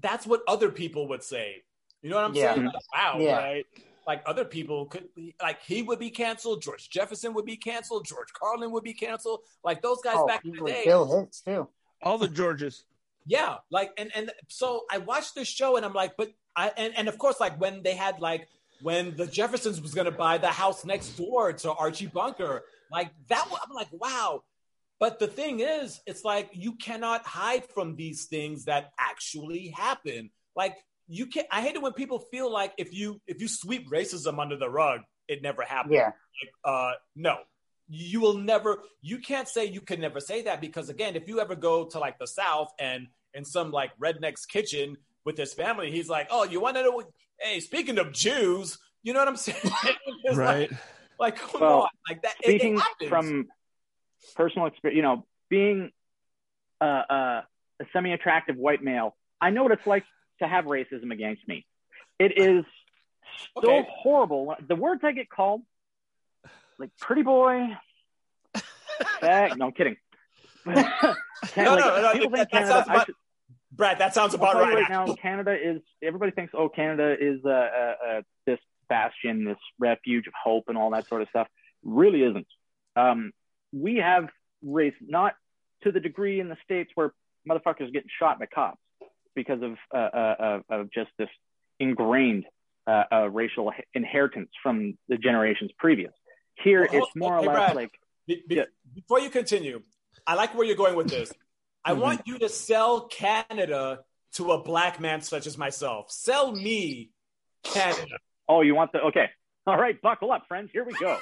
that's 0.00 0.24
what 0.26 0.42
other 0.46 0.70
people 0.70 1.08
would 1.08 1.22
say. 1.24 1.64
You 2.02 2.10
know 2.10 2.16
what 2.16 2.26
I'm 2.26 2.34
Yeah. 2.34 2.54
saying? 2.54 2.66
Like, 2.66 2.74
wow, 2.94 3.18
Yeah. 3.18 3.38
right? 3.38 3.66
Like 4.06 4.22
other 4.26 4.44
people 4.44 4.86
could, 4.86 5.08
like 5.42 5.62
he 5.62 5.82
would 5.82 5.98
be 5.98 6.10
canceled. 6.10 6.62
George 6.62 6.90
Jefferson 6.90 7.32
would 7.34 7.46
be 7.46 7.56
canceled. 7.56 8.06
George 8.06 8.32
Carlin 8.34 8.70
would 8.70 8.84
be 8.84 8.92
canceled. 8.94 9.40
Like 9.64 9.82
those 9.82 10.00
guys 10.02 10.16
Oh, 10.18 10.26
back 10.26 10.44
in 10.44 10.52
the 10.52 10.64
day. 10.64 10.82
Bill 10.84 11.06
Hicks 11.22 11.40
too. 11.40 11.68
All 12.02 12.18
the 12.18 12.28
Georges. 12.28 12.84
Yeah, 13.26 13.56
like 13.70 13.90
and 13.96 14.12
and 14.14 14.30
so 14.48 14.84
I 14.92 14.98
watched 14.98 15.34
this 15.34 15.48
show 15.48 15.76
and 15.76 15.84
I'm 15.86 15.94
like, 15.94 16.16
but 16.18 16.30
I 16.56 16.70
and, 16.76 16.96
and 16.96 17.08
of 17.08 17.18
course 17.18 17.40
like 17.40 17.60
when 17.60 17.82
they 17.82 17.94
had 17.94 18.20
like 18.20 18.48
when 18.82 19.16
the 19.16 19.26
Jeffersons 19.26 19.80
was 19.80 19.94
gonna 19.94 20.10
buy 20.10 20.38
the 20.38 20.48
house 20.48 20.84
next 20.84 21.10
door 21.10 21.52
to 21.52 21.72
Archie 21.72 22.06
Bunker, 22.06 22.64
like 22.90 23.10
that 23.28 23.48
was, 23.50 23.60
I'm 23.66 23.74
like, 23.74 23.88
wow. 23.92 24.42
But 25.00 25.18
the 25.18 25.26
thing 25.26 25.60
is, 25.60 26.00
it's 26.06 26.24
like 26.24 26.50
you 26.52 26.72
cannot 26.72 27.24
hide 27.26 27.64
from 27.66 27.96
these 27.96 28.26
things 28.26 28.66
that 28.66 28.92
actually 28.98 29.68
happen. 29.68 30.30
Like 30.54 30.76
you 31.08 31.26
can 31.26 31.44
not 31.50 31.58
I 31.58 31.62
hate 31.62 31.74
it 31.76 31.82
when 31.82 31.92
people 31.92 32.20
feel 32.30 32.50
like 32.52 32.72
if 32.78 32.94
you 32.94 33.20
if 33.26 33.40
you 33.40 33.48
sweep 33.48 33.90
racism 33.90 34.38
under 34.40 34.56
the 34.56 34.70
rug, 34.70 35.00
it 35.28 35.42
never 35.42 35.62
happened 35.62 35.94
Yeah. 35.94 36.12
uh 36.64 36.92
no 37.16 37.38
you 37.88 38.20
will 38.20 38.34
never 38.38 38.82
you 39.02 39.18
can't 39.18 39.48
say 39.48 39.66
you 39.66 39.80
can 39.80 40.00
never 40.00 40.20
say 40.20 40.42
that 40.42 40.60
because 40.60 40.88
again 40.88 41.16
if 41.16 41.28
you 41.28 41.40
ever 41.40 41.54
go 41.54 41.84
to 41.84 41.98
like 41.98 42.18
the 42.18 42.26
south 42.26 42.70
and 42.78 43.08
in 43.34 43.44
some 43.44 43.70
like 43.70 43.90
redneck's 43.98 44.46
kitchen 44.46 44.96
with 45.24 45.36
his 45.38 45.52
family 45.54 45.90
he's 45.90 46.08
like 46.08 46.28
oh 46.30 46.44
you 46.44 46.60
want 46.60 46.76
to 46.76 46.82
know 46.82 47.02
hey 47.40 47.60
speaking 47.60 47.98
of 47.98 48.12
jews 48.12 48.78
you 49.02 49.12
know 49.12 49.18
what 49.20 49.28
i'm 49.28 49.36
saying 49.46 49.58
Right. 50.32 50.70
like, 50.70 50.80
like 51.18 51.36
come 51.36 51.60
Well, 51.60 51.80
on 51.82 51.88
like 52.08 52.22
that 52.22 52.34
it- 52.42 52.50
it 52.54 52.60
Speaking 52.60 52.80
from 53.08 53.46
personal 54.34 54.66
experience, 54.66 54.96
you 54.96 55.02
know, 55.02 55.26
being 55.50 55.90
uh, 56.80 56.84
uh, 56.84 57.42
a 57.80 57.84
semi-attractive 57.92 58.56
white 58.56 58.82
male, 58.82 59.14
I 59.40 59.50
know 59.50 59.62
what 59.62 59.72
it's 59.72 59.86
like 59.86 60.04
to 60.40 60.48
have 60.48 60.64
racism 60.64 61.12
against 61.12 61.46
me. 61.46 61.66
It 62.18 62.36
is 62.38 62.64
so 63.54 63.62
Okay. 63.68 63.86
horrible. 63.90 64.56
The 64.66 64.74
words 64.76 65.02
I 65.04 65.12
get 65.12 65.28
called, 65.28 65.60
like 66.78 66.90
pretty 66.98 67.22
boy, 67.22 67.68
fag. 69.20 69.56
No, 69.58 69.66
I'm 69.66 69.72
kidding. 69.72 69.96
No, 70.66 70.72
like, 70.72 71.84
no, 71.84 72.00
no, 72.00 72.12
people 72.14 72.30
that- 72.30 72.30
think 72.30 72.30
that 72.30 72.50
Canada- 72.50 72.72
sounds 72.72 72.86
about- 72.88 73.06
should- 73.06 73.14
brad 73.76 73.98
that 73.98 74.14
sounds 74.14 74.34
about 74.34 74.54
right, 74.56 74.74
right 74.74 74.90
now, 74.90 75.14
Canada 75.14 75.56
is. 75.60 75.82
Everybody 76.02 76.32
thinks, 76.32 76.52
oh, 76.56 76.68
Canada 76.68 77.14
is 77.18 77.40
uh, 77.44 77.48
uh, 77.48 77.94
uh, 78.08 78.22
this 78.46 78.58
bastion, 78.88 79.44
this 79.44 79.58
refuge 79.78 80.26
of 80.26 80.32
hope, 80.42 80.64
and 80.68 80.76
all 80.78 80.90
that 80.90 81.06
sort 81.08 81.22
of 81.22 81.28
stuff. 81.28 81.48
Really 81.82 82.22
isn't. 82.22 82.46
Um, 82.96 83.32
we 83.72 83.96
have 83.96 84.28
race 84.62 84.94
not 85.00 85.34
to 85.82 85.92
the 85.92 86.00
degree 86.00 86.40
in 86.40 86.48
the 86.48 86.56
states 86.64 86.90
where 86.94 87.12
motherfuckers 87.48 87.92
getting 87.92 88.08
shot 88.18 88.38
by 88.38 88.46
cops 88.46 88.78
because 89.34 89.60
of 89.62 89.72
uh, 89.92 89.96
uh, 89.98 90.60
uh, 90.70 90.74
of 90.80 90.90
just 90.92 91.10
this 91.18 91.28
ingrained 91.80 92.44
uh, 92.86 93.04
uh, 93.12 93.28
racial 93.30 93.72
inheritance 93.94 94.50
from 94.62 94.96
the 95.08 95.16
generations 95.16 95.70
previous. 95.78 96.12
Here, 96.62 96.88
Well, 96.92 97.02
it's 97.02 97.16
more 97.16 97.36
or 97.36 97.40
hey, 97.40 97.46
less 97.48 97.56
Brad. 97.56 97.74
like 97.76 97.90
Be- 98.26 98.42
be- 98.48 98.54
Yeah. 98.56 98.64
before 98.94 99.20
you 99.20 99.28
continue 99.28 99.82
i 100.26 100.34
like 100.34 100.54
where 100.54 100.64
you're 100.64 100.76
going 100.76 100.94
with 100.96 101.08
this 101.08 101.32
i 101.84 101.92
Mhm. 101.92 101.98
want 102.00 102.26
you 102.26 102.38
to 102.38 102.48
sell 102.48 103.02
canada 103.08 104.00
to 104.32 104.52
a 104.52 104.62
black 104.62 104.98
man 105.00 105.20
such 105.20 105.46
as 105.46 105.56
myself 105.58 106.10
sell 106.10 106.52
me 106.52 107.10
canada 107.62 108.16
Oh, 108.46 108.60
you 108.60 108.74
want 108.74 108.92
the 108.92 109.00
okay? 109.00 109.30
All 109.66 109.78
right, 109.78 109.98
buckle 110.02 110.30
up, 110.30 110.46
friends. 110.48 110.68
Here 110.70 110.84
we 110.84 110.92
go. 111.00 111.18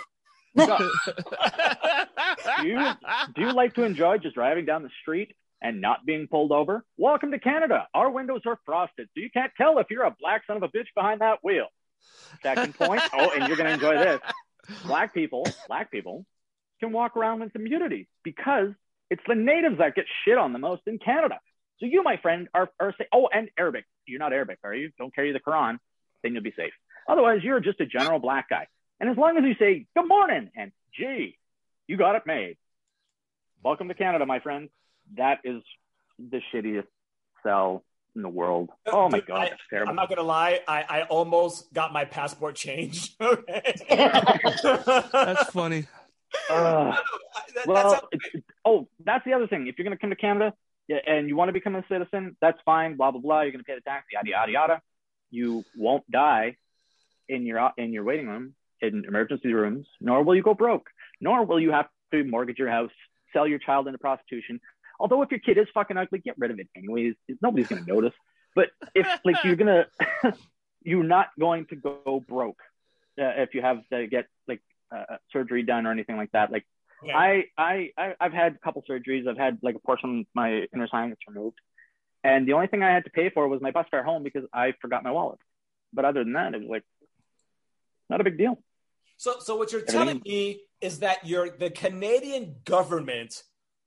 So, 0.58 0.76
you- 2.64 2.92
do 3.36 3.42
you 3.42 3.52
like 3.52 3.74
to 3.74 3.84
enjoy 3.84 4.18
just 4.18 4.34
driving 4.34 4.64
down 4.64 4.82
the 4.82 4.90
street 5.02 5.36
and 5.60 5.80
not 5.80 6.04
being 6.04 6.26
pulled 6.26 6.50
over? 6.50 6.84
Welcome 6.96 7.30
to 7.30 7.38
Canada. 7.38 7.86
Our 7.94 8.10
windows 8.10 8.40
are 8.46 8.58
frosted, 8.66 9.08
so 9.14 9.20
you 9.20 9.30
can't 9.30 9.52
tell 9.56 9.78
if 9.78 9.86
you're 9.88 10.02
a 10.04 10.16
black 10.18 10.42
son 10.48 10.56
of 10.56 10.64
a 10.64 10.68
bitch 10.68 10.88
behind 10.96 11.20
that 11.20 11.38
wheel. 11.44 11.66
Second 12.42 12.74
point. 12.74 13.02
Oh, 13.12 13.30
and 13.30 13.46
you're 13.46 13.56
going 13.56 13.68
to 13.68 13.74
enjoy 13.74 13.96
this. 13.98 14.20
Black 14.84 15.14
people, 15.14 15.46
black 15.68 15.92
people 15.92 16.26
can 16.80 16.90
walk 16.92 17.16
around 17.16 17.38
with 17.40 17.54
immunity 17.54 18.08
because 18.24 18.70
it's 19.12 19.22
the 19.28 19.34
natives 19.34 19.76
that 19.76 19.94
get 19.94 20.06
shit 20.24 20.38
on 20.38 20.54
the 20.54 20.58
most 20.58 20.82
in 20.86 20.98
Canada. 20.98 21.38
So 21.80 21.86
you, 21.86 22.02
my 22.02 22.16
friend, 22.16 22.48
are, 22.54 22.70
are 22.80 22.94
say, 22.96 23.06
oh, 23.12 23.28
and 23.30 23.50
Arabic. 23.58 23.84
You're 24.06 24.18
not 24.20 24.32
Arabic, 24.32 24.58
are 24.64 24.74
you? 24.74 24.90
Don't 24.98 25.14
carry 25.14 25.32
the 25.32 25.38
Quran, 25.40 25.76
then 26.22 26.32
you'll 26.32 26.42
be 26.42 26.54
safe. 26.56 26.72
Otherwise, 27.06 27.40
you're 27.42 27.60
just 27.60 27.78
a 27.80 27.86
general 27.86 28.20
black 28.20 28.48
guy. 28.48 28.68
And 29.00 29.10
as 29.10 29.18
long 29.18 29.36
as 29.36 29.44
you 29.44 29.54
say 29.58 29.86
good 29.94 30.08
morning 30.08 30.50
and 30.56 30.72
gee, 30.98 31.36
you 31.86 31.98
got 31.98 32.14
it 32.14 32.22
made. 32.24 32.56
Welcome 33.62 33.88
to 33.88 33.94
Canada, 33.94 34.24
my 34.24 34.40
friend. 34.40 34.70
That 35.18 35.40
is 35.44 35.62
the 36.18 36.40
shittiest 36.54 36.86
cell 37.42 37.84
in 38.16 38.22
the 38.22 38.28
world. 38.30 38.70
Uh, 38.86 38.92
oh 38.92 39.08
my 39.10 39.18
Dude, 39.18 39.26
god, 39.28 39.36
I- 39.40 39.48
that's 39.50 39.60
terrible. 39.68 39.90
I'm 39.90 39.96
not 39.96 40.08
gonna 40.08 40.22
lie. 40.22 40.60
I, 40.66 40.84
I 40.88 41.02
almost 41.02 41.70
got 41.74 41.92
my 41.92 42.06
passport 42.06 42.54
changed. 42.54 43.14
Okay. 43.20 43.74
That's 45.12 45.50
funny. 45.50 45.86
Ugh. 46.50 46.94
That- 47.54 47.66
well, 47.66 47.90
that's- 48.12 48.42
oh, 48.64 48.88
that's 49.04 49.24
the 49.26 49.34
other 49.34 49.46
thing. 49.46 49.66
If 49.66 49.76
you're 49.78 49.84
going 49.84 49.96
to 49.96 50.00
come 50.00 50.08
to 50.10 50.16
Canada 50.16 50.54
and 51.06 51.28
you 51.28 51.36
want 51.36 51.50
to 51.50 51.52
become 51.52 51.76
a 51.76 51.84
citizen, 51.86 52.34
that's 52.40 52.58
fine. 52.64 52.96
Blah 52.96 53.10
blah 53.10 53.20
blah. 53.20 53.40
You're 53.42 53.52
going 53.52 53.62
to 53.62 53.68
pay 53.68 53.74
the 53.74 53.82
tax. 53.82 54.06
Yada 54.12 54.30
yada 54.30 54.52
yada. 54.52 54.82
You 55.30 55.62
won't 55.76 56.08
die 56.10 56.56
in 57.28 57.44
your 57.44 57.70
in 57.76 57.92
your 57.92 58.04
waiting 58.04 58.26
room 58.28 58.54
in 58.80 59.04
emergency 59.06 59.52
rooms, 59.52 59.86
nor 60.00 60.22
will 60.22 60.34
you 60.34 60.42
go 60.42 60.54
broke, 60.54 60.88
nor 61.20 61.44
will 61.44 61.60
you 61.60 61.72
have 61.72 61.88
to 62.12 62.24
mortgage 62.24 62.58
your 62.58 62.70
house, 62.70 62.90
sell 63.32 63.46
your 63.46 63.58
child 63.58 63.86
into 63.86 63.98
prostitution. 63.98 64.58
Although 64.98 65.22
if 65.22 65.30
your 65.30 65.40
kid 65.40 65.58
is 65.58 65.66
fucking 65.74 65.96
ugly, 65.96 66.20
get 66.20 66.36
rid 66.38 66.50
of 66.50 66.58
it 66.58 66.68
anyways. 66.76 67.14
Nobody's 67.42 67.68
going 67.68 67.84
to 67.84 67.92
notice. 67.92 68.14
But 68.54 68.70
if 68.94 69.06
like 69.24 69.36
you're 69.44 69.56
gonna, 69.56 69.86
you're 70.82 71.04
not 71.04 71.28
going 71.38 71.66
to 71.66 71.76
go 71.76 72.22
broke 72.26 72.60
uh, 73.20 73.32
if 73.42 73.54
you 73.54 73.62
have 73.62 73.80
to 73.92 74.06
get 74.06 74.26
like 74.48 74.60
uh, 74.94 75.16
surgery 75.32 75.62
done 75.62 75.86
or 75.86 75.92
anything 75.92 76.16
like 76.16 76.32
that. 76.32 76.50
Like 76.50 76.64
okay. 77.02 77.12
I, 77.12 77.44
I, 77.56 77.90
I, 77.96 78.14
I've 78.20 78.32
had 78.32 78.54
a 78.54 78.58
couple 78.58 78.82
surgeries. 78.88 79.28
I've 79.28 79.38
had 79.38 79.58
like 79.62 79.74
a 79.74 79.80
portion 79.80 80.20
of 80.20 80.26
my 80.34 80.66
inner 80.74 80.88
sinus 80.90 81.18
removed, 81.28 81.58
and 82.24 82.46
the 82.46 82.52
only 82.52 82.66
thing 82.66 82.82
I 82.82 82.92
had 82.92 83.04
to 83.04 83.10
pay 83.10 83.30
for 83.30 83.48
was 83.48 83.60
my 83.60 83.70
bus 83.70 83.86
fare 83.90 84.04
home 84.04 84.22
because 84.22 84.44
I 84.52 84.74
forgot 84.80 85.02
my 85.02 85.10
wallet. 85.10 85.38
But 85.92 86.04
other 86.04 86.24
than 86.24 86.34
that, 86.34 86.54
it 86.54 86.60
was 86.60 86.68
like 86.68 86.84
not 88.08 88.20
a 88.20 88.24
big 88.24 88.38
deal. 88.38 88.62
so 89.16 89.36
so 89.40 89.56
what 89.56 89.72
you're 89.72 89.82
telling 89.82 90.20
me 90.24 90.62
is 90.80 91.00
that 91.00 91.26
you're 91.26 91.50
the 91.50 91.70
Canadian 91.70 92.56
government 92.64 93.42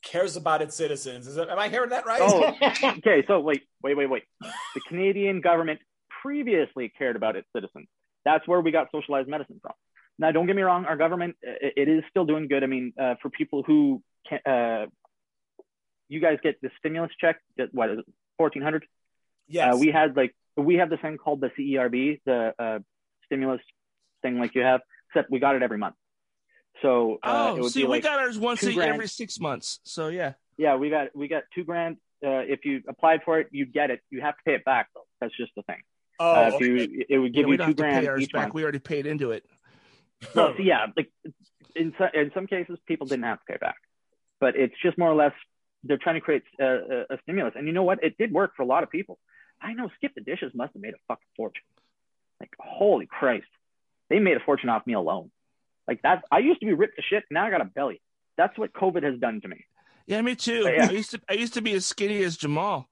cares 0.06 0.36
about 0.36 0.62
its 0.62 0.76
citizens. 0.76 1.28
Is 1.28 1.36
that, 1.36 1.50
am 1.50 1.60
I 1.60 1.68
hearing 1.68 1.90
that 1.90 2.06
right? 2.06 2.22
Oh, 2.22 2.56
okay. 2.98 3.24
So 3.28 3.40
wait, 3.40 3.64
wait, 3.84 3.98
wait, 3.98 4.10
wait. 4.10 4.24
The 4.42 4.82
Canadian 4.88 5.42
government 5.42 5.80
previously 6.22 6.94
cared 6.98 7.16
about 7.16 7.36
its 7.36 7.48
citizens. 7.54 7.88
That's 8.24 8.48
where 8.48 8.62
we 8.62 8.72
got 8.72 8.88
socialized 8.92 9.28
medicine 9.28 9.60
from. 9.62 9.74
Now, 10.18 10.32
don't 10.32 10.48
get 10.48 10.56
me 10.56 10.62
wrong. 10.62 10.86
Our 10.86 10.96
government, 10.96 11.36
it, 11.42 11.74
it 11.76 11.90
is 11.90 12.04
still 12.10 12.26
doing 12.26 12.48
good. 12.48 12.64
I 12.64 12.68
mean, 12.68 12.94
uh, 13.00 13.16
for 13.22 13.30
people 13.30 13.64
who 13.64 14.02
can, 14.28 14.40
uh, 14.46 14.86
you 16.08 16.20
guys 16.22 16.38
get 16.42 16.62
the 16.62 16.70
stimulus 16.80 17.12
check. 17.20 17.38
That 17.58 17.74
what 17.74 17.90
is 17.90 18.00
it, 18.00 18.06
fourteen 18.38 18.62
hundred? 18.64 18.86
yes. 19.48 19.74
Uh, 19.74 19.78
we 19.78 19.88
had 19.88 20.16
like 20.16 20.34
we 20.56 20.76
have 20.76 20.90
this 20.90 21.00
thing 21.02 21.18
called 21.18 21.42
the 21.42 21.50
CERB, 21.60 22.22
the 22.26 22.54
uh, 22.58 22.80
stimulus 23.26 23.62
thing, 24.22 24.40
like 24.40 24.56
you 24.56 24.62
have, 24.62 24.82
except 25.10 25.30
we 25.30 25.40
got 25.40 25.56
it 25.56 25.64
every 25.64 25.78
month. 25.78 25.96
So 26.82 27.20
uh, 27.24 27.56
oh, 27.58 27.68
see, 27.68 27.84
we 27.84 27.90
like 27.90 28.04
got 28.04 28.20
ours 28.20 28.38
once 28.38 28.62
grand. 28.62 28.80
every 28.82 29.08
six 29.08 29.40
months. 29.40 29.80
So 29.84 30.08
yeah. 30.10 30.34
yeah, 30.58 30.76
we 30.76 30.90
got 30.90 31.08
we 31.16 31.28
got 31.28 31.44
two 31.54 31.64
grand. 31.64 31.98
Uh, 32.26 32.40
if 32.48 32.66
you 32.66 32.82
applied 32.88 33.22
for 33.24 33.40
it, 33.40 33.48
you 33.52 33.66
get 33.66 33.92
it. 33.92 34.02
You 34.10 34.22
have 34.22 34.36
to 34.38 34.44
pay 34.46 34.54
it 34.56 34.66
back 34.66 34.90
though. 34.94 35.06
That's 35.22 35.36
just 35.38 35.52
the 35.56 35.64
thing. 35.64 35.82
oh, 36.20 36.32
uh, 36.32 36.52
okay. 36.56 36.66
you, 36.66 37.06
it 37.10 37.18
would 37.18 37.34
Yeah, 37.34 37.42
give 37.42 37.48
we 37.48 37.54
you 37.54 37.58
don't 37.58 37.66
two 37.66 37.66
have 37.66 37.76
to 37.78 37.84
pay 37.84 37.90
grand 37.92 38.08
ours 38.08 38.22
each 38.24 38.32
back. 38.32 38.42
month. 38.44 38.54
We 38.56 38.64
already 38.64 38.80
paid 38.80 39.06
into 39.06 39.32
it. 39.32 39.46
Well, 40.34 40.54
so 40.56 40.64
yeah, 40.64 40.88
like 40.96 41.12
in 41.76 41.94
some 41.98 42.10
in 42.14 42.32
some 42.34 42.48
cases, 42.48 42.78
people 42.88 43.08
didn't 43.08 43.26
have 43.26 43.40
to 43.40 43.46
pay 43.46 43.58
back, 43.58 43.78
but 44.40 44.56
it's 44.56 44.76
just 44.82 44.98
more 44.98 45.12
or 45.12 45.16
less 45.16 45.34
they're 45.84 45.98
trying 45.98 46.16
to 46.16 46.22
create 46.22 46.44
a, 46.60 46.66
a, 46.66 47.14
a 47.16 47.18
stimulus. 47.24 47.54
And 47.56 47.68
you 47.68 47.74
know 47.74 47.84
what? 47.84 48.04
It 48.04 48.18
did 48.18 48.32
work 48.32 48.56
for 48.56 48.64
a 48.64 48.66
lot 48.66 48.84
of 48.84 48.90
people. 48.90 49.20
I 49.62 49.74
know 49.74 49.90
Skip 49.98 50.16
the 50.16 50.22
Dishes 50.22 50.52
must 50.54 50.74
have 50.74 50.82
made 50.82 50.94
a 50.94 50.98
fucking 51.08 51.28
fortune. 51.38 51.64
Like 52.40 52.52
holy 52.60 53.06
Christ, 53.06 53.48
they 54.10 54.20
made 54.20 54.38
a 54.38 54.42
fortune 54.42 54.70
off 54.70 54.86
me 54.86 54.94
alone. 54.94 55.32
Like 55.88 56.02
that, 56.02 56.24
I 56.32 56.40
used 56.40 56.60
to 56.62 56.66
be 56.66 56.74
ripped 56.74 56.98
to 56.98 57.02
shit. 57.02 57.24
Now 57.30 57.46
I 57.46 57.52
got 57.52 57.62
a 57.62 57.66
belly. 57.66 58.02
That's 58.38 58.58
what 58.58 58.74
COVID 58.74 59.04
has 59.04 59.20
done 59.20 59.42
to 59.42 59.48
me. 59.48 59.66
Yeah, 60.08 60.22
me 60.22 60.36
too. 60.36 60.64
But 60.64 60.74
yeah. 60.76 60.88
I 60.88 60.92
used 60.92 61.12
to 61.12 61.22
I 61.30 61.34
used 61.34 61.54
to 61.54 61.62
be 61.62 61.74
as 61.74 61.86
skinny 61.86 62.24
as 62.24 62.38
Jamal. 62.38 62.90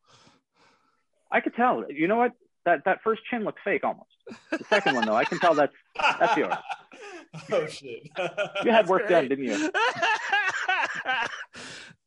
I 1.31 1.41
could 1.41 1.55
tell. 1.55 1.83
You 1.89 2.07
know 2.07 2.17
what? 2.17 2.33
That 2.65 2.85
that 2.85 2.99
first 3.03 3.21
chin 3.29 3.43
looked 3.43 3.59
fake 3.63 3.83
almost. 3.83 4.09
The 4.51 4.63
second 4.69 4.95
one 4.95 5.05
though, 5.05 5.15
I 5.15 5.25
can 5.25 5.39
tell 5.39 5.53
that's 5.53 5.73
that's 6.19 6.37
yours. 6.37 6.55
Oh 7.51 7.67
shit! 7.67 8.09
You 8.63 8.71
had 8.71 8.87
work 8.87 9.09
done, 9.09 9.27
didn't 9.29 9.45
you? 9.45 9.71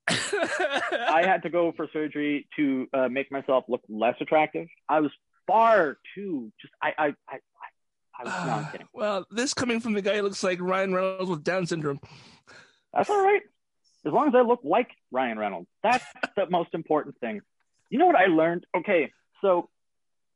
I 0.08 1.22
had 1.24 1.42
to 1.42 1.50
go 1.50 1.72
for 1.76 1.88
surgery 1.92 2.46
to 2.56 2.86
uh, 2.92 3.08
make 3.08 3.32
myself 3.32 3.64
look 3.68 3.82
less 3.88 4.14
attractive. 4.20 4.68
I 4.88 5.00
was 5.00 5.10
far 5.46 5.98
too 6.14 6.52
just. 6.60 6.72
I. 6.82 6.92
I. 6.98 7.14
I. 7.28 7.38
I, 8.18 8.24
was, 8.24 8.46
no, 8.46 8.68
kidding. 8.72 8.88
well, 8.94 9.26
this 9.30 9.52
coming 9.52 9.80
from 9.80 9.92
the 9.92 10.00
guy 10.00 10.16
who 10.16 10.22
looks 10.22 10.42
like 10.42 10.60
Ryan 10.60 10.94
Reynolds 10.94 11.28
with 11.28 11.44
Down 11.44 11.66
syndrome. 11.66 12.00
That's 12.94 13.10
all 13.10 13.22
right. 13.22 13.42
As 14.06 14.12
long 14.12 14.28
as 14.28 14.34
I 14.34 14.40
look 14.40 14.60
like 14.62 14.88
Ryan 15.10 15.38
Reynolds, 15.38 15.68
that's 15.82 16.04
the 16.36 16.48
most 16.48 16.70
important 16.72 17.18
thing. 17.18 17.40
You 17.90 17.98
know 17.98 18.06
what 18.06 18.16
I 18.16 18.26
learned? 18.26 18.64
Okay, 18.74 19.12
so 19.42 19.68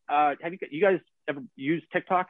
uh, 0.08 0.34
have 0.42 0.52
you 0.52 0.58
you 0.70 0.82
guys 0.82 0.98
ever 1.28 1.40
used 1.56 1.86
TikTok? 1.92 2.28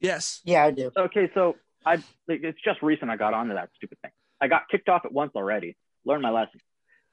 Yes. 0.00 0.40
Yeah, 0.44 0.64
I 0.64 0.70
do. 0.70 0.90
Okay, 0.96 1.30
so 1.34 1.56
I 1.84 1.96
like, 2.26 2.42
it's 2.42 2.60
just 2.64 2.82
recent 2.82 3.10
I 3.10 3.16
got 3.16 3.34
onto 3.34 3.54
that 3.54 3.70
stupid 3.76 3.98
thing. 4.02 4.12
I 4.40 4.48
got 4.48 4.68
kicked 4.70 4.88
off 4.88 5.04
at 5.04 5.12
once 5.12 5.32
already. 5.34 5.76
Learned 6.04 6.22
my 6.22 6.30
lesson. 6.30 6.60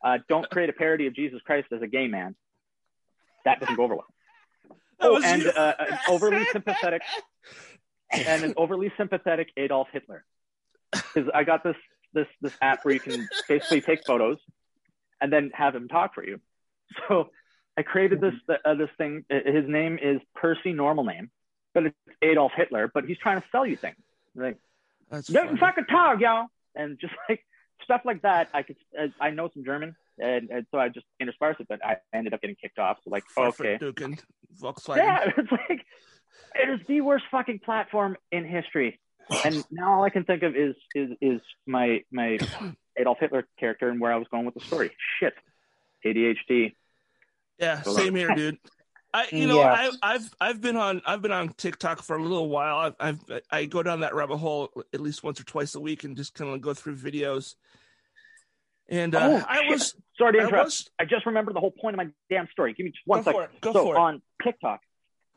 Uh, 0.03 0.19
don't 0.29 0.49
create 0.49 0.69
a 0.69 0.73
parody 0.73 1.07
of 1.07 1.15
Jesus 1.15 1.39
Christ 1.45 1.67
as 1.71 1.81
a 1.81 1.87
gay 1.87 2.07
man. 2.07 2.35
That 3.45 3.59
doesn't 3.59 3.75
go 3.75 3.83
over 3.83 3.95
well. 3.95 4.05
Oh, 5.01 5.21
and 5.21 5.45
uh, 5.45 5.73
an 5.77 5.97
overly 6.07 6.45
sympathetic 6.53 7.01
and 8.11 8.45
an 8.45 8.53
overly 8.55 8.93
sympathetic 8.97 9.49
Adolf 9.57 9.89
Hitler. 9.91 10.23
Because 10.91 11.29
I 11.33 11.43
got 11.43 11.65
this 11.65 11.75
this 12.13 12.27
this 12.41 12.53
app 12.61 12.85
where 12.85 12.93
you 12.93 13.01
can 13.01 13.27
basically 13.49 13.81
take 13.81 14.05
photos 14.07 14.37
and 15.19 15.31
then 15.33 15.51
have 15.53 15.75
him 15.75 15.89
talk 15.89 16.15
for 16.15 16.25
you. 16.25 16.39
So 17.09 17.29
I 17.77 17.81
created 17.81 18.21
this 18.21 18.33
uh, 18.47 18.75
this 18.75 18.89
thing. 18.97 19.25
His 19.29 19.67
name 19.67 19.99
is 20.01 20.21
Percy 20.33 20.71
Normal 20.71 21.03
Name, 21.03 21.29
but 21.75 21.85
it's 21.85 21.95
Adolf 22.23 22.53
Hitler. 22.55 22.89
But 22.91 23.05
he's 23.05 23.19
trying 23.19 23.39
to 23.39 23.47
sell 23.51 23.67
you 23.67 23.75
things 23.77 23.97
like 24.33 24.57
That's 25.11 25.27
"Don't 25.27 25.47
funny. 25.47 25.59
fucking 25.59 25.85
talk, 25.85 26.19
y'all," 26.19 26.47
and 26.73 26.97
just 26.99 27.13
like 27.29 27.45
stuff 27.83 28.01
like 28.05 28.23
that. 28.23 28.49
I 28.53 28.63
could 28.63 28.77
I 29.21 29.29
know 29.29 29.49
some 29.53 29.63
German, 29.63 29.95
and, 30.17 30.49
and 30.49 30.65
so 30.71 30.79
I 30.79 30.89
just 30.89 31.05
interspersed 31.19 31.59
it. 31.59 31.67
But 31.67 31.85
I 31.85 31.97
ended 32.13 32.33
up 32.33 32.41
getting 32.41 32.55
kicked 32.55 32.79
off. 32.79 32.97
So 33.03 33.11
like, 33.11 33.25
okay, 33.37 33.77
Duken, 33.79 34.19
Volkswagen. 34.59 34.97
yeah, 34.97 35.29
it's 35.37 35.51
like 35.51 35.85
it 36.55 36.69
is 36.69 36.79
the 36.87 37.01
worst 37.01 37.25
fucking 37.29 37.59
platform 37.59 38.17
in 38.31 38.45
history. 38.45 38.99
And 39.43 39.65
now 39.71 39.93
all 39.93 40.03
I 40.03 40.09
can 40.09 40.23
think 40.23 40.43
of 40.43 40.55
is 40.55 40.75
is 40.95 41.09
is 41.21 41.41
my 41.67 42.03
my 42.11 42.39
Adolf 42.97 43.17
Hitler 43.19 43.47
character 43.59 43.89
and 43.89 43.99
where 43.99 44.13
I 44.13 44.17
was 44.17 44.27
going 44.29 44.45
with 44.45 44.53
the 44.53 44.61
story. 44.61 44.91
Shit, 45.19 45.33
ADHD. 46.05 46.73
Yeah, 47.59 47.81
same 47.83 48.15
here, 48.15 48.33
dude. 48.35 48.57
I, 49.15 49.27
you 49.31 49.47
know, 49.47 49.59
Yeah. 49.59 49.89
I, 50.01 50.13
I've 50.15 50.29
I've 50.41 50.61
been 50.61 50.75
on 50.75 51.01
I've 51.05 51.21
been 51.21 51.31
on 51.31 51.49
TikTok 51.49 52.01
for 52.03 52.17
a 52.17 52.21
little 52.21 52.49
while. 52.49 52.77
I've, 52.77 52.95
I've 52.99 53.41
I 53.49 53.65
go 53.65 53.81
down 53.81 54.01
that 54.01 54.13
rabbit 54.13 54.37
hole 54.37 54.69
at 54.93 54.99
least 54.99 55.23
once 55.23 55.39
or 55.39 55.43
twice 55.45 55.75
a 55.75 55.79
week 55.79 56.03
and 56.03 56.17
just 56.17 56.33
kind 56.33 56.51
of 56.53 56.59
go 56.61 56.73
through 56.73 56.97
videos. 56.97 57.55
And 58.89 59.15
uh, 59.15 59.19
Oh, 59.41 59.45
I 59.47 59.61
was 59.69 59.95
Sorry 60.17 60.33
to 60.33 60.39
I 60.39 60.43
interrupt. 60.47 60.65
was 60.65 60.89
I 60.99 61.05
just 61.05 61.25
remembered 61.25 61.55
the 61.55 61.59
whole 61.59 61.71
point 61.71 61.95
of 61.95 61.97
my 61.97 62.07
damn 62.29 62.47
story. 62.51 62.73
Give 62.73 62.83
me 62.85 62.91
just 62.91 63.07
one 63.07 63.19
go 63.19 63.23
second. 63.31 63.39
for 63.39 63.43
it. 63.45 63.61
Go 63.61 63.73
so 63.73 63.83
for 63.85 63.95
it. 63.95 63.99
on 63.99 64.21
TikTok, 64.43 64.79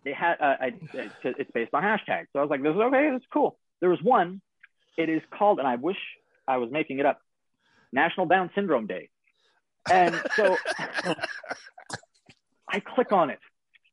they 0.04 0.12
had 0.12 0.34
uh, 0.40 0.56
I, 0.60 0.72
it's 0.94 1.14
it's 1.24 1.50
based 1.52 1.72
on 1.72 1.82
hashtags. 1.82 2.26
So 2.32 2.40
I 2.40 2.42
was 2.42 2.50
like, 2.50 2.62
this 2.62 2.74
is 2.74 2.80
okay. 2.80 3.10
This 3.12 3.20
is 3.20 3.26
cool. 3.32 3.58
There 3.80 3.90
was 3.90 4.02
one. 4.02 4.40
It 4.96 5.08
is 5.08 5.22
called, 5.30 5.60
and 5.60 5.68
I 5.68 5.76
wish 5.76 5.96
I 6.48 6.56
was 6.56 6.70
making 6.72 6.98
it 6.98 7.06
up. 7.06 7.20
National 7.92 8.26
Down 8.26 8.50
Syndrome 8.54 8.86
Day. 8.88 9.08
And 9.90 10.20
so 10.36 10.56
I 12.68 12.80
click 12.80 13.12
on 13.12 13.30
it, 13.30 13.38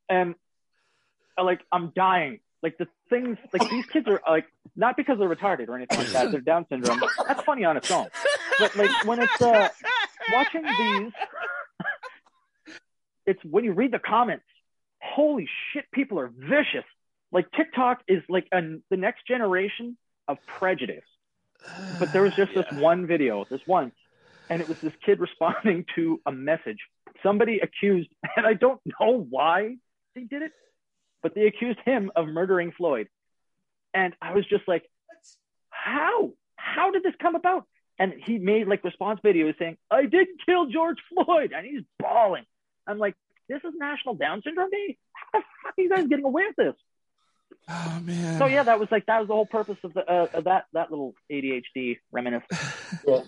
and 0.09 0.35
I, 1.37 1.41
like 1.41 1.61
I'm 1.71 1.91
dying. 1.95 2.39
Like 2.63 2.77
the 2.77 2.87
things, 3.09 3.37
like 3.53 3.69
these 3.69 3.85
kids 3.85 4.07
are 4.07 4.21
like 4.27 4.45
not 4.75 4.97
because 4.97 5.19
they're 5.19 5.29
retarded 5.29 5.67
or 5.67 5.75
anything 5.75 5.99
like 5.99 6.07
that. 6.09 6.31
They're 6.31 6.41
Down 6.41 6.65
syndrome. 6.69 7.01
That's 7.27 7.43
funny 7.43 7.63
on 7.63 7.77
its 7.77 7.91
own. 7.91 8.07
But 8.59 8.75
like 8.75 9.05
when 9.05 9.19
it's 9.19 9.41
uh, 9.41 9.69
watching 10.31 10.63
these, 10.63 11.11
it's 13.25 13.43
when 13.43 13.63
you 13.63 13.73
read 13.73 13.91
the 13.91 13.99
comments. 13.99 14.45
Holy 14.99 15.47
shit, 15.71 15.85
people 15.91 16.19
are 16.19 16.31
vicious. 16.35 16.85
Like 17.31 17.51
TikTok 17.51 18.01
is 18.07 18.23
like 18.29 18.47
an, 18.51 18.81
the 18.89 18.97
next 18.97 19.27
generation 19.27 19.97
of 20.27 20.37
prejudice. 20.47 21.03
But 21.99 22.13
there 22.13 22.21
was 22.21 22.33
just 22.35 22.53
this 22.53 22.65
one 22.71 23.07
video, 23.07 23.45
this 23.49 23.61
one, 23.65 23.91
and 24.49 24.61
it 24.61 24.67
was 24.67 24.79
this 24.79 24.93
kid 25.05 25.19
responding 25.19 25.85
to 25.95 26.21
a 26.25 26.31
message. 26.31 26.79
Somebody 27.23 27.59
accused, 27.59 28.09
and 28.37 28.45
I 28.45 28.53
don't 28.53 28.79
know 28.99 29.27
why 29.29 29.77
they 30.15 30.23
did 30.23 30.41
it, 30.41 30.51
but 31.21 31.35
they 31.35 31.45
accused 31.47 31.79
him 31.85 32.11
of 32.15 32.27
murdering 32.27 32.71
Floyd. 32.71 33.07
And 33.93 34.13
I 34.21 34.33
was 34.33 34.45
just 34.47 34.67
like, 34.67 34.83
how? 35.69 36.31
How 36.55 36.91
did 36.91 37.03
this 37.03 37.13
come 37.21 37.35
about? 37.35 37.65
And 37.99 38.13
he 38.25 38.39
made 38.39 38.67
like 38.67 38.83
response 38.83 39.19
videos 39.23 39.57
saying, 39.59 39.77
I 39.91 40.05
didn't 40.05 40.41
kill 40.45 40.67
George 40.67 40.97
Floyd. 41.13 41.53
And 41.55 41.65
he's 41.65 41.81
bawling. 41.99 42.45
I'm 42.87 42.97
like, 42.97 43.15
this 43.47 43.61
is 43.63 43.73
National 43.77 44.15
Down 44.15 44.41
Syndrome 44.43 44.69
Day? 44.69 44.97
How 45.13 45.39
the 45.39 45.45
fuck 45.63 45.73
are 45.77 45.81
you 45.81 45.89
guys 45.89 46.07
getting 46.07 46.25
away 46.25 46.43
with 46.47 46.55
this? 46.55 46.75
Oh 47.67 47.99
man. 48.03 48.37
So 48.39 48.45
yeah, 48.45 48.63
that 48.63 48.79
was 48.79 48.89
like 48.91 49.05
that 49.07 49.19
was 49.19 49.27
the 49.27 49.33
whole 49.33 49.45
purpose 49.45 49.77
of 49.83 49.93
the 49.93 50.01
uh, 50.09 50.27
of 50.33 50.43
that 50.43 50.65
that 50.73 50.91
little 50.91 51.15
ADHD 51.31 51.97
reminisce. 52.11 52.43
Yeah. 53.07 53.21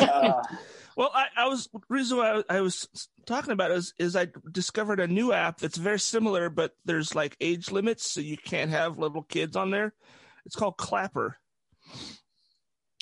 Uh, 0.00 0.42
Well, 0.96 1.10
I, 1.14 1.26
I 1.34 1.48
was 1.48 1.68
reason 1.88 2.18
why 2.18 2.42
I, 2.50 2.56
I 2.56 2.60
was 2.60 2.86
talking 3.24 3.52
about 3.52 3.70
is 3.70 3.94
is 3.98 4.16
I 4.16 4.26
discovered 4.50 5.00
a 5.00 5.06
new 5.06 5.32
app 5.32 5.58
that's 5.58 5.78
very 5.78 6.00
similar, 6.00 6.50
but 6.50 6.72
there's 6.84 7.14
like 7.14 7.36
age 7.40 7.70
limits, 7.70 8.10
so 8.10 8.20
you 8.20 8.36
can't 8.36 8.70
have 8.70 8.98
little 8.98 9.22
kids 9.22 9.56
on 9.56 9.70
there. 9.70 9.94
It's 10.44 10.56
called 10.56 10.76
Clapper, 10.76 11.38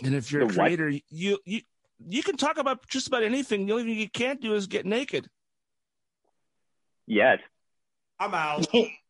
and 0.04 0.14
if 0.14 0.30
you're 0.30 0.42
a 0.42 0.46
The 0.46 0.58
what? 0.58 0.66
creator, 0.66 0.92
you 1.08 1.38
you 1.44 1.62
you 2.06 2.22
can 2.22 2.36
talk 2.36 2.58
about 2.58 2.86
just 2.86 3.08
about 3.08 3.24
anything. 3.24 3.66
The 3.66 3.72
only 3.72 3.84
thing 3.84 3.98
you 3.98 4.10
can't 4.10 4.40
do 4.40 4.54
is 4.54 4.68
get 4.68 4.86
naked. 4.86 5.28
yes, 7.06 7.38
I'm 8.20 8.34
out. 8.34 8.66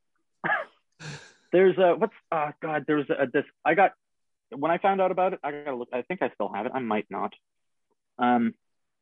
there's 1.53 1.77
a 1.79 1.95
what's 1.97 2.13
oh 2.33 2.51
god, 2.63 2.85
there's 2.87 3.09
a 3.11 3.27
this 3.33 3.45
I 3.65 3.75
got 3.75 3.93
when 4.55 4.71
I 4.71 4.79
found 4.79 5.01
out 5.01 5.11
about 5.11 5.33
it. 5.35 5.41
I 5.43 5.51
gotta 5.51 5.77
look. 5.77 5.89
I 5.93 6.03
think 6.03 6.23
I 6.23 6.31
still 6.35 6.51
have 6.53 6.67
it. 6.67 6.73
I 6.75 6.81
might 6.81 7.07
not. 7.11 7.33
Um. 8.19 8.55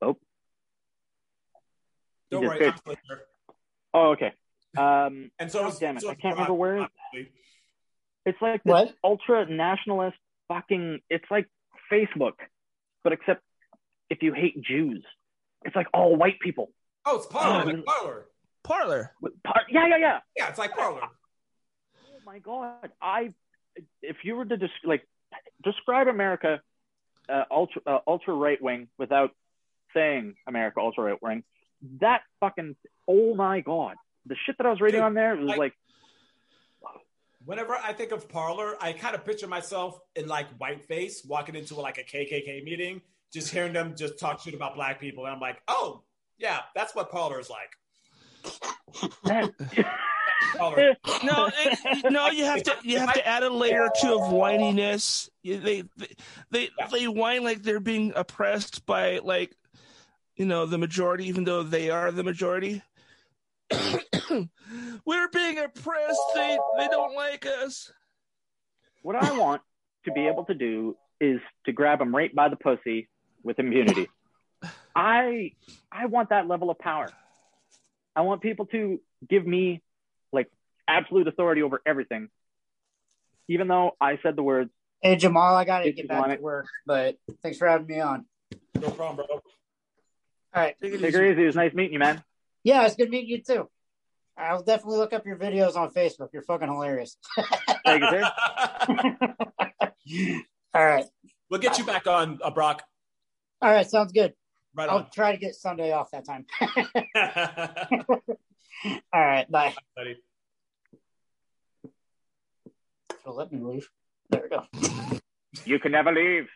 Oh. 0.03 0.17
Don't 2.31 2.45
worry, 2.45 2.59
did 2.59 2.69
I'm 2.69 2.77
still. 2.79 2.97
Oh, 3.95 4.11
okay. 4.13 4.33
Um. 4.77 5.31
And 5.39 5.51
so 5.51 5.65
Oh, 5.65 5.69
is- 5.69 5.79
damn 5.79 5.97
it, 5.97 6.01
so 6.03 6.11
I 6.11 6.15
can't 6.15 6.35
remember 6.35 6.55
where- 6.55 6.79
obviously. 6.81 7.33
It's 8.25 8.43
like 8.43 8.63
this 8.65 8.73
What? 8.73 8.95
ultra 9.05 9.47
nationalist 9.49 10.17
fucking. 10.49 10.99
It's 11.09 11.25
like 11.31 11.47
Facebook, 11.93 12.33
but 13.05 13.13
except 13.13 13.41
if 14.11 14.23
you 14.23 14.33
hate 14.33 14.61
Jews, 14.63 15.05
it's 15.65 15.77
like 15.77 15.87
all 15.95 16.17
white 16.17 16.41
people. 16.41 16.73
Oh, 17.05 17.17
it's 17.19 17.27
Parler. 17.27 17.63
Oh. 17.63 17.67
like 17.77 17.85
Parler. 17.85 18.27
Parler. 18.65 19.13
Par- 19.45 19.63
Yeah, 19.71 19.87
yeah, 19.87 19.97
yeah. 19.99 20.19
Yeah, 20.37 20.49
it's 20.49 20.59
like 20.59 20.73
Parler. 20.75 21.03
Oh 22.27 22.33
my 22.33 22.39
god! 22.41 22.91
I 23.01 23.33
if 24.03 24.17
you 24.25 24.35
were 24.37 24.45
to 24.45 24.57
des- 24.57 24.69
like 24.85 25.07
describe 25.63 26.09
America 26.09 26.61
uh, 27.29 27.45
ultra 27.51 27.83
uh, 27.87 27.99
ultra 28.07 28.35
right 28.35 28.61
wing 28.61 28.89
without 28.99 29.31
saying 29.95 30.35
America 30.47 30.81
ultra 30.81 31.05
right 31.05 31.23
wing, 31.23 31.45
that 32.01 32.23
fucking 32.41 32.75
oh 33.07 33.35
my 33.35 33.61
god! 33.61 33.95
The 34.27 34.35
shit 34.45 34.59
that 34.59 34.67
I 34.67 34.71
was 34.71 34.81
reading 34.81 34.99
Dude, 35.01 35.05
on 35.07 35.15
there 35.15 35.37
was 35.37 35.47
like- 35.47 35.59
like 35.59 35.75
Whenever 37.45 37.77
I 37.77 37.93
think 37.93 38.11
of 38.11 38.29
Parler, 38.29 38.75
I 38.81 38.93
kind 38.93 39.15
of 39.15 39.25
picture 39.25 39.47
myself 39.47 40.01
in 40.17 40.27
like 40.27 40.49
whiteface 40.59 41.25
walking 41.25 41.55
into 41.55 41.77
like 41.77 41.97
a 41.97 42.03
KKK 42.03 42.65
meeting, 42.65 43.03
just 43.33 43.53
hearing 43.53 43.73
them 43.73 43.95
just 43.97 44.19
talk 44.19 44.41
shit 44.41 44.53
about 44.53 44.75
black 44.75 44.99
people, 44.99 45.27
and 45.27 45.33
I'm 45.33 45.39
like, 45.39 45.63
oh 45.69 46.03
yeah, 46.39 46.63
that's 46.75 46.93
what 46.93 47.09
Parler 47.09 47.39
is 47.39 47.49
like. 47.49 47.71
that. 50.55 50.97
No, 51.25 51.51
it, 51.59 52.13
no, 52.13 52.29
you 52.31 52.45
have 52.45 52.63
to 52.65 52.75
you 52.83 52.99
have 52.99 53.13
to 53.15 53.27
add 53.27 53.43
a 53.43 53.51
layer 53.51 53.83
or 53.83 53.91
two 54.01 54.15
of 54.15 54.33
whininess. 54.33 55.29
They 55.45 55.57
they 55.57 55.83
they, 56.51 56.71
Yeah. 56.79 56.89
they 56.91 57.09
whine 57.09 57.45
like 57.45 57.63
they're 57.63 57.81
being 57.81 58.13
oppressed 58.17 58.87
by 58.87 59.19
like 59.23 59.55
you 60.37 60.47
know 60.47 60.67
the 60.67 60.79
majority, 60.79 61.27
even 61.29 61.45
though 61.45 61.63
they 61.63 61.91
are 61.91 62.11
the 62.13 62.25
majority. 62.25 62.83
We're 65.05 65.29
being 65.29 65.59
oppressed. 65.59 66.21
They 66.35 66.59
they 66.79 66.89
don't 66.89 67.15
like 67.15 67.47
us. 67.47 67.93
what 69.03 69.17
I 69.17 69.37
want 69.39 69.63
to 70.05 70.13
be 70.13 70.27
able 70.27 70.45
to 70.45 70.55
do 70.55 70.97
is 71.21 71.41
to 71.65 71.73
grab 71.73 71.99
them 71.99 72.15
right 72.15 72.35
by 72.35 72.49
the 72.49 72.57
pussy 72.57 73.09
with 73.43 73.59
impunity. 73.59 74.09
I 74.97 75.53
I 75.93 76.07
want 76.07 76.31
that 76.31 76.49
level 76.49 76.71
of 76.71 76.79
power. 76.79 77.09
I 78.15 78.23
want 78.23 78.41
people 78.41 78.67
to 78.67 79.01
give 79.29 79.47
me 79.47 79.83
like 80.33 80.51
absolute 80.89 81.29
authority 81.29 81.63
over 81.63 81.81
everything. 81.87 82.29
Even 83.49 83.69
though 83.69 83.93
I 84.01 84.19
said 84.23 84.37
the 84.37 84.43
words, 84.43 84.71
Hey 85.03 85.17
Jamal, 85.17 85.55
I 85.55 85.65
gotta 85.65 85.93
get 85.93 86.09
back 86.09 86.19
want 86.19 86.31
to 86.31 86.35
it. 86.35 86.43
work, 86.43 86.67
but 86.87 87.17
thanks 87.43 87.59
for 87.59 87.69
having 87.69 87.87
me 87.87 88.01
on. 88.01 88.25
No 88.81 88.91
problem, 88.91 89.27
bro. 89.27 89.27
All 89.37 89.43
right. 90.55 90.75
Take 90.81 90.95
it 90.95 90.99
take 91.01 91.11
easy. 91.11 91.19
her 91.19 91.33
easy. 91.33 91.43
It 91.43 91.47
was 91.47 91.57
nice 91.57 91.75
meeting 91.75 91.93
you, 91.93 91.99
man. 91.99 92.25
Yeah, 92.65 92.87
it's 92.87 92.97
good 92.97 93.11
meeting 93.11 93.29
you 93.29 93.43
too. 93.43 93.69
I'll 94.39 94.63
definitely 94.63 94.99
look 94.99 95.13
up 95.13 95.25
your 95.27 95.37
videos 95.37 95.77
on 95.77 95.91
Facebook. 95.91 96.29
You're 96.33 96.43
fucking 96.43 96.69
hilarious. 96.69 97.17
Thank 97.85 98.03
you, 98.03 98.11
sir. 98.11 99.35
All 100.75 100.85
right. 100.85 101.05
We'll 101.51 101.61
get 101.61 101.79
you 101.79 101.85
back 101.85 102.07
on, 102.07 102.39
uh, 102.43 102.51
Brock. 102.51 102.83
All 103.63 103.71
right. 103.71 103.89
Sounds 103.89 104.13
good. 104.13 104.35
Right 104.75 104.91
I'll 104.91 104.99
on. 104.99 105.07
try 105.15 105.33
to 105.33 105.39
get 105.39 105.55
Sunday 105.55 105.93
off 105.93 106.11
that 106.11 106.27
time. 106.27 106.45
All 109.13 109.25
right. 109.25 109.51
Bye. 109.51 109.75
Buddy. 109.95 110.17
So 113.25 113.33
let 113.33 113.53
me 113.53 113.59
leave. 113.61 113.89
There 114.31 114.43
we 114.43 114.49
go. 114.49 115.19
You 115.65 115.79
can 115.79 115.93
never 115.93 116.13
leave. 116.13 116.47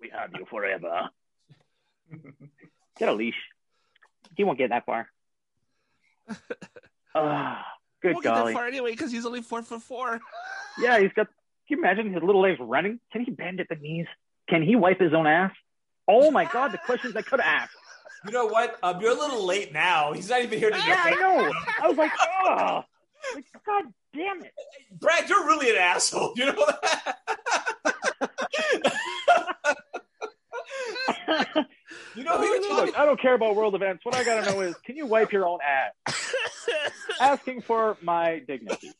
We 0.00 0.10
have 0.10 0.30
you 0.38 0.46
forever. 0.48 1.10
Get 2.98 3.08
a 3.08 3.12
leash. 3.12 3.34
He 4.36 4.44
won't 4.44 4.58
get 4.58 4.70
that 4.70 4.86
far. 4.86 5.08
Ah, 7.18 7.64
good 8.02 8.12
Won't 8.12 8.24
get 8.24 8.34
that 8.34 8.40
golly. 8.40 8.52
far 8.52 8.66
anyway 8.66 8.90
because 8.90 9.10
he's 9.10 9.24
only 9.24 9.40
four 9.40 9.62
foot 9.62 9.80
four. 9.82 10.20
Yeah, 10.78 10.98
he's 11.00 11.12
got. 11.14 11.28
Can 11.66 11.78
you 11.78 11.84
imagine 11.84 12.12
his 12.12 12.22
little 12.22 12.42
legs 12.42 12.58
running? 12.60 13.00
Can 13.10 13.24
he 13.24 13.30
bend 13.30 13.58
at 13.60 13.68
the 13.70 13.76
knees? 13.76 14.04
Can 14.50 14.62
he 14.62 14.76
wipe 14.76 15.00
his 15.00 15.14
own 15.14 15.26
ass? 15.26 15.52
Oh 16.06 16.30
my 16.30 16.44
God, 16.44 16.72
the 16.72 16.78
questions 16.78 17.16
I 17.16 17.22
could 17.22 17.40
have 17.40 17.62
asked. 17.62 17.75
You 18.26 18.32
know 18.32 18.46
what? 18.46 18.78
Um, 18.82 19.00
you're 19.00 19.12
a 19.12 19.14
little 19.14 19.46
late 19.46 19.72
now. 19.72 20.12
He's 20.12 20.28
not 20.28 20.42
even 20.42 20.58
here 20.58 20.70
to 20.70 20.76
Yeah, 20.76 21.02
I 21.04 21.10
know. 21.10 21.52
I 21.82 21.88
was 21.88 21.96
like, 21.96 22.10
oh, 22.20 22.82
like, 23.34 23.44
God 23.64 23.84
damn 24.14 24.42
it. 24.42 24.52
Brad, 24.92 25.28
you're 25.28 25.46
really 25.46 25.70
an 25.70 25.76
asshole. 25.76 26.32
You 26.36 26.46
know 26.46 26.66
that? 26.66 27.18
you 32.16 32.24
know 32.24 32.38
who 32.38 32.44
you're 32.44 32.74
Look, 32.74 32.98
I 32.98 33.06
don't 33.06 33.20
care 33.20 33.34
about 33.34 33.54
world 33.54 33.74
events. 33.74 34.04
What 34.04 34.16
I 34.16 34.24
got 34.24 34.44
to 34.44 34.50
know 34.50 34.60
is, 34.60 34.74
can 34.84 34.96
you 34.96 35.06
wipe 35.06 35.32
your 35.32 35.46
own 35.46 35.58
ass? 35.64 36.34
Asking 37.20 37.62
for 37.62 37.96
my 38.02 38.42
dignity. 38.46 38.92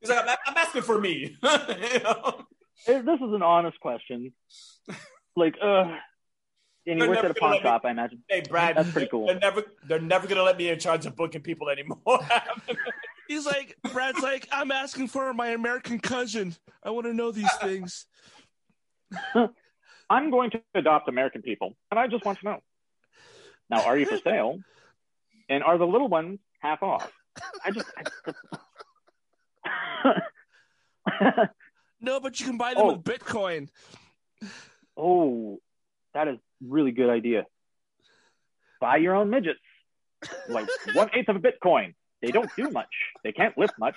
He's 0.00 0.10
like, 0.10 0.26
I'm, 0.26 0.36
I'm 0.46 0.56
asking 0.56 0.82
for 0.82 0.98
me. 1.00 1.36
you 1.42 1.98
know? 2.00 2.46
This 2.86 3.20
is 3.20 3.32
an 3.32 3.42
honest 3.42 3.78
question. 3.80 4.32
Like, 5.36 5.54
uh, 5.62 5.96
and 6.86 6.94
he 6.96 7.00
They're 7.00 7.08
works 7.08 7.18
at 7.18 7.22
never 7.22 7.30
a 7.30 7.34
gonna 7.34 7.40
pawn 7.40 7.50
let 7.52 7.62
me- 7.62 7.62
shop, 7.62 7.82
I 7.84 7.90
imagine. 7.90 8.24
Hey, 8.28 8.42
Brad, 8.48 8.76
That's 8.76 8.90
pretty 8.90 9.08
cool. 9.08 9.26
They're 9.26 9.38
never, 9.38 9.62
they're 9.86 10.00
never 10.00 10.26
gonna 10.26 10.42
let 10.42 10.56
me 10.58 10.68
in 10.68 10.78
charge 10.78 11.06
of 11.06 11.14
booking 11.16 11.42
people 11.42 11.68
anymore. 11.68 11.98
He's 13.28 13.46
like, 13.46 13.76
Brad's 13.92 14.20
like, 14.20 14.48
I'm 14.52 14.70
asking 14.72 15.08
for 15.08 15.32
my 15.32 15.48
American 15.50 15.98
cousin. 16.00 16.54
I 16.82 16.90
want 16.90 17.06
to 17.06 17.14
know 17.14 17.30
these 17.30 17.52
things. 17.62 18.06
I'm 20.10 20.30
going 20.30 20.50
to 20.50 20.60
adopt 20.74 21.08
American 21.08 21.40
people, 21.40 21.74
and 21.90 21.98
I 21.98 22.08
just 22.08 22.24
want 22.24 22.40
to 22.40 22.44
know. 22.44 22.58
Now, 23.70 23.84
are 23.84 23.96
you 23.96 24.04
for 24.04 24.18
sale? 24.18 24.58
And 25.48 25.62
are 25.64 25.78
the 25.78 25.86
little 25.86 26.08
ones 26.08 26.40
half 26.60 26.82
off? 26.82 27.10
I 27.64 27.70
just. 27.70 27.86
I- 29.66 31.48
No, 32.00 32.18
but 32.20 32.40
you 32.40 32.46
can 32.46 32.58
buy 32.58 32.74
them 32.74 32.82
Oh. 32.82 32.92
with 32.94 33.04
Bitcoin. 33.04 33.68
oh, 34.96 35.58
that 36.14 36.26
is 36.28 36.38
really 36.66 36.92
good 36.92 37.10
idea. 37.10 37.46
Buy 38.80 38.96
your 38.96 39.14
own 39.14 39.30
midgets, 39.30 39.60
like 40.48 40.68
one 40.94 41.10
eighth 41.14 41.28
of 41.28 41.36
a 41.36 41.40
Bitcoin. 41.40 41.94
They 42.20 42.30
don't 42.30 42.50
do 42.56 42.70
much. 42.70 42.94
They 43.24 43.32
can't 43.32 43.56
lift 43.58 43.74
much. 43.78 43.96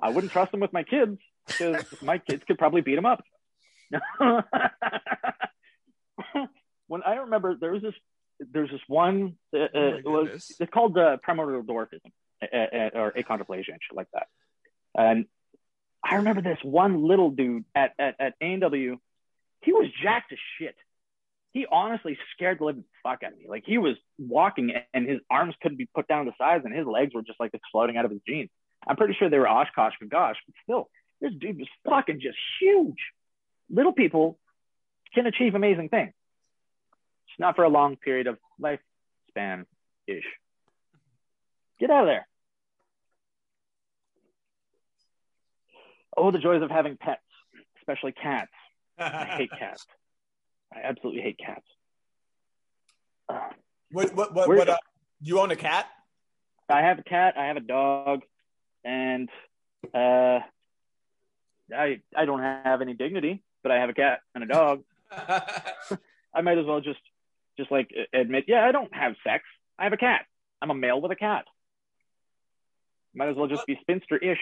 I 0.00 0.10
wouldn't 0.10 0.32
trust 0.32 0.52
them 0.52 0.60
with 0.60 0.72
my 0.72 0.82
kids 0.82 1.18
because 1.46 1.84
my 2.02 2.18
kids 2.18 2.42
could 2.46 2.58
probably 2.58 2.82
beat 2.82 2.96
them 2.96 3.06
up. 3.06 3.22
when 6.86 7.02
I 7.02 7.14
remember, 7.16 7.56
there 7.58 7.72
was 7.72 7.82
this, 7.82 7.94
there's 8.40 8.70
this 8.70 8.80
one. 8.86 9.36
Uh, 9.54 9.60
uh, 9.60 9.68
Oh 9.74 9.96
it 9.96 10.04
was, 10.04 10.54
it's 10.60 10.70
called 10.70 10.98
uh, 10.98 11.16
primordial 11.22 11.62
dwarfism 11.62 12.12
uh, 12.42 12.46
uh, 12.56 12.90
or 12.94 13.12
achondroplasia 13.12 13.68
and 13.68 13.80
shit 13.80 13.96
like 13.96 14.08
that. 14.12 14.26
And 14.94 15.26
I 16.04 16.16
remember 16.16 16.42
this 16.42 16.58
one 16.62 17.04
little 17.04 17.30
dude 17.30 17.64
at 17.74 17.92
at, 17.98 18.16
at 18.20 18.34
A&W. 18.40 18.98
He 19.62 19.72
was 19.72 19.86
jacked 20.02 20.32
as 20.32 20.38
shit. 20.58 20.76
He 21.56 21.64
honestly 21.72 22.18
scared 22.34 22.58
the 22.58 22.64
living 22.64 22.84
fuck 23.02 23.22
out 23.24 23.32
of 23.32 23.38
me. 23.38 23.46
Like 23.48 23.62
he 23.64 23.78
was 23.78 23.96
walking 24.18 24.74
and 24.92 25.08
his 25.08 25.20
arms 25.30 25.54
couldn't 25.62 25.78
be 25.78 25.88
put 25.94 26.06
down 26.06 26.26
to 26.26 26.32
size 26.36 26.60
and 26.66 26.74
his 26.74 26.86
legs 26.86 27.14
were 27.14 27.22
just 27.22 27.40
like 27.40 27.54
exploding 27.54 27.96
out 27.96 28.04
of 28.04 28.10
his 28.10 28.20
jeans. 28.28 28.50
I'm 28.86 28.96
pretty 28.96 29.14
sure 29.14 29.30
they 29.30 29.38
were 29.38 29.48
Oshkosh 29.48 29.94
and 30.02 30.10
gosh, 30.10 30.36
but 30.46 30.54
still, 30.64 30.90
this 31.22 31.32
dude 31.32 31.56
was 31.56 31.68
fucking 31.88 32.20
just 32.20 32.36
huge. 32.60 32.98
Little 33.70 33.94
people 33.94 34.38
can 35.14 35.24
achieve 35.24 35.54
amazing 35.54 35.88
things. 35.88 36.12
It's 37.30 37.40
not 37.40 37.56
for 37.56 37.64
a 37.64 37.70
long 37.70 37.96
period 37.96 38.26
of 38.26 38.36
lifespan 38.60 39.64
ish. 40.06 40.26
Get 41.80 41.88
out 41.88 42.02
of 42.02 42.06
there. 42.08 42.28
Oh, 46.18 46.30
the 46.30 46.38
joys 46.38 46.60
of 46.60 46.70
having 46.70 46.98
pets, 46.98 47.22
especially 47.78 48.12
cats. 48.12 48.52
I 48.98 49.24
hate 49.38 49.50
cats. 49.58 49.86
I 50.76 50.80
absolutely 50.86 51.22
hate 51.22 51.38
cats. 51.38 51.66
Uh, 53.28 53.40
what, 53.90 54.14
what, 54.14 54.34
what, 54.34 54.48
what, 54.48 54.68
uh, 54.68 54.76
you 55.20 55.40
own 55.40 55.50
a 55.50 55.56
cat? 55.56 55.86
I 56.68 56.82
have 56.82 56.98
a 56.98 57.02
cat, 57.02 57.34
I 57.38 57.46
have 57.46 57.56
a 57.56 57.60
dog, 57.60 58.22
and 58.84 59.28
uh, 59.94 60.40
I 61.74 62.00
I 62.14 62.24
don't 62.24 62.40
have 62.40 62.82
any 62.82 62.94
dignity, 62.94 63.42
but 63.62 63.70
I 63.70 63.76
have 63.76 63.88
a 63.88 63.94
cat 63.94 64.20
and 64.34 64.42
a 64.42 64.46
dog. 64.46 64.82
I 65.10 66.40
might 66.42 66.58
as 66.58 66.66
well 66.66 66.80
just 66.80 66.98
just 67.56 67.70
like 67.70 67.90
admit, 68.12 68.44
yeah, 68.48 68.66
I 68.66 68.72
don't 68.72 68.92
have 68.92 69.14
sex. 69.24 69.44
I 69.78 69.84
have 69.84 69.92
a 69.92 69.96
cat. 69.96 70.26
I'm 70.60 70.70
a 70.70 70.74
male 70.74 71.00
with 71.00 71.12
a 71.12 71.16
cat. 71.16 71.44
Might 73.14 73.28
as 73.28 73.36
well 73.36 73.46
just 73.46 73.66
be 73.66 73.78
spinster-ish. 73.80 74.40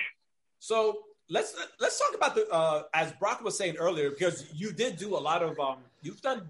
So 0.59 0.99
let's 1.31 1.55
let's 1.81 1.99
talk 1.99 2.15
about 2.15 2.35
the 2.35 2.49
uh, 2.51 2.83
as 2.93 3.13
Brock 3.13 3.43
was 3.43 3.57
saying 3.57 3.77
earlier 3.77 4.11
because 4.11 4.47
you 4.55 4.73
did 4.73 4.97
do 4.97 5.17
a 5.17 5.19
lot 5.19 5.43
of 5.43 5.59
um 5.59 5.79
you've 6.03 6.21
done 6.21 6.49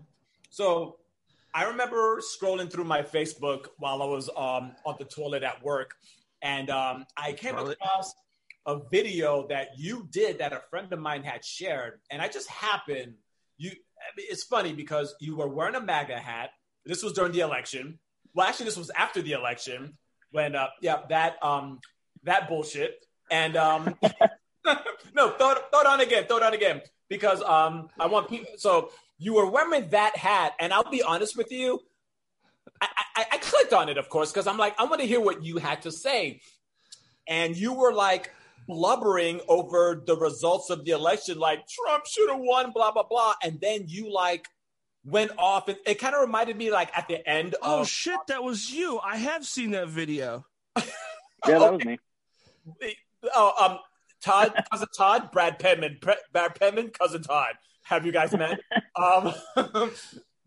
so 0.50 0.96
I 1.54 1.64
remember 1.64 2.20
scrolling 2.20 2.70
through 2.70 2.84
my 2.84 3.02
Facebook 3.02 3.68
while 3.78 4.02
I 4.02 4.06
was 4.06 4.28
um 4.36 4.72
on 4.84 4.96
the 4.98 5.04
toilet 5.04 5.42
at 5.42 5.62
work 5.62 5.94
and 6.42 6.70
um 6.70 7.06
I 7.16 7.32
came 7.32 7.54
Toilet. 7.54 7.78
across 7.80 8.14
a 8.66 8.80
video 8.90 9.46
that 9.48 9.68
you 9.76 10.08
did 10.10 10.38
that 10.38 10.52
a 10.52 10.62
friend 10.70 10.92
of 10.92 10.98
mine 10.98 11.22
had 11.22 11.44
shared 11.44 12.00
and 12.10 12.20
I 12.20 12.28
just 12.28 12.48
happened 12.48 13.14
you 13.58 13.70
I 13.70 14.10
mean, 14.16 14.26
it's 14.28 14.42
funny 14.44 14.72
because 14.72 15.14
you 15.20 15.36
were 15.36 15.48
wearing 15.48 15.76
a 15.76 15.80
MAGA 15.80 16.18
hat. 16.18 16.50
This 16.84 17.02
was 17.02 17.12
during 17.12 17.32
the 17.32 17.40
election. 17.40 17.98
Well 18.34 18.46
actually 18.46 18.66
this 18.66 18.76
was 18.76 18.90
after 18.90 19.22
the 19.22 19.32
election 19.32 19.92
when 20.32 20.56
uh 20.56 20.66
yeah 20.80 21.02
that 21.10 21.42
um 21.44 21.78
that 22.24 22.48
bullshit. 22.48 23.06
And 23.30 23.56
um 23.56 23.94
no, 25.14 25.30
throw 25.30 25.52
it, 25.52 25.58
throw 25.70 25.80
it 25.80 25.86
on 25.86 26.00
again. 26.00 26.24
Throw 26.26 26.38
it 26.38 26.42
on 26.42 26.54
again 26.54 26.82
because 27.08 27.42
um, 27.42 27.88
I 27.98 28.06
want 28.06 28.28
people. 28.28 28.52
So 28.56 28.90
you 29.18 29.34
were 29.34 29.48
wearing 29.48 29.88
that 29.90 30.16
hat, 30.16 30.52
and 30.58 30.72
I'll 30.72 30.90
be 30.90 31.02
honest 31.02 31.36
with 31.36 31.50
you. 31.52 31.80
I, 32.80 32.88
I, 33.16 33.26
I 33.32 33.38
clicked 33.38 33.72
on 33.72 33.88
it, 33.88 33.98
of 33.98 34.08
course, 34.08 34.32
because 34.32 34.46
I'm 34.46 34.58
like, 34.58 34.74
I 34.78 34.84
want 34.84 35.00
to 35.00 35.06
hear 35.06 35.20
what 35.20 35.44
you 35.44 35.58
had 35.58 35.82
to 35.82 35.92
say, 35.92 36.40
and 37.28 37.56
you 37.56 37.72
were 37.72 37.92
like 37.92 38.32
blubbering 38.66 39.40
over 39.48 40.02
the 40.06 40.16
results 40.16 40.70
of 40.70 40.84
the 40.84 40.92
election, 40.92 41.38
like 41.38 41.60
Trump 41.68 42.06
should 42.06 42.30
have 42.30 42.40
won, 42.40 42.72
blah 42.72 42.92
blah 42.92 43.04
blah, 43.04 43.34
and 43.42 43.60
then 43.60 43.84
you 43.86 44.12
like 44.12 44.48
went 45.04 45.32
off, 45.38 45.68
and 45.68 45.78
it 45.86 45.98
kind 45.98 46.14
of 46.14 46.22
reminded 46.22 46.56
me 46.56 46.70
like 46.70 46.96
at 46.96 47.08
the 47.08 47.26
end 47.28 47.54
Oh 47.62 47.80
of 47.80 47.88
shit, 47.88 48.18
that 48.28 48.42
was 48.42 48.72
you. 48.72 48.98
I 48.98 49.16
have 49.16 49.44
seen 49.44 49.72
that 49.72 49.88
video. 49.88 50.44
Yeah, 50.76 51.58
that 51.58 51.72
was 51.72 51.84
me. 51.84 51.98
Oh, 53.34 53.52
um, 53.58 53.78
Todd, 54.24 54.52
cousin 54.70 54.88
Todd, 54.96 55.30
Brad 55.30 55.58
Penman, 55.58 55.98
Brad 56.00 56.54
Penman, 56.58 56.90
cousin 56.90 57.22
Todd. 57.22 57.54
Have 57.84 58.06
you 58.06 58.12
guys 58.12 58.32
met? 58.32 58.58
um, 58.96 59.34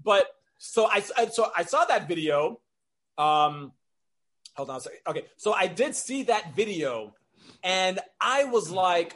but 0.04 0.28
so 0.58 0.88
I, 0.88 1.02
so 1.02 1.52
I 1.56 1.64
saw 1.64 1.86
that 1.86 2.08
video. 2.08 2.60
Um, 3.18 3.72
hold 4.56 4.70
on 4.70 4.78
a 4.78 4.82
second. 4.82 5.00
Okay, 5.08 5.26
so 5.38 5.54
I 5.54 5.68
did 5.68 5.96
see 5.96 6.24
that 6.24 6.56
video, 6.56 7.14
and 7.64 8.00
I 8.20 8.46
was 8.46 8.72
like, 8.72 9.16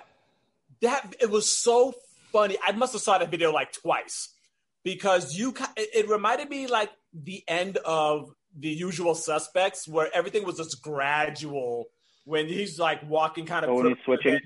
that. 0.82 1.16
It 1.20 1.30
was 1.32 1.49
so 1.49 1.93
funny. 2.32 2.57
I 2.66 2.72
must 2.74 2.93
have 2.93 3.01
saw 3.01 3.18
that 3.18 3.32
video 3.32 3.51
like 3.51 3.74
twice 3.74 4.30
because 4.84 5.36
you. 5.36 5.55
It 5.76 6.07
reminded 6.07 6.49
me 6.49 6.68
like 6.68 6.91
the 7.14 7.43
end 7.47 7.78
of 7.78 8.32
the 8.55 8.70
Usual 8.70 9.16
Suspects, 9.16 9.88
where 9.88 10.09
everything 10.14 10.45
was 10.45 10.57
just 10.57 10.84
gradual 10.84 11.88
when 12.26 12.47
he's 12.47 12.78
like 12.80 13.07
walking 13.09 13.45
kind 13.45 13.65
of 13.65 13.72
Oh, 13.72 13.76
when 13.76 13.88
he's 13.88 13.97
switching. 14.05 14.39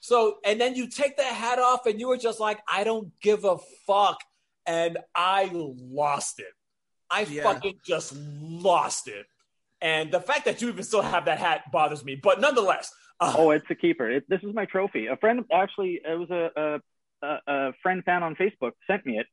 so 0.00 0.38
and 0.44 0.60
then 0.60 0.74
you 0.74 0.88
take 0.88 1.16
that 1.16 1.32
hat 1.34 1.58
off 1.58 1.86
and 1.86 1.98
you 2.00 2.08
were 2.08 2.16
just 2.18 2.38
like 2.40 2.58
i 2.70 2.84
don't 2.84 3.10
give 3.20 3.44
a 3.44 3.56
fuck 3.86 4.18
and 4.66 4.98
i 5.14 5.50
lost 5.52 6.38
it 6.40 6.52
i 7.10 7.22
Yeah. 7.22 7.42
fucking 7.44 7.78
just 7.86 8.14
lost 8.40 9.08
it 9.08 9.26
and 9.80 10.10
the 10.10 10.20
fact 10.20 10.44
that 10.46 10.60
you 10.62 10.68
even 10.68 10.84
still 10.84 11.02
have 11.02 11.24
that 11.26 11.38
hat 11.38 11.70
bothers 11.72 12.04
me 12.04 12.14
but 12.16 12.40
nonetheless 12.40 12.92
uh, 13.20 13.32
Oh, 13.38 13.52
it's 13.52 13.64
a 13.70 13.76
keeper. 13.76 14.10
It, 14.10 14.24
this 14.28 14.40
is 14.42 14.52
my 14.56 14.64
trophy. 14.64 15.06
A 15.06 15.16
friend 15.16 15.44
actually, 15.52 16.00
it 16.04 16.18
was 16.18 16.30
a 16.30 16.50
a, 16.60 16.80
a, 17.26 17.40
a 17.46 17.72
friend 17.80 18.02
found 18.04 18.24
on 18.24 18.34
Facebook 18.34 18.72
sent 18.88 19.06
me 19.06 19.20
it 19.20 19.26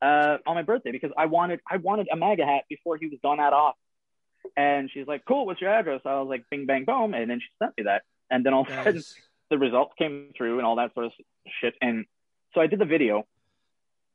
uh, 0.00 0.38
on 0.46 0.54
my 0.54 0.62
birthday 0.62 0.92
because 0.92 1.10
I 1.18 1.26
wanted 1.26 1.60
I 1.70 1.76
wanted 1.76 2.08
a 2.10 2.16
MAGA 2.16 2.46
hat 2.46 2.62
before 2.70 2.96
he 2.96 3.08
was 3.08 3.18
done 3.22 3.36
that 3.36 3.52
off. 3.52 3.74
And 4.56 4.90
she's 4.92 5.06
like, 5.06 5.24
"Cool, 5.26 5.46
what's 5.46 5.60
your 5.60 5.70
address?" 5.70 6.00
I 6.04 6.18
was 6.20 6.28
like, 6.28 6.44
"Bing 6.50 6.66
bang 6.66 6.84
boom," 6.84 7.14
and 7.14 7.30
then 7.30 7.40
she 7.40 7.46
sent 7.58 7.76
me 7.76 7.84
that. 7.84 8.02
And 8.30 8.44
then 8.44 8.52
all 8.54 8.62
of 8.62 8.68
a 8.68 8.84
sudden, 8.84 9.02
the 9.50 9.58
results 9.58 9.92
came 9.98 10.32
through 10.36 10.58
and 10.58 10.66
all 10.66 10.76
that 10.76 10.94
sort 10.94 11.06
of 11.06 11.12
shit. 11.60 11.74
And 11.80 12.06
so 12.54 12.60
I 12.60 12.66
did 12.66 12.78
the 12.78 12.84
video, 12.84 13.26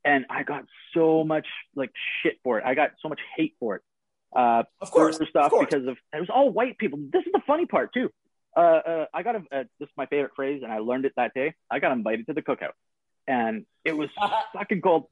and 0.04 0.26
I 0.30 0.42
got 0.42 0.64
so 0.94 1.24
much 1.24 1.46
like 1.74 1.90
shit 2.22 2.38
for 2.44 2.58
it. 2.58 2.64
I 2.64 2.74
got 2.74 2.90
so 3.02 3.08
much 3.08 3.20
hate 3.36 3.54
for 3.58 3.76
it. 3.76 3.82
Uh, 4.34 4.64
Of 4.80 4.90
course, 4.90 5.16
for 5.18 5.26
stuff 5.26 5.46
of 5.46 5.50
course. 5.50 5.66
because 5.70 5.86
of 5.88 5.96
it 6.12 6.20
was 6.20 6.30
all 6.30 6.50
white 6.50 6.76
people. 6.78 6.98
This 7.12 7.24
is 7.24 7.32
the 7.32 7.40
funny 7.46 7.66
part 7.66 7.92
too. 7.94 8.10
Uh, 8.56 8.60
uh, 8.60 9.06
I 9.14 9.22
got 9.22 9.36
a, 9.36 9.38
uh, 9.38 9.64
this 9.78 9.88
is 9.88 9.94
my 9.96 10.06
favorite 10.06 10.32
phrase, 10.36 10.62
and 10.62 10.72
I 10.72 10.78
learned 10.78 11.04
it 11.04 11.12
that 11.16 11.32
day. 11.34 11.54
I 11.70 11.78
got 11.78 11.92
invited 11.92 12.26
to 12.26 12.34
the 12.34 12.42
cookout, 12.42 12.72
and 13.26 13.64
it 13.84 13.96
was 13.96 14.10
fucking 14.52 14.80
gold 14.80 15.06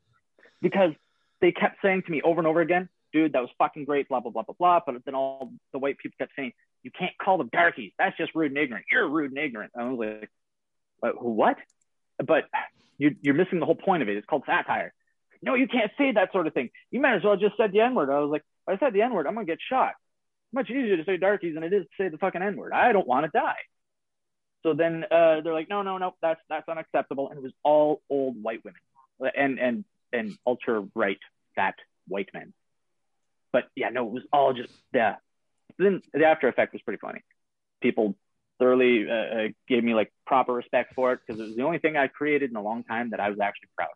because 0.60 0.92
they 1.40 1.52
kept 1.52 1.76
saying 1.82 2.02
to 2.02 2.10
me 2.10 2.22
over 2.22 2.40
and 2.40 2.46
over 2.46 2.60
again, 2.60 2.88
"Dude, 3.12 3.32
that 3.32 3.40
was 3.40 3.50
fucking 3.58 3.84
great." 3.84 4.08
Blah 4.08 4.20
blah 4.20 4.30
blah 4.30 4.42
blah 4.42 4.54
blah. 4.58 4.80
But 4.84 5.04
then 5.04 5.14
all 5.14 5.52
the 5.72 5.78
white 5.78 5.98
people 5.98 6.16
kept 6.18 6.32
saying, 6.36 6.52
"You 6.82 6.90
can't 6.90 7.16
call 7.18 7.38
them 7.38 7.48
darkies. 7.52 7.92
That's 7.98 8.16
just 8.16 8.34
rude 8.34 8.52
and 8.52 8.58
ignorant. 8.58 8.86
You're 8.90 9.08
rude 9.08 9.30
and 9.30 9.38
ignorant." 9.38 9.72
I 9.76 9.84
was 9.84 9.98
like, 9.98 10.30
"What? 11.00 11.22
what? 11.22 11.56
But 12.24 12.44
you're, 12.98 13.12
you're 13.20 13.34
missing 13.34 13.60
the 13.60 13.66
whole 13.66 13.74
point 13.74 14.02
of 14.02 14.08
it. 14.08 14.16
It's 14.16 14.26
called 14.26 14.44
satire. 14.46 14.92
No, 15.42 15.54
you 15.54 15.68
can't 15.68 15.90
say 15.98 16.12
that 16.12 16.32
sort 16.32 16.46
of 16.46 16.54
thing. 16.54 16.70
You 16.90 17.00
might 17.00 17.16
as 17.16 17.24
well 17.24 17.36
just 17.36 17.56
said 17.56 17.72
the 17.72 17.80
N 17.80 17.94
word. 17.94 18.10
I 18.10 18.20
was 18.20 18.30
like, 18.30 18.42
I 18.66 18.78
said 18.78 18.92
the 18.92 19.02
N 19.02 19.12
word, 19.12 19.26
I'm 19.26 19.34
gonna 19.34 19.46
get 19.46 19.58
shot. 19.68 19.92
Much 20.52 20.70
easier 20.70 20.96
to 20.96 21.04
say 21.04 21.16
darkies 21.16 21.54
than 21.54 21.62
it 21.62 21.72
is 21.72 21.82
to 21.82 21.88
say 21.98 22.08
the 22.08 22.18
fucking 22.18 22.42
N 22.42 22.56
word. 22.56 22.72
I 22.72 22.92
don't 22.92 23.06
want 23.06 23.24
to 23.24 23.30
die. 23.30 23.58
So 24.62 24.74
then 24.74 25.04
uh, 25.04 25.42
they're 25.42 25.52
like, 25.54 25.68
no, 25.68 25.82
no, 25.82 25.98
no, 25.98 26.14
that's 26.22 26.40
that's 26.48 26.68
unacceptable. 26.68 27.28
And 27.28 27.38
it 27.38 27.42
was 27.42 27.52
all 27.62 28.00
old 28.08 28.42
white 28.42 28.64
women 28.64 28.80
and 29.36 29.58
and 29.58 29.84
and 30.12 30.36
ultra 30.46 30.86
right 30.94 31.18
fat 31.54 31.74
white 32.08 32.30
men. 32.32 32.52
But 33.56 33.68
yeah, 33.74 33.88
no, 33.88 34.06
it 34.06 34.12
was 34.12 34.22
all 34.34 34.52
just 34.52 34.70
yeah. 34.92 35.14
Then 35.78 36.02
the 36.12 36.26
after 36.26 36.46
effect 36.46 36.74
was 36.74 36.82
pretty 36.82 36.98
funny. 37.00 37.20
People 37.80 38.14
thoroughly 38.58 39.08
uh, 39.08 39.14
uh, 39.14 39.48
gave 39.66 39.82
me 39.82 39.94
like 39.94 40.12
proper 40.26 40.52
respect 40.52 40.94
for 40.94 41.14
it 41.14 41.20
because 41.26 41.40
it 41.40 41.44
was 41.44 41.56
the 41.56 41.62
only 41.62 41.78
thing 41.78 41.96
I 41.96 42.08
created 42.08 42.50
in 42.50 42.56
a 42.56 42.60
long 42.60 42.84
time 42.84 43.12
that 43.12 43.20
I 43.20 43.30
was 43.30 43.38
actually 43.40 43.70
proud. 43.74 43.88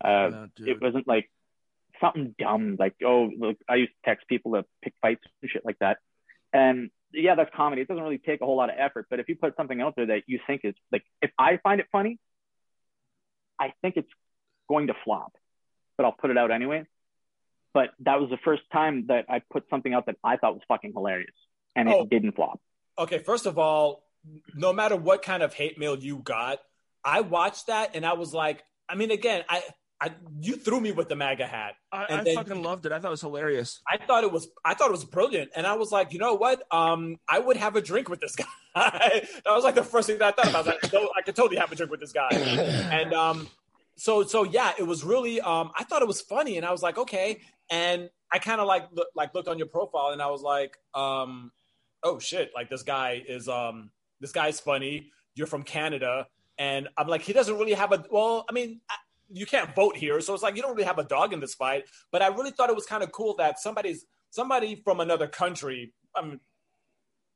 of. 0.00 0.32
Uh, 0.32 0.46
dude. 0.56 0.68
it 0.68 0.80
wasn't 0.80 1.06
like 1.06 1.30
something 2.00 2.34
dumb 2.38 2.76
like 2.78 2.94
oh 3.04 3.30
look 3.38 3.58
i 3.68 3.74
used 3.74 3.92
to 3.92 4.08
text 4.10 4.26
people 4.28 4.52
to 4.52 4.64
pick 4.80 4.94
fights 5.02 5.20
and 5.42 5.50
shit 5.50 5.62
like 5.62 5.78
that 5.80 5.98
and 6.54 6.88
yeah 7.12 7.34
that's 7.34 7.54
comedy 7.54 7.82
it 7.82 7.88
doesn't 7.88 8.02
really 8.02 8.16
take 8.16 8.40
a 8.40 8.46
whole 8.46 8.56
lot 8.56 8.70
of 8.70 8.76
effort 8.78 9.04
but 9.10 9.20
if 9.20 9.28
you 9.28 9.36
put 9.36 9.54
something 9.58 9.82
out 9.82 9.94
there 9.96 10.06
that 10.06 10.22
you 10.26 10.40
think 10.46 10.62
is 10.64 10.74
like 10.90 11.04
if 11.20 11.30
i 11.38 11.58
find 11.58 11.80
it 11.82 11.86
funny 11.92 12.18
i 13.60 13.74
think 13.82 13.98
it's 13.98 14.08
going 14.70 14.86
to 14.86 14.94
flop 15.04 15.34
but 15.98 16.06
i'll 16.06 16.16
put 16.18 16.30
it 16.30 16.38
out 16.38 16.50
anyway 16.50 16.82
but 17.74 17.90
that 18.00 18.20
was 18.20 18.30
the 18.30 18.38
first 18.44 18.62
time 18.72 19.06
that 19.08 19.24
i 19.28 19.40
put 19.52 19.64
something 19.70 19.92
out 19.94 20.06
that 20.06 20.16
i 20.24 20.36
thought 20.36 20.54
was 20.54 20.62
fucking 20.68 20.92
hilarious 20.94 21.34
and 21.76 21.88
it 21.88 21.94
Oh. 21.94 22.04
didn't 22.06 22.32
flop 22.32 22.60
okay, 22.98 23.18
first 23.18 23.46
of 23.46 23.56
all, 23.58 24.02
no 24.54 24.74
matter 24.74 24.94
what 24.94 25.22
kind 25.22 25.42
of 25.42 25.54
hate 25.54 25.78
mail 25.78 25.96
you 25.98 26.18
got, 26.18 26.58
I 27.02 27.22
watched 27.22 27.68
that 27.68 27.96
and 27.96 28.04
I 28.04 28.12
was 28.12 28.34
like, 28.34 28.62
I 28.90 28.94
mean, 28.94 29.10
again, 29.10 29.42
I, 29.48 29.62
I 29.98 30.10
you 30.42 30.56
threw 30.56 30.78
me 30.80 30.92
with 30.92 31.08
the 31.08 31.16
MAGA 31.16 31.46
hat. 31.46 31.76
I, 31.90 32.04
and 32.10 32.20
I 32.20 32.24
then- 32.24 32.34
fucking 32.34 32.62
loved 32.62 32.84
it. 32.84 32.92
I 32.92 32.98
thought 32.98 33.08
it 33.08 33.12
was 33.12 33.22
hilarious. 33.22 33.80
I 33.88 33.96
thought 34.04 34.24
it 34.24 34.32
was 34.32 34.48
I 34.66 34.74
thought 34.74 34.88
it 34.88 34.92
was 34.92 35.04
brilliant, 35.06 35.52
and 35.56 35.66
I 35.66 35.74
was 35.74 35.90
like, 35.90 36.12
you 36.12 36.18
know 36.18 36.34
what? 36.34 36.62
Um, 36.70 37.16
I 37.26 37.38
would 37.38 37.56
have 37.56 37.74
a 37.76 37.80
drink 37.80 38.10
with 38.10 38.20
this 38.20 38.36
guy. 38.36 38.44
that 38.74 39.24
was 39.46 39.64
like 39.64 39.76
the 39.76 39.84
first 39.84 40.08
thing 40.08 40.18
that 40.18 40.34
I 40.38 40.42
thought 40.42 40.50
about. 40.50 40.68
I, 40.68 40.76
was 40.82 40.92
like, 40.92 41.02
I 41.16 41.22
could 41.22 41.36
totally 41.36 41.56
have 41.58 41.72
a 41.72 41.76
drink 41.76 41.90
with 41.90 42.00
this 42.00 42.12
guy. 42.12 42.28
And 42.92 43.14
um, 43.14 43.48
so 44.00 44.22
so 44.22 44.44
yeah, 44.44 44.72
it 44.78 44.86
was 44.86 45.04
really 45.04 45.40
um, 45.42 45.70
I 45.78 45.84
thought 45.84 46.00
it 46.00 46.08
was 46.08 46.22
funny, 46.22 46.56
and 46.56 46.64
I 46.64 46.72
was 46.72 46.82
like, 46.82 46.96
okay. 46.96 47.42
And 47.70 48.08
I 48.32 48.38
kind 48.38 48.60
of 48.60 48.66
like 48.66 48.88
look, 48.92 49.08
like 49.14 49.34
looked 49.34 49.46
on 49.46 49.58
your 49.58 49.66
profile, 49.66 50.08
and 50.08 50.22
I 50.22 50.28
was 50.28 50.40
like, 50.40 50.76
um, 50.94 51.52
oh 52.02 52.18
shit, 52.18 52.50
like 52.54 52.70
this 52.70 52.82
guy 52.82 53.22
is 53.28 53.46
um, 53.48 53.90
this 54.20 54.32
guy's 54.32 54.58
funny. 54.58 55.10
You're 55.34 55.46
from 55.46 55.62
Canada, 55.62 56.26
and 56.58 56.88
I'm 56.96 57.08
like, 57.08 57.20
he 57.20 57.34
doesn't 57.34 57.54
really 57.54 57.74
have 57.74 57.92
a 57.92 58.04
well. 58.10 58.46
I 58.48 58.52
mean. 58.52 58.80
I, 58.88 58.94
you 59.32 59.46
can't 59.46 59.72
vote 59.76 59.96
here, 59.96 60.20
so 60.20 60.34
it's 60.34 60.42
like 60.42 60.56
you 60.56 60.62
don't 60.62 60.72
really 60.72 60.82
have 60.82 60.98
a 60.98 61.04
dog 61.04 61.32
in 61.32 61.38
this 61.38 61.54
fight. 61.54 61.84
But 62.10 62.20
I 62.20 62.26
really 62.26 62.50
thought 62.50 62.68
it 62.68 62.74
was 62.74 62.84
kind 62.84 63.04
of 63.04 63.12
cool 63.12 63.36
that 63.36 63.60
somebody's 63.60 64.04
somebody 64.30 64.74
from 64.82 64.98
another 64.98 65.28
country, 65.28 65.92
I 66.16 66.22
mean, 66.22 66.40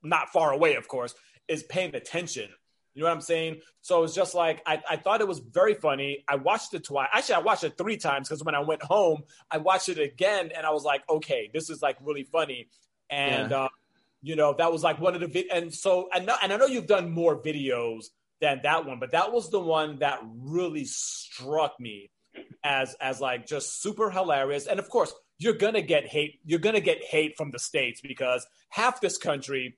not 0.02 0.30
far 0.30 0.52
away, 0.52 0.74
of 0.74 0.88
course, 0.88 1.14
is 1.46 1.62
paying 1.62 1.94
attention. 1.94 2.48
You 2.94 3.02
know 3.02 3.08
what 3.08 3.14
I'm 3.16 3.20
saying? 3.20 3.60
So 3.80 3.98
it 3.98 4.02
was 4.02 4.14
just 4.14 4.34
like 4.34 4.62
I, 4.66 4.80
I 4.88 4.96
thought 4.96 5.20
it 5.20 5.28
was 5.28 5.40
very 5.40 5.74
funny. 5.74 6.24
I 6.28 6.36
watched 6.36 6.74
it 6.74 6.84
twice. 6.84 7.08
Actually, 7.12 7.34
I 7.36 7.38
watched 7.40 7.64
it 7.64 7.76
three 7.76 7.96
times 7.96 8.28
because 8.28 8.44
when 8.44 8.54
I 8.54 8.60
went 8.60 8.82
home, 8.82 9.24
I 9.50 9.58
watched 9.58 9.88
it 9.88 9.98
again, 9.98 10.50
and 10.56 10.64
I 10.64 10.70
was 10.70 10.84
like, 10.84 11.02
okay, 11.10 11.50
this 11.52 11.70
is 11.70 11.82
like 11.82 11.96
really 12.00 12.24
funny. 12.24 12.68
And 13.10 13.50
Yeah. 13.50 13.64
uh, 13.64 13.68
you 14.22 14.36
know, 14.36 14.54
that 14.56 14.72
was 14.72 14.82
like 14.82 15.00
one 15.00 15.14
of 15.14 15.20
the 15.20 15.26
vid- 15.26 15.50
and 15.52 15.74
so 15.74 16.08
and 16.14 16.30
and 16.42 16.52
I 16.52 16.56
know 16.56 16.66
you've 16.66 16.86
done 16.86 17.10
more 17.10 17.42
videos 17.42 18.06
than 18.40 18.60
that 18.62 18.86
one, 18.86 18.98
but 19.00 19.10
that 19.12 19.32
was 19.32 19.50
the 19.50 19.60
one 19.60 19.98
that 19.98 20.20
really 20.24 20.84
struck 20.84 21.78
me 21.80 22.10
as 22.62 22.94
as 23.00 23.20
like 23.20 23.46
just 23.46 23.82
super 23.82 24.10
hilarious. 24.10 24.66
And 24.66 24.78
of 24.78 24.88
course, 24.88 25.12
you're 25.38 25.54
gonna 25.54 25.82
get 25.82 26.06
hate. 26.06 26.40
You're 26.44 26.58
gonna 26.60 26.80
get 26.80 27.02
hate 27.02 27.36
from 27.36 27.50
the 27.50 27.58
states 27.58 28.00
because 28.00 28.46
half 28.70 29.00
this 29.00 29.18
country, 29.18 29.76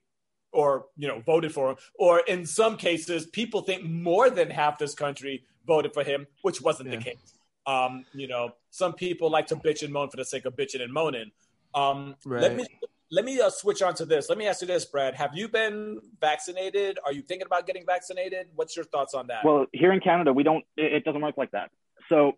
or 0.52 0.86
you 0.96 1.08
know, 1.08 1.20
voted 1.20 1.52
for 1.52 1.70
him, 1.70 1.76
or 1.98 2.20
in 2.20 2.46
some 2.46 2.76
cases, 2.76 3.26
people 3.26 3.62
think 3.62 3.84
more 3.84 4.30
than 4.30 4.50
half 4.50 4.78
this 4.78 4.94
country 4.94 5.44
voted 5.66 5.92
for 5.92 6.04
him, 6.04 6.26
which 6.42 6.60
wasn't 6.60 6.90
the 6.90 6.96
case. 6.98 7.34
Um, 7.66 8.04
you 8.14 8.28
know, 8.28 8.52
some 8.70 8.92
people 8.92 9.28
like 9.28 9.48
to 9.48 9.56
bitch 9.56 9.82
and 9.82 9.92
moan 9.92 10.08
for 10.08 10.16
the 10.16 10.24
sake 10.24 10.44
of 10.44 10.54
bitching 10.54 10.82
and 10.82 10.92
moaning. 10.92 11.32
Um, 11.74 12.14
Let 12.24 12.54
me 12.54 12.64
let 13.10 13.24
me 13.24 13.40
uh, 13.40 13.50
switch 13.50 13.82
on 13.82 13.94
to 13.94 14.04
this. 14.04 14.28
Let 14.28 14.38
me 14.38 14.46
ask 14.46 14.60
you 14.60 14.66
this, 14.66 14.84
Brad. 14.84 15.14
Have 15.14 15.30
you 15.34 15.48
been 15.48 16.00
vaccinated? 16.20 16.98
Are 17.04 17.12
you 17.12 17.22
thinking 17.22 17.46
about 17.46 17.66
getting 17.66 17.84
vaccinated? 17.86 18.48
What's 18.54 18.74
your 18.74 18.84
thoughts 18.84 19.14
on 19.14 19.26
that? 19.28 19.44
Well, 19.44 19.66
here 19.72 19.92
in 19.92 20.00
Canada, 20.00 20.32
we 20.32 20.42
don't. 20.42 20.64
It, 20.76 20.92
it 20.94 21.04
doesn't 21.04 21.20
work 21.20 21.36
like 21.36 21.50
that. 21.52 21.70
So 22.08 22.36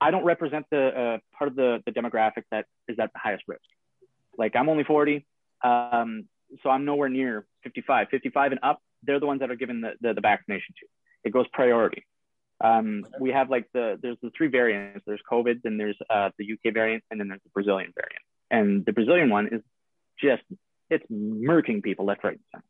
i 0.00 0.10
don't 0.10 0.24
represent 0.24 0.66
the 0.70 0.88
uh, 0.88 1.18
part 1.36 1.48
of 1.48 1.56
the 1.56 1.82
the 1.86 1.92
demographic 1.92 2.44
that 2.50 2.66
is 2.88 2.98
at 2.98 3.12
the 3.12 3.18
highest 3.18 3.44
risk. 3.46 3.62
Like 4.36 4.56
I'm 4.56 4.68
only 4.68 4.84
40, 4.84 5.26
um, 5.62 6.24
so 6.62 6.70
I'm 6.70 6.84
nowhere 6.84 7.08
near 7.08 7.46
55. 7.64 8.08
55 8.10 8.52
and 8.52 8.60
up, 8.62 8.80
they're 9.02 9.20
the 9.20 9.26
ones 9.26 9.40
that 9.40 9.50
are 9.50 9.56
given 9.56 9.80
the 9.80 9.92
the, 10.00 10.14
the 10.14 10.20
vaccination 10.20 10.74
to. 10.80 10.86
It 11.24 11.32
goes 11.32 11.46
priority. 11.52 12.04
Um, 12.62 13.04
we 13.18 13.30
have 13.30 13.50
like 13.50 13.66
the 13.72 13.98
there's 14.00 14.18
the 14.22 14.30
three 14.36 14.48
variants. 14.48 15.04
There's 15.06 15.22
COVID, 15.30 15.62
then 15.62 15.78
there's 15.78 15.98
uh, 16.08 16.30
the 16.38 16.52
UK 16.52 16.72
variant, 16.72 17.02
and 17.10 17.18
then 17.18 17.28
there's 17.28 17.42
the 17.42 17.50
Brazilian 17.50 17.92
variant. 17.94 18.22
And 18.50 18.84
the 18.84 18.92
Brazilian 18.92 19.30
one 19.30 19.48
is 19.48 19.62
just 20.20 20.42
it's 20.90 21.04
murking 21.10 21.82
people 21.82 22.04
left, 22.04 22.22
right, 22.22 22.38
and 22.38 22.62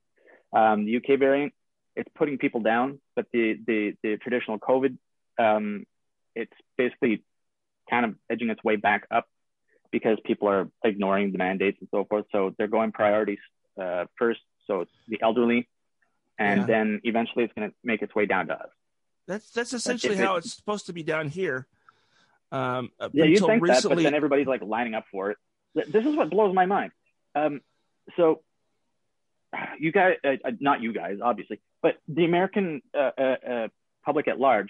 center. 0.52 0.64
Um, 0.64 0.84
the 0.86 0.96
UK 0.96 1.18
variant, 1.18 1.52
it's 1.96 2.08
putting 2.14 2.38
people 2.38 2.60
down, 2.60 3.00
but 3.14 3.26
the 3.32 3.58
the 3.66 3.94
the 4.02 4.16
traditional 4.16 4.58
COVID, 4.58 4.96
um, 5.38 5.84
it's 6.34 6.52
basically 6.78 7.22
kind 7.90 8.06
of 8.06 8.14
edging 8.30 8.48
its 8.48 8.62
way 8.64 8.76
back 8.76 9.06
up 9.10 9.26
because 9.90 10.16
people 10.24 10.48
are 10.48 10.70
ignoring 10.82 11.32
the 11.32 11.38
mandates 11.38 11.76
and 11.80 11.88
so 11.90 12.06
forth. 12.08 12.24
So 12.32 12.54
they're 12.56 12.66
going 12.66 12.92
priorities 12.92 13.38
uh, 13.80 14.06
first. 14.18 14.40
So 14.66 14.80
it's 14.82 14.92
the 15.08 15.20
elderly, 15.22 15.68
and 16.38 16.60
Yeah. 16.60 16.66
then 16.66 17.00
eventually 17.04 17.44
it's 17.44 17.52
going 17.54 17.70
to 17.70 17.76
make 17.82 18.02
its 18.02 18.14
way 18.14 18.26
down 18.26 18.46
to 18.48 18.54
us. 18.54 18.70
That's 19.26 19.50
that's 19.50 19.72
essentially 19.72 20.16
how 20.16 20.36
it's 20.36 20.54
supposed 20.54 20.86
to 20.86 20.92
be 20.92 21.02
down 21.02 21.28
here. 21.28 21.66
Um, 22.50 22.90
Yeah, 23.12 23.24
you 23.24 23.38
think 23.38 23.66
that, 23.66 23.82
but 23.88 23.96
then 24.02 24.14
everybody's 24.14 24.46
like 24.46 24.62
lining 24.62 24.94
up 24.94 25.06
for 25.10 25.30
it. 25.30 25.38
This 25.74 26.04
is 26.04 26.14
what 26.16 26.30
blows 26.30 26.54
my 26.54 26.66
mind. 26.66 26.92
Um, 27.34 27.60
so 28.16 28.42
you 29.78 29.92
guys, 29.92 30.16
uh, 30.24 30.36
uh, 30.44 30.50
not 30.60 30.82
you 30.82 30.92
guys, 30.92 31.18
obviously, 31.22 31.60
but 31.82 31.96
the 32.08 32.24
American 32.24 32.82
uh, 32.94 33.10
uh, 33.16 33.22
uh, 33.22 33.68
public 34.04 34.28
at 34.28 34.38
large, 34.38 34.68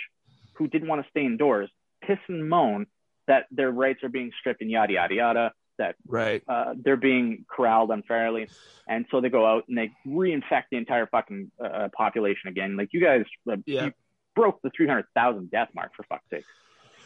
who 0.55 0.69
didn't 0.69 0.89
want 0.89 1.03
to 1.05 1.11
stay 1.11 1.25
indoors, 1.25 1.71
piss 2.03 2.19
and 2.29 2.49
moan 2.49 2.87
that 3.27 3.47
their 3.51 3.71
rights 3.71 4.03
are 4.03 4.09
being 4.09 4.31
stripped 4.39 4.61
and 4.61 4.71
yada 4.71 4.93
yada 4.93 5.15
yada. 5.15 5.53
That 5.79 5.97
right? 6.07 6.43
uh, 6.49 6.75
they're 6.77 6.97
being 6.97 7.45
corralled 7.49 7.91
unfairly, 7.91 8.51
and 8.87 9.07
so 9.11 9.21
they 9.21 9.29
go 9.31 9.47
out 9.47 9.65
and 9.69 9.77
they 9.77 9.91
reinfect 10.07 10.65
the 10.71 10.77
entire 10.77 11.07
fucking 11.07 11.51
uh, 11.63 11.89
population 11.97 12.49
again. 12.49 12.77
Like 12.77 12.91
you 12.93 13.01
guys, 13.01 13.25
uh, 13.51 13.57
Yeah. 13.67 13.87
you 13.87 13.93
broke 14.35 14.61
the 14.63 14.71
three 14.77 14.87
hundred 14.87 15.07
thousand 15.15 15.51
death 15.51 15.69
mark 15.75 15.93
for 15.97 16.05
fuck's 16.05 16.29
sake, 16.31 16.47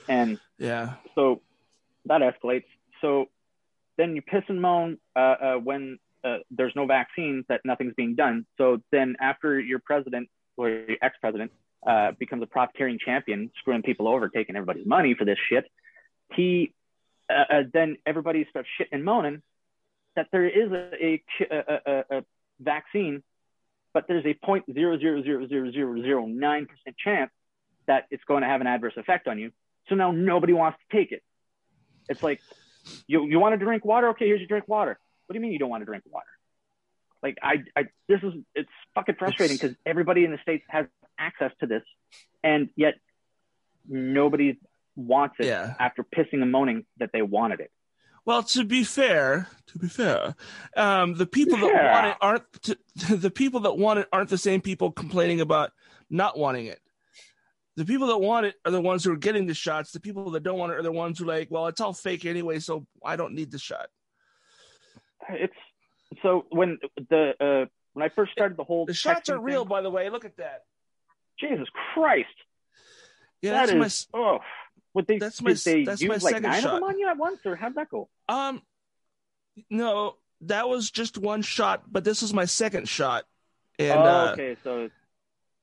and 0.09 0.39
Yeah, 0.59 0.95
so 1.15 1.43
that 2.07 2.21
escalates. 2.23 2.65
So 3.01 3.27
then 3.97 4.15
you 4.17 4.23
piss 4.23 4.43
and 4.49 4.61
moan 4.61 4.99
uh, 5.15 5.19
uh, 5.19 5.55
when 5.57 5.99
uh, 6.25 6.39
there's 6.51 6.73
no 6.75 6.87
vaccines 6.87 7.45
that 7.49 7.61
nothing's 7.65 7.95
being 7.95 8.15
done. 8.15 8.47
So 8.59 8.83
then 8.91 9.17
after 9.21 9.59
your 9.61 9.79
president 9.79 10.29
or 10.57 10.69
your 10.71 10.97
ex-president 11.03 11.53
uh, 11.87 12.13
becomes 12.19 12.43
a 12.43 12.47
profiteering 12.47 12.99
champion, 12.99 13.51
screwing 13.59 13.83
people 13.83 14.09
over, 14.09 14.29
taking 14.29 14.57
everybody's 14.57 14.87
money 14.87 15.15
for 15.15 15.25
this 15.25 15.39
shit, 15.49 15.65
he 16.35 16.73
uh, 17.29 17.33
uh, 17.33 17.63
then 17.73 17.97
everybody 18.07 18.47
starts 18.51 18.69
shitting 18.79 18.89
and 18.93 19.05
moaning 19.05 19.43
that 20.15 20.29
there 20.33 20.47
is 20.47 20.73
a, 20.73 21.23
a, 21.51 21.81
a, 21.87 22.19
a, 22.19 22.25
vaccine, 22.59 23.23
but 23.93 24.07
there's 24.09 24.25
a 24.25 24.35
point 24.35 24.65
zero 24.73 24.99
zero 24.99 25.23
zero 25.23 25.47
zero 25.47 25.71
zero 25.71 26.03
zero 26.03 26.27
nine 26.27 26.67
percent 26.67 26.97
chance 26.97 27.31
that 27.87 28.05
it's 28.11 28.25
going 28.25 28.43
to 28.43 28.49
have 28.49 28.61
an 28.61 28.67
adverse 28.67 28.95
effect 28.97 29.29
on 29.29 29.39
you. 29.39 29.51
So 29.89 29.95
now 29.95 30.11
nobody 30.13 30.53
wants 30.53 30.79
to 30.79 30.97
take 30.97 31.13
it. 31.13 31.23
It's 32.09 32.23
like 32.23 32.41
you 33.07 33.27
you 33.27 33.39
want 33.39 33.59
to 33.59 33.65
drink 33.65 33.85
water? 33.85 34.09
Okay, 34.11 34.27
here's 34.27 34.41
your 34.41 34.49
drink 34.49 34.67
water. 34.69 34.99
What 35.27 35.35
do 35.35 35.39
you 35.39 35.43
mean 35.43 35.53
you 35.53 35.59
don't 35.59 35.71
want 35.71 35.83
to 35.83 35.87
drink 35.87 36.05
water? 36.11 36.27
Like 37.23 37.39
I, 37.43 37.65
I 37.77 37.85
this 38.09 38.23
is 38.23 38.33
it's 38.55 38.71
fucking 38.95 39.17
frustrating 39.19 39.57
because 39.57 39.77
everybody 39.85 40.25
in 40.25 40.31
the 40.31 40.39
states 40.39 40.65
has 40.69 40.87
access 41.19 41.53
to 41.61 41.67
this, 41.67 41.83
and 42.43 42.69
yet 42.77 42.95
nobody 43.89 44.59
wants 44.97 45.37
it 45.39 45.47
Yeah. 45.47 45.75
after 45.79 46.03
pissing 46.03 46.43
and 46.43 46.51
moaning 46.51 46.85
that 46.99 47.11
they 47.13 47.23
wanted 47.23 47.61
it. 47.61 47.71
Well, 48.25 48.43
to 48.43 48.65
be 48.65 48.83
fair, 48.83 49.47
to 49.69 49.79
be 49.79 49.87
fair, 49.89 50.35
um, 50.77 51.15
the 51.15 51.27
people 51.27 51.59
that 51.59 51.73
want 51.73 52.07
it 52.09 52.17
aren't 52.21 52.63
t- 52.63 52.77
the 53.15 53.31
people 53.31 53.61
that 53.61 53.77
want 53.79 54.01
it 54.01 54.09
aren't 54.13 54.31
the 54.31 54.39
same 54.39 54.61
people 54.61 54.91
complaining 54.91 55.41
about 55.41 55.71
not 56.11 56.37
wanting 56.37 56.67
it. 56.67 56.81
The 57.77 57.85
people 57.85 58.07
that 58.09 58.19
want 58.19 58.47
it 58.47 58.55
are 58.65 58.73
the 58.73 58.81
ones 58.81 59.05
who 59.05 59.13
are 59.13 59.17
getting 59.17 59.47
the 59.47 59.55
shots. 59.55 59.93
The 59.93 60.01
people 60.01 60.31
that 60.31 60.43
don't 60.43 60.59
want 60.59 60.73
it 60.73 60.77
are 60.79 60.83
the 60.83 60.91
ones 60.91 61.19
who 61.19 61.25
are 61.25 61.29
like, 61.29 61.51
well, 61.51 61.67
it's 61.69 61.81
all 61.81 61.93
fake 61.93 62.25
anyway, 62.25 62.59
so 62.59 62.87
I 63.05 63.17
don't 63.17 63.35
need 63.35 63.51
the 63.53 63.59
shot. 63.59 63.89
It's 65.29 65.53
so 66.23 66.47
when 66.51 66.79
the 67.11 67.33
uh, 67.39 67.67
when 67.93 68.05
I 68.05 68.09
first 68.09 68.33
started 68.33 68.57
the 68.57 68.65
whole 68.65 68.87
The 68.87 68.95
shots 68.95 69.29
are 69.29 69.39
real, 69.39 69.63
thing- 69.65 69.69
by 69.69 69.83
the 69.83 69.91
way. 69.91 70.09
Look 70.11 70.25
at 70.25 70.37
that. 70.39 70.63
Jesus 71.39 71.69
Christ, 71.95 72.27
Yeah, 73.43 73.53
that 73.67 73.69
that's 73.77 73.95
is 74.05 74.09
oh. 74.15 74.39
Would 74.97 75.07
they, 75.07 75.19
that's 75.19 75.41
my- 75.43 75.53
they 75.53 75.85
that's 75.85 76.01
use 76.01 76.09
my 76.09 76.15
like 76.15 76.23
second 76.23 76.43
nine 76.43 76.63
shot. 76.63 76.75
of 76.75 76.81
them 76.81 76.89
on 76.89 76.99
you 76.99 77.07
at 77.09 77.17
once, 77.19 77.39
or 77.45 77.55
how'd 77.55 77.75
that 77.77 77.89
go? 77.91 78.09
um. 78.29 78.63
No, 79.71 80.17
that 80.43 80.69
was 80.69 80.91
just 80.91 81.17
one 81.17 81.41
shot, 81.43 81.85
but 81.91 82.05
this 82.05 82.23
is 82.23 82.35
my 82.35 82.45
second 82.45 82.89
shot, 82.89 83.25
and 83.79 83.99
oh, 83.99 84.03
uh, 84.05 84.31
okay, 84.33 84.57
so 84.65 84.71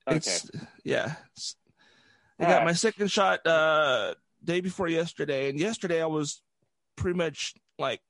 okay. 0.07 0.17
It's 0.17 0.49
yeah. 0.83 1.05
It's- 1.35 1.55
I 2.39 2.45
All 2.45 2.49
got 2.49 2.57
right. 2.57 2.65
my 2.65 2.73
second 2.73 3.11
shot 3.11 3.45
uh 3.45 4.15
day 4.43 4.61
before 4.61 4.87
yesterday, 4.87 5.49
and 5.49 5.59
yesterday 5.59 6.01
I 6.01 6.07
was 6.07 6.41
pretty 6.95 7.17
much 7.17 7.53
like 7.77 8.01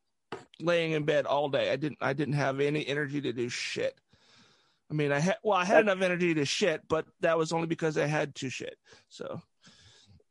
laying 0.59 0.91
in 0.93 1.03
bed 1.03 1.25
all 1.25 1.49
day. 1.49 1.69
I 1.71 1.75
didn't 1.75 1.97
I 2.01 2.13
didn't 2.13 2.35
have 2.35 2.59
any 2.61 2.87
energy 2.87 3.19
to 3.21 3.33
do 3.33 3.49
shit. 3.49 3.95
I 4.89 4.93
mean, 4.93 5.11
I 5.11 5.19
had 5.19 5.37
well, 5.43 5.57
I 5.57 5.65
had 5.65 5.85
That's- 5.85 5.95
enough 5.95 6.03
energy 6.05 6.33
to 6.35 6.45
shit, 6.45 6.81
but 6.87 7.05
that 7.19 7.37
was 7.37 7.51
only 7.51 7.67
because 7.67 7.97
I 7.97 8.05
had 8.07 8.35
to 8.35 8.49
shit. 8.49 8.77
So 9.09 9.41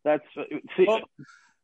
That's 0.04 0.24
see, 0.76 0.84
Well- 0.86 1.00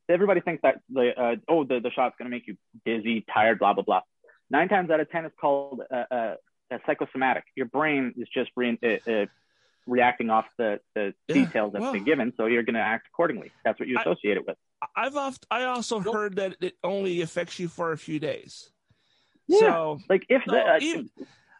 everybody 0.08 0.40
thinks 0.40 0.62
that 0.62 0.80
the 0.90 1.10
uh, 1.20 1.36
oh 1.48 1.64
the, 1.64 1.80
the 1.80 1.90
shot's 1.90 2.14
gonna 2.18 2.30
make 2.30 2.46
you 2.46 2.56
dizzy, 2.84 3.24
tired, 3.32 3.58
blah 3.58 3.72
blah 3.74 3.84
blah. 3.84 4.00
Nine 4.50 4.68
times 4.68 4.90
out 4.90 5.00
of 5.00 5.10
ten, 5.10 5.24
it's 5.24 5.34
called 5.40 5.82
uh, 5.90 6.04
uh, 6.10 6.34
a 6.70 6.78
psychosomatic. 6.86 7.44
Your 7.54 7.66
brain 7.66 8.14
is 8.16 8.28
just 8.32 8.50
re- 8.56 8.78
uh, 8.82 9.26
reacting 9.86 10.30
off 10.30 10.46
the, 10.56 10.80
the 10.94 11.14
Yeah, 11.26 11.34
details 11.34 11.72
that's 11.72 11.82
well- 11.82 11.92
been 11.92 12.04
given, 12.04 12.32
so 12.36 12.46
you're 12.46 12.62
gonna 12.62 12.78
act 12.78 13.08
accordingly. 13.12 13.50
That's 13.64 13.78
what 13.78 13.88
you 13.88 13.98
I- 13.98 14.02
associate 14.02 14.36
it 14.36 14.46
with. 14.46 14.56
I- 14.82 15.06
I've 15.06 15.16
oft, 15.16 15.44
I 15.50 15.64
also 15.64 15.98
heard 16.00 16.36
that 16.36 16.56
it 16.60 16.76
only 16.84 17.20
affects 17.22 17.58
you 17.58 17.66
for 17.68 17.90
a 17.92 17.98
few 17.98 18.20
days. 18.20 18.70
Yeah. 19.48 19.58
So 19.60 19.98
Like 20.08 20.24
if 20.28 20.42
no, 20.46 20.54
the, 20.54 20.84
even- 20.84 21.10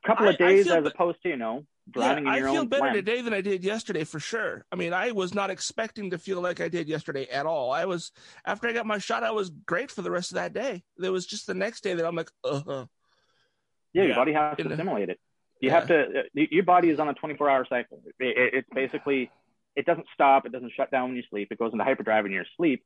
couple 0.07 0.27
I- 0.27 0.31
of 0.31 0.35
I 0.37 0.39
days 0.39 0.69
as 0.71 0.87
opposed 0.87 1.21
to 1.25 1.29
you 1.29 1.37
know 1.37 1.67
yeah, 1.97 2.03
drowning 2.03 2.25
in 2.27 2.31
I 2.31 2.39
your 2.39 2.49
feel 2.51 2.61
own 2.63 2.69
better 2.69 2.81
phlegm. 2.83 2.95
today 2.95 3.21
than 3.23 3.33
I 3.35 3.41
did 3.41 3.65
yesterday 3.65 4.05
for 4.05 4.21
sure. 4.21 4.65
I 4.73 4.77
mean, 4.77 4.93
I 4.93 5.13
was 5.13 5.35
not 5.35 5.51
expecting 5.51 6.11
to 6.11 6.19
feel 6.19 6.41
like 6.41 6.61
I 6.61 6.69
did 6.69 6.89
yesterday 6.89 7.27
at 7.29 7.47
all. 7.47 7.71
I 7.73 7.85
was 7.87 8.13
after 8.47 8.69
I 8.69 8.73
got 8.73 8.87
my 8.87 8.99
shot, 8.99 9.23
I 9.25 9.31
was 9.33 9.51
great 9.51 9.91
for 9.91 10.03
the 10.03 10.11
rest 10.11 10.31
of 10.33 10.37
that 10.37 10.53
day. 10.53 10.83
There 10.97 11.13
was 11.13 11.27
just 11.27 11.47
the 11.47 11.55
next 11.55 11.83
day 11.83 11.95
that 11.95 12.07
I'm 12.07 12.15
like, 12.17 12.31
uh, 12.45 12.61
huh. 12.67 12.87
Yeah, 13.93 14.03
your 14.03 14.11
Yeah. 14.11 14.17
body 14.17 14.33
has 14.33 14.57
to 14.57 14.65
In 14.65 14.71
a- 14.71 14.75
assimilate 14.75 15.09
it. 15.09 15.21
You 15.61 15.69
Yeah. 15.71 15.75
have 15.75 15.89
to. 15.89 16.21
Uh, 16.21 16.23
your 16.35 16.65
body 16.65 16.91
is 16.91 17.01
on 17.01 17.09
a 17.09 17.15
24-hour 17.15 17.67
cycle. 17.69 18.03
It, 18.21 18.37
it, 18.37 18.55
it's 18.55 18.69
basically 18.75 19.31
it 19.77 19.87
doesn't 19.87 20.07
stop. 20.15 20.45
It 20.47 20.53
doesn't 20.53 20.73
shut 20.77 20.91
down 20.91 21.09
when 21.11 21.17
you 21.17 21.23
sleep. 21.31 21.49
It 21.51 21.59
goes 21.59 21.73
into 21.73 21.85
hyperdrive 21.85 22.25
when 22.25 22.33
you're 22.33 22.45
asleep. 22.55 22.85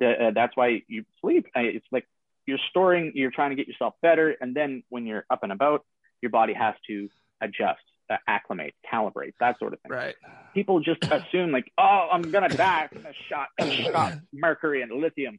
The, 0.00 0.26
uh, 0.28 0.30
that's 0.32 0.56
why 0.56 0.82
you 0.88 1.04
sleep. 1.20 1.46
Uh, 1.56 1.60
It's 1.60 1.86
like 1.92 2.06
you're 2.46 2.58
storing. 2.70 3.12
You're 3.14 3.30
trying 3.30 3.50
to 3.50 3.56
get 3.56 3.66
yourself 3.68 3.94
better, 4.02 4.30
and 4.40 4.54
then 4.54 4.82
when 4.88 5.04
you're 5.06 5.26
up 5.30 5.42
and 5.42 5.52
about, 5.52 5.84
your 6.22 6.30
body 6.30 6.54
has 6.54 6.74
to 6.86 7.08
adjust, 7.40 7.78
uh, 7.78 7.87
acclimate, 8.26 8.74
calibrate, 8.90 9.34
that 9.40 9.58
sort 9.58 9.72
of 9.74 9.80
thing. 9.80 9.92
right. 9.92 10.14
People 10.54 10.80
just 10.80 11.02
assume 11.10 11.50
like, 11.52 11.70
oh, 11.78 12.08
I'm 12.12 12.22
gonna 12.22 12.48
die 12.48 12.88
from 12.92 13.06
a 13.06 13.12
shot, 13.28 13.48
a 13.58 13.70
shot, 13.70 14.14
mercury 14.32 14.82
and 14.82 14.92
lithium, 14.92 15.38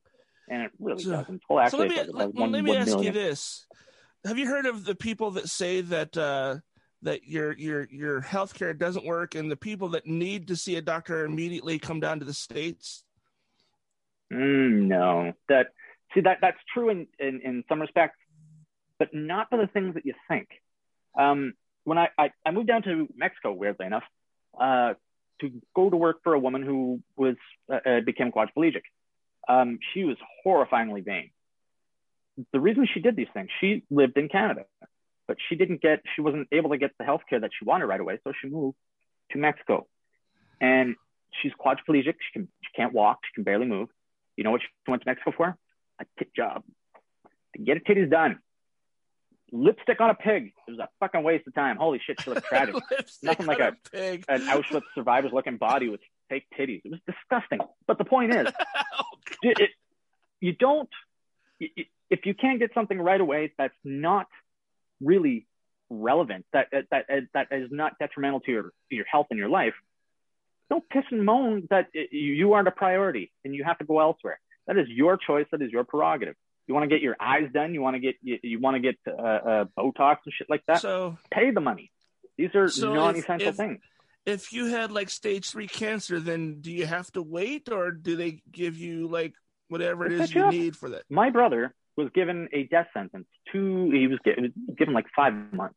and 0.50 0.64
it 0.64 0.72
really 0.80 1.04
So- 1.04 1.12
doesn't. 1.12 1.42
Well, 1.50 1.70
So 1.70 1.78
let 1.78 1.90
me 1.90 1.96
like 1.98 2.08
let, 2.14 2.34
one, 2.36 2.52
let 2.52 2.64
me 2.64 2.76
ask 2.76 2.98
you 3.00 3.12
this: 3.12 3.66
Have 4.26 4.38
you 4.38 4.48
heard 4.48 4.66
of 4.66 4.86
the 4.86 4.96
people 4.96 5.32
that 5.32 5.48
say 5.50 5.82
that 5.82 6.16
uh, 6.18 6.58
that 7.02 7.24
your 7.26 7.54
your 7.58 7.88
your 7.92 8.22
healthcare 8.22 8.78
doesn't 8.78 9.06
work, 9.06 9.36
and 9.36 9.50
the 9.50 9.56
people 9.58 9.90
that 9.90 10.06
need 10.06 10.48
to 10.50 10.56
see 10.56 10.76
a 10.76 10.82
doctor 10.82 11.26
immediately 11.26 11.80
come 11.80 12.00
down 12.00 12.20
to 12.20 12.26
the 12.26 12.34
states? 12.34 13.04
Mm, 14.32 14.88
no, 14.88 15.34
that 15.48 15.68
see 16.14 16.22
that 16.22 16.38
that's 16.42 16.60
true 16.74 16.90
in, 16.90 17.08
in 17.20 17.42
in 17.44 17.64
some 17.68 17.82
respects, 17.82 18.18
but 19.00 19.10
not 19.14 19.50
for 19.50 19.58
the 19.58 19.68
things 19.68 19.96
that 19.96 20.06
you 20.06 20.14
think. 20.28 20.48
Um, 21.18 21.54
when 21.90 21.98
I, 21.98 22.08
I 22.18 22.26
I 22.46 22.52
moved 22.52 22.68
down 22.68 22.84
to 22.84 23.08
Mexico, 23.16 23.52
weirdly 23.52 23.88
enough, 23.92 24.04
uh, 24.66 24.94
to 25.42 25.46
go 25.76 25.90
to 25.90 25.98
work 25.98 26.18
for 26.24 26.34
a 26.34 26.40
woman 26.40 26.62
who 26.70 27.02
was 27.16 27.36
uh, 27.72 27.80
uh, 27.90 28.02
became 28.02 28.32
quadriplegic. 28.32 28.86
Um, 29.48 29.80
she 29.92 30.04
was 30.04 30.18
horrifyingly 30.46 31.04
vain. 31.04 31.32
The 32.54 32.60
reason 32.60 32.88
she 32.94 33.00
did 33.00 33.16
these 33.16 33.32
things, 33.34 33.50
she 33.60 33.84
lived 33.90 34.18
in 34.18 34.30
Canada, 34.30 34.66
but 35.28 35.38
she 35.48 35.56
didn't 35.56 35.82
get, 35.82 36.02
she 36.16 36.22
wasn't 36.22 36.48
able 36.52 36.70
to 36.70 36.78
get 36.78 36.92
the 37.00 37.06
health 37.06 37.22
care 37.30 37.40
that 37.40 37.52
she 37.58 37.66
wanted 37.66 37.86
right 37.88 38.00
away, 38.00 38.20
so 38.24 38.32
she 38.40 38.48
moved 38.48 38.78
to 39.32 39.38
Mexico. 39.38 39.88
And 40.62 40.96
she's 41.42 41.52
quadriplegic. 41.54 42.16
She 42.26 42.32
can, 42.34 42.48
she 42.62 42.70
can't 42.76 42.94
walk. 42.94 43.20
She 43.26 43.34
can 43.34 43.44
barely 43.44 43.66
move. 43.66 43.90
You 44.38 44.44
know 44.44 44.52
what 44.52 44.62
she 44.62 44.68
went 44.92 45.02
to 45.04 45.10
Mexico 45.10 45.34
for? 45.36 45.58
A 46.00 46.06
tit 46.18 46.30
job. 46.36 46.64
To 47.56 47.62
get 47.62 47.78
her 47.78 47.84
titties 47.84 48.12
done. 48.12 48.40
Lipstick 49.52 50.00
on 50.02 50.10
a 50.10 50.14
pig. 50.16 50.54
It 50.68 50.72
was 50.72 50.80
a 50.80 50.90
fucking 51.00 51.24
waste 51.24 51.48
of 51.48 51.56
time. 51.56 51.78
Holy 51.78 52.00
shit, 52.06 52.22
she 52.22 52.30
looked 52.30 52.46
tragic. 52.50 52.76
Nothing 53.24 53.46
like 53.46 53.60
on 53.60 53.68
a- 53.68 53.90
pig. 53.92 54.26
An 54.28 54.42
Auschwitz 54.42 54.84
survivor's 54.96 55.32
looking 55.34 55.58
body 55.58 55.90
with 55.90 56.02
fake 56.30 56.46
titties. 56.58 56.82
It 56.86 56.92
was 56.92 57.00
disgusting. 57.08 57.60
But 57.88 57.98
the 57.98 58.06
point 58.06 58.34
is, 58.34 58.48
oh, 59.00 59.04
it, 59.42 59.60
it- 59.60 59.70
you 60.42 60.54
don't, 60.54 60.90
if 61.60 62.26
you 62.26 62.34
can't 62.34 62.60
get 62.60 62.74
something 62.74 63.00
right 63.00 63.20
away 63.20 63.52
that's 63.58 63.74
not 63.84 64.28
really 65.02 65.48
relevant, 65.90 66.46
that, 66.54 66.68
that, 66.92 67.04
that 67.34 67.48
is 67.52 67.70
not 67.72 68.00
detrimental 68.00 68.40
to 68.42 68.52
your, 68.52 68.72
your 68.90 69.06
health 69.06 69.28
and 69.32 69.40
your 69.40 69.50
life, 69.50 69.74
don't 70.70 70.88
piss 70.90 71.04
and 71.12 71.26
moan 71.26 71.68
that 71.72 71.88
you 71.94 72.54
aren't 72.54 72.68
a 72.68 72.72
priority 72.72 73.32
and 73.44 73.54
you 73.56 73.64
have 73.64 73.80
to 73.80 73.86
go 73.86 74.00
elsewhere. 74.00 74.40
That 74.68 74.78
is 74.78 74.88
your 74.88 75.18
choice. 75.18 75.48
That 75.52 75.62
is 75.62 75.72
your 75.72 75.84
prerogative. 75.84 76.36
You 76.70 76.76
want 76.76 76.84
to 76.88 76.96
get 76.96 77.02
your 77.02 77.16
eyes 77.20 77.50
done. 77.52 77.74
You 77.74 77.82
want 77.82 77.96
to 77.96 78.00
get 78.00 78.16
you, 78.22 78.38
you 78.44 78.60
want 78.60 78.76
to 78.76 78.80
get 78.80 78.96
uh, 79.08 79.12
uh, 79.22 79.66
Botox 79.76 80.18
and 80.26 80.34
shit 80.38 80.48
like 80.52 80.64
that. 80.68 80.82
so 80.82 81.18
Pay 81.32 81.50
the 81.50 81.60
money. 81.62 81.92
These 82.38 82.54
are 82.54 82.68
So 82.70 82.94
non-essential 82.94 83.50
if- 83.50 83.56
things. 83.56 83.80
if 84.28 84.54
you 84.54 84.68
had 84.68 84.92
like 84.92 85.10
stage 85.10 85.50
three 85.50 85.68
cancer, 85.68 86.20
then 86.20 86.62
do 86.62 86.72
you 86.72 86.86
have 86.86 87.12
to 87.14 87.24
wait, 87.24 87.70
or 87.72 87.90
do 87.90 88.16
they 88.16 88.44
give 88.52 88.78
you 88.78 89.08
like 89.08 89.34
whatever 89.70 90.06
it 90.06 90.12
is 90.12 90.32
you 90.34 90.44
up. 90.44 90.52
need 90.54 90.78
for 90.78 90.90
that? 90.90 91.04
my 91.10 91.32
brother 91.32 91.74
was 91.98 92.10
given 92.14 92.48
a 92.54 92.64
death 92.66 92.88
sentence. 92.94 93.26
Two, 93.52 93.90
he 93.92 94.06
was 94.06 94.20
given, 94.24 94.54
given 94.78 94.94
like 94.94 95.08
five 95.16 95.34
months, 95.52 95.76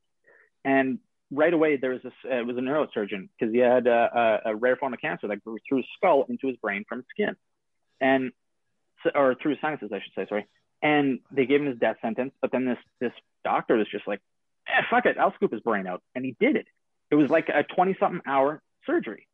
and 0.63 0.99
right 1.31 1.55
away 1.55 1.79
there 1.79 1.93
was 1.93 2.03
this. 2.03 2.13
Uh, 2.31 2.35
it 2.41 2.47
was 2.47 2.59
a 2.59 2.61
neurosurgeon 2.61 3.31
because 3.41 3.51
he 3.55 3.61
had 3.61 3.87
a, 3.87 4.41
a, 4.47 4.51
a 4.51 4.57
rare 4.57 4.77
form 4.77 4.93
of 4.93 5.01
cancer 5.01 5.27
that 5.29 5.43
grew 5.43 5.57
through 5.67 5.79
his 5.79 5.87
skull 5.97 6.27
into 6.29 6.49
his 6.49 6.59
brain 6.59 6.85
from 6.87 6.99
his 6.99 7.07
skin, 7.15 7.35
and 7.99 8.31
or 9.15 9.35
through 9.41 9.53
his 9.53 9.61
sinuses, 9.63 9.91
I 9.91 10.01
should 10.05 10.13
say. 10.15 10.27
Sorry. 10.29 10.47
And 10.83 11.21
they 11.31 11.47
gave 11.47 11.61
him 11.61 11.69
his 11.69 11.79
death 11.79 11.97
sentence, 12.03 12.33
but 12.41 12.51
then 12.51 12.65
this 12.65 12.79
this 13.01 13.13
doctor 13.45 13.77
was 13.77 13.87
just 13.89 14.07
like, 14.09 14.21
eh, 14.67 14.83
"Fuck 14.91 15.07
it, 15.07 15.17
I'll 15.17 15.33
scoop 15.35 15.53
his 15.53 15.61
brain 15.61 15.87
out," 15.87 16.03
and 16.15 16.25
he 16.25 16.37
did 16.41 16.57
it. 16.57 16.67
It 17.11 17.15
was 17.15 17.31
like 17.31 17.49
a 17.49 17.63
twenty 17.63 17.95
something 18.01 18.21
hour 18.27 18.61
surgery, 18.85 19.29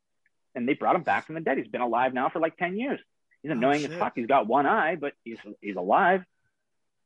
and 0.53 0.67
they 0.67 0.73
brought 0.75 0.95
him 0.95 1.01
back 1.03 1.25
from 1.25 1.35
the 1.35 1.41
dead. 1.41 1.57
He's 1.57 1.67
been 1.67 1.81
alive 1.81 2.13
now 2.13 2.29
for 2.29 2.39
like 2.39 2.55
ten 2.57 2.77
years. 2.77 2.99
He's 3.41 3.49
Oh, 3.49 3.53
annoying 3.53 3.83
as 3.85 3.91
fuck. 3.97 4.13
He's 4.15 4.27
got 4.27 4.45
one 4.47 4.67
eye, 4.67 4.95
but 4.95 5.13
he's 5.23 5.39
he's 5.59 5.75
alive. 5.75 6.23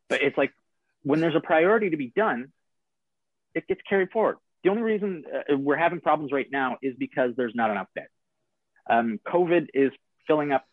But 0.10 0.22
it's 0.22 0.38
like 0.38 0.52
when 1.04 1.22
there's 1.22 1.36
a 1.36 1.40
priority 1.42 1.92
to 1.92 1.98
be 1.98 2.12
done, 2.14 2.52
it 3.56 3.66
gets 3.68 3.82
carried 3.88 4.12
forward. 4.12 4.38
The 4.64 4.70
only 4.72 4.82
reason 4.84 5.24
uh, 5.34 5.58
we're 5.58 5.78
having 5.78 6.02
problems 6.02 6.32
right 6.34 6.48
now 6.52 6.78
is 6.82 6.96
because 6.98 7.32
there's 7.38 7.56
not 7.56 7.70
enough 7.72 7.88
beds. 7.96 8.08
Um, 8.90 9.20
COVID 9.26 9.68
is 9.74 9.92
filling 10.28 10.52
up 10.52 10.66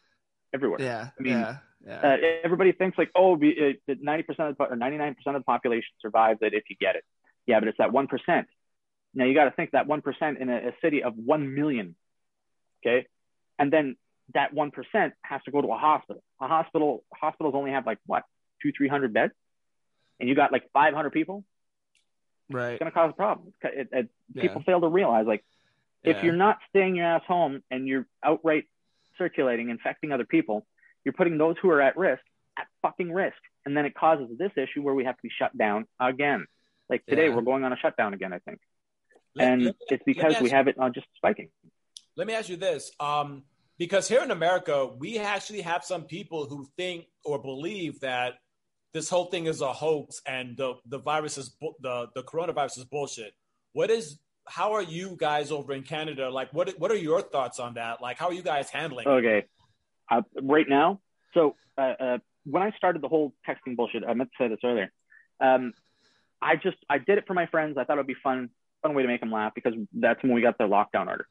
everywhere. 0.53 0.81
Yeah, 0.81 1.11
I 1.19 1.23
mean, 1.23 1.33
yeah, 1.35 1.57
yeah. 1.87 2.01
Uh, 2.01 2.17
everybody 2.45 2.73
thinks 2.73 2.99
like, 2.99 3.11
oh, 3.15 3.37
be- 3.37 3.79
that 3.87 4.03
90% 4.03 4.29
of 4.51 4.57
the, 4.57 4.65
or 4.65 4.77
99% 4.77 5.17
of 5.27 5.35
the 5.35 5.41
population 5.41 5.91
survives 6.01 6.41
it 6.43 6.53
if 6.55 6.65
you 6.69 6.77
get 6.79 6.97
it. 6.97 7.05
Yeah, 7.47 7.59
but 7.61 7.69
it's 7.69 7.79
that 7.79 7.91
1%. 7.91 8.45
Now 9.15 9.25
you 9.25 9.35
got 9.35 9.45
to 9.45 9.51
think 9.51 9.73
that 9.73 9.89
1% 9.89 10.41
in 10.41 10.49
a, 10.51 10.57
a 10.69 10.73
city 10.83 11.03
of 11.03 11.15
1 11.17 11.55
million. 11.55 11.97
Okay. 12.83 13.07
And 13.59 13.73
then 13.73 13.97
that 14.35 14.55
1% 14.55 15.13
has 15.23 15.43
to 15.45 15.51
go 15.51 15.61
to 15.61 15.69
a 15.69 15.79
hospital. 15.79 16.23
A 16.41 16.49
hospital, 16.49 17.05
hospitals 17.15 17.55
only 17.57 17.73
have 17.73 17.87
like 17.87 17.99
what, 18.07 18.25
two, 18.63 18.73
300 18.77 19.13
beds? 19.13 19.33
And 20.19 20.29
you 20.29 20.35
got 20.35 20.53
like 20.53 20.71
500 20.73 21.11
people? 21.11 21.45
right. 22.51 22.73
It's 22.73 22.79
going 22.81 22.91
to 22.91 22.95
cause 22.95 23.11
a 23.11 23.17
problem. 23.17 23.53
It, 23.63 23.89
it, 23.93 24.09
Yeah. 24.35 24.43
People 24.43 24.63
fail 24.63 24.81
to 24.81 24.89
realize 24.89 25.27
like, 25.27 25.45
if 26.03 26.17
Yeah. 26.17 26.23
you're 26.25 26.37
not 26.37 26.59
staying 26.69 26.97
your 26.97 27.07
ass 27.07 27.23
home 27.27 27.63
and 27.71 27.87
you're 27.87 28.07
outright 28.23 28.65
circulating, 29.19 29.71
infecting 29.71 30.13
other 30.13 30.25
people, 30.25 30.67
you're 31.05 31.13
putting 31.13 31.39
those 31.39 31.57
who 31.61 31.71
are 31.71 31.81
at 31.81 31.97
risk 31.97 32.23
at 32.59 32.67
fucking 32.83 33.13
risk. 33.13 33.37
And 33.65 33.77
then 33.77 33.85
it 33.85 33.95
causes 33.95 34.29
this 34.39 34.53
issue 34.57 34.83
where 34.83 34.95
we 34.95 35.05
have 35.05 35.17
to 35.17 35.23
be 35.23 35.31
shut 35.39 35.57
down 35.57 35.87
again. 36.01 36.47
Like 36.89 37.05
today, 37.07 37.29
Yeah. 37.29 37.35
we're 37.35 37.43
going 37.43 37.65
on 37.65 37.73
a 37.73 37.77
shutdown 37.77 38.15
again. 38.15 38.33
I 38.33 38.39
think, 38.41 38.59
Let- 39.35 39.53
and 39.53 39.65
let 39.65 39.75
me- 39.75 39.87
it's 39.91 40.05
because 40.05 40.41
we 40.41 40.49
you- 40.51 40.57
have 40.57 40.67
it 40.69 40.79
on 40.79 40.93
just 40.93 41.07
spiking. 41.17 41.51
Let 42.17 42.27
me 42.27 42.35
ask 42.35 42.49
you 42.49 42.57
this. 42.57 42.91
Um, 42.99 43.45
because 43.79 44.09
here 44.09 44.23
in 44.23 44.31
America, 44.31 44.87
we 44.87 45.19
actually 45.19 45.63
have 45.63 45.85
some 45.85 46.05
people 46.05 46.47
who 46.47 46.67
think 46.77 47.07
or 47.25 47.41
believe 47.41 48.01
that 48.01 48.35
this 48.93 49.09
whole 49.09 49.27
thing 49.27 49.47
is 49.47 49.61
a 49.61 49.73
hoax 49.73 50.21
and 50.27 50.57
the, 50.57 50.75
the 50.87 50.99
virus 50.99 51.39
is 51.39 51.49
bu- 51.49 51.75
the, 51.81 52.09
the 52.15 52.23
coronavirus 52.25 52.79
is 52.79 52.85
bullshit. 52.85 53.33
What 53.73 53.89
is 53.91 54.19
how 54.49 54.73
are 54.73 54.83
you 54.83 55.17
guys 55.17 55.53
over 55.53 55.73
in 55.73 55.85
Canada? 55.85 56.29
Like 56.29 56.53
what 56.53 56.71
what 56.81 56.91
are 56.91 56.97
your 56.97 57.23
thoughts 57.23 57.61
on 57.61 57.75
that? 57.75 58.01
Like 58.03 58.19
how 58.19 58.27
are 58.27 58.33
you 58.33 58.43
guys 58.43 58.69
handling 58.69 59.07
it? 59.07 59.11
Okay, 59.11 59.47
uh, 60.11 60.23
right 60.43 60.69
now. 60.69 61.01
So 61.35 61.57
uh, 61.79 61.95
uh, 62.01 62.19
when 62.45 62.63
I 62.63 62.71
started 62.77 63.03
the 63.03 63.09
whole 63.09 63.33
texting 63.49 63.77
bullshit, 63.77 64.03
I 64.07 64.15
meant 64.15 64.31
to 64.37 64.45
say 64.45 64.49
this 64.49 64.59
earlier. 64.65 64.91
Um, 65.41 65.73
I 66.43 66.57
just 66.57 66.77
I 66.89 66.99
did 66.99 67.19
it 67.19 67.25
for 67.27 67.35
my 67.35 67.47
friends. 67.47 67.77
I 67.79 67.85
thought 67.85 67.95
it 67.95 68.01
would 68.01 68.07
be 68.07 68.17
fun, 68.23 68.51
fun 68.83 68.95
way 68.95 69.03
to 69.03 69.09
make 69.09 69.21
them 69.21 69.33
laugh 69.33 69.53
because 69.55 69.75
that's 69.93 70.23
when 70.23 70.33
we 70.33 70.41
got 70.41 70.59
the 70.59 70.65
lockdown 70.65 71.07
order. 71.07 71.27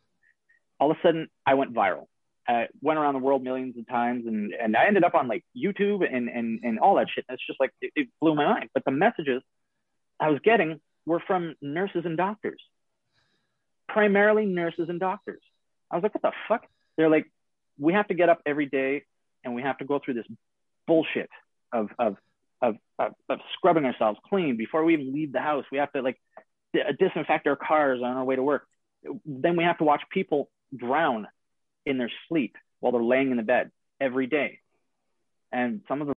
All 0.80 0.92
of 0.92 0.98
a 0.98 1.00
sudden, 1.08 1.28
I 1.46 1.56
went 1.56 1.74
viral. 1.74 2.06
I 2.48 2.68
went 2.82 2.98
around 2.98 3.14
the 3.14 3.20
world 3.20 3.44
millions 3.44 3.78
of 3.78 3.88
times, 3.88 4.26
and 4.26 4.54
and 4.54 4.76
I 4.76 4.86
ended 4.88 5.04
up 5.04 5.14
on 5.14 5.28
like 5.28 5.44
YouTube 5.56 6.06
and 6.12 6.30
and 6.30 6.60
and 6.64 6.80
all 6.80 6.96
that 6.96 7.08
shit. 7.14 7.26
It's 7.30 7.46
just 7.46 7.60
like 7.60 7.72
it, 7.82 7.92
it 7.96 8.08
blew 8.22 8.36
my 8.36 8.46
mind. 8.46 8.70
But 8.74 8.86
the 8.86 8.92
messages 8.92 9.44
I 10.20 10.30
was 10.30 10.40
getting 10.44 10.80
were 11.06 11.22
from 11.26 11.56
nurses 11.62 12.04
and 12.06 12.18
doctors, 12.18 12.62
primarily 13.88 14.46
nurses 14.46 14.90
and 14.90 15.00
doctors. 15.00 15.42
I 15.92 15.96
was 15.96 16.04
like, 16.04 16.14
what 16.14 16.22
the 16.22 16.32
fuck? 16.48 16.66
They're 16.98 17.10
like, 17.10 17.26
we 17.80 17.94
have 17.94 18.08
to 18.10 18.14
get 18.14 18.30
up 18.30 18.42
every 18.46 18.66
day 18.66 19.04
and 19.44 19.56
we 19.56 19.62
have 19.62 19.78
to 19.78 19.86
go 19.86 20.00
through 20.04 20.16
this 20.16 20.26
bullshit 20.86 21.30
of 21.72 21.90
of 21.98 22.18
of, 22.62 22.76
of, 22.98 23.14
of 23.30 23.40
scrubbing 23.54 23.86
ourselves 23.86 24.20
clean 24.28 24.58
before 24.58 24.84
we 24.84 24.94
even 24.94 25.14
leave 25.14 25.32
the 25.32 25.40
house. 25.40 25.64
We 25.72 25.78
have 25.78 25.92
to 25.94 26.02
like 26.02 26.20
di- 26.74 26.82
disinfect 27.00 27.48
our 27.48 27.56
cars 27.56 28.02
on 28.04 28.18
our 28.18 28.24
way 28.26 28.36
to 28.36 28.44
work. 28.44 28.68
Then 29.26 29.56
we 29.56 29.64
have 29.64 29.78
to 29.78 29.86
watch 29.86 30.02
people 30.12 30.50
drown 30.76 31.26
in 31.86 31.98
their 31.98 32.12
sleep 32.28 32.58
while 32.82 32.92
they're 32.92 33.02
laying 33.02 33.32
in 33.32 33.38
the 33.38 33.44
bed 33.44 33.72
every 34.02 34.28
day. 34.28 34.60
And 35.54 35.82
some 35.88 36.02
of 36.02 36.08
them 36.08 36.16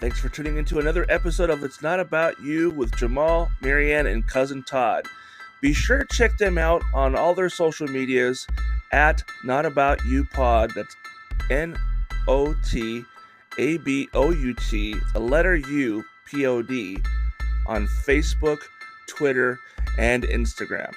Thanks 0.00 0.20
for 0.20 0.28
tuning 0.28 0.58
into 0.58 0.80
another 0.80 1.06
episode 1.08 1.48
of 1.48 1.64
It's 1.64 1.80
Not 1.80 1.98
About 1.98 2.38
You 2.38 2.70
with 2.70 2.94
Jamal, 2.94 3.48
Marianne, 3.62 4.06
and 4.06 4.26
Cousin 4.26 4.62
Todd. 4.62 5.06
Be 5.64 5.72
sure 5.72 6.04
to 6.04 6.14
check 6.14 6.36
them 6.36 6.58
out 6.58 6.82
on 6.92 7.16
all 7.16 7.34
their 7.34 7.48
social 7.48 7.88
medias 7.88 8.46
at 8.92 9.24
Not 9.44 9.64
About 9.64 10.04
You 10.04 10.26
Pod. 10.26 10.70
That's 10.74 10.94
N 11.50 11.74
O 12.28 12.54
T 12.70 13.02
A 13.56 13.78
B 13.78 14.10
O 14.12 14.30
U 14.30 14.52
T, 14.52 14.94
the 15.14 15.20
letter 15.20 15.56
U 15.56 16.04
P 16.26 16.44
O 16.44 16.60
D, 16.60 16.98
on 17.66 17.86
Facebook, 17.86 18.58
Twitter, 19.08 19.58
and 19.98 20.24
Instagram. 20.24 20.92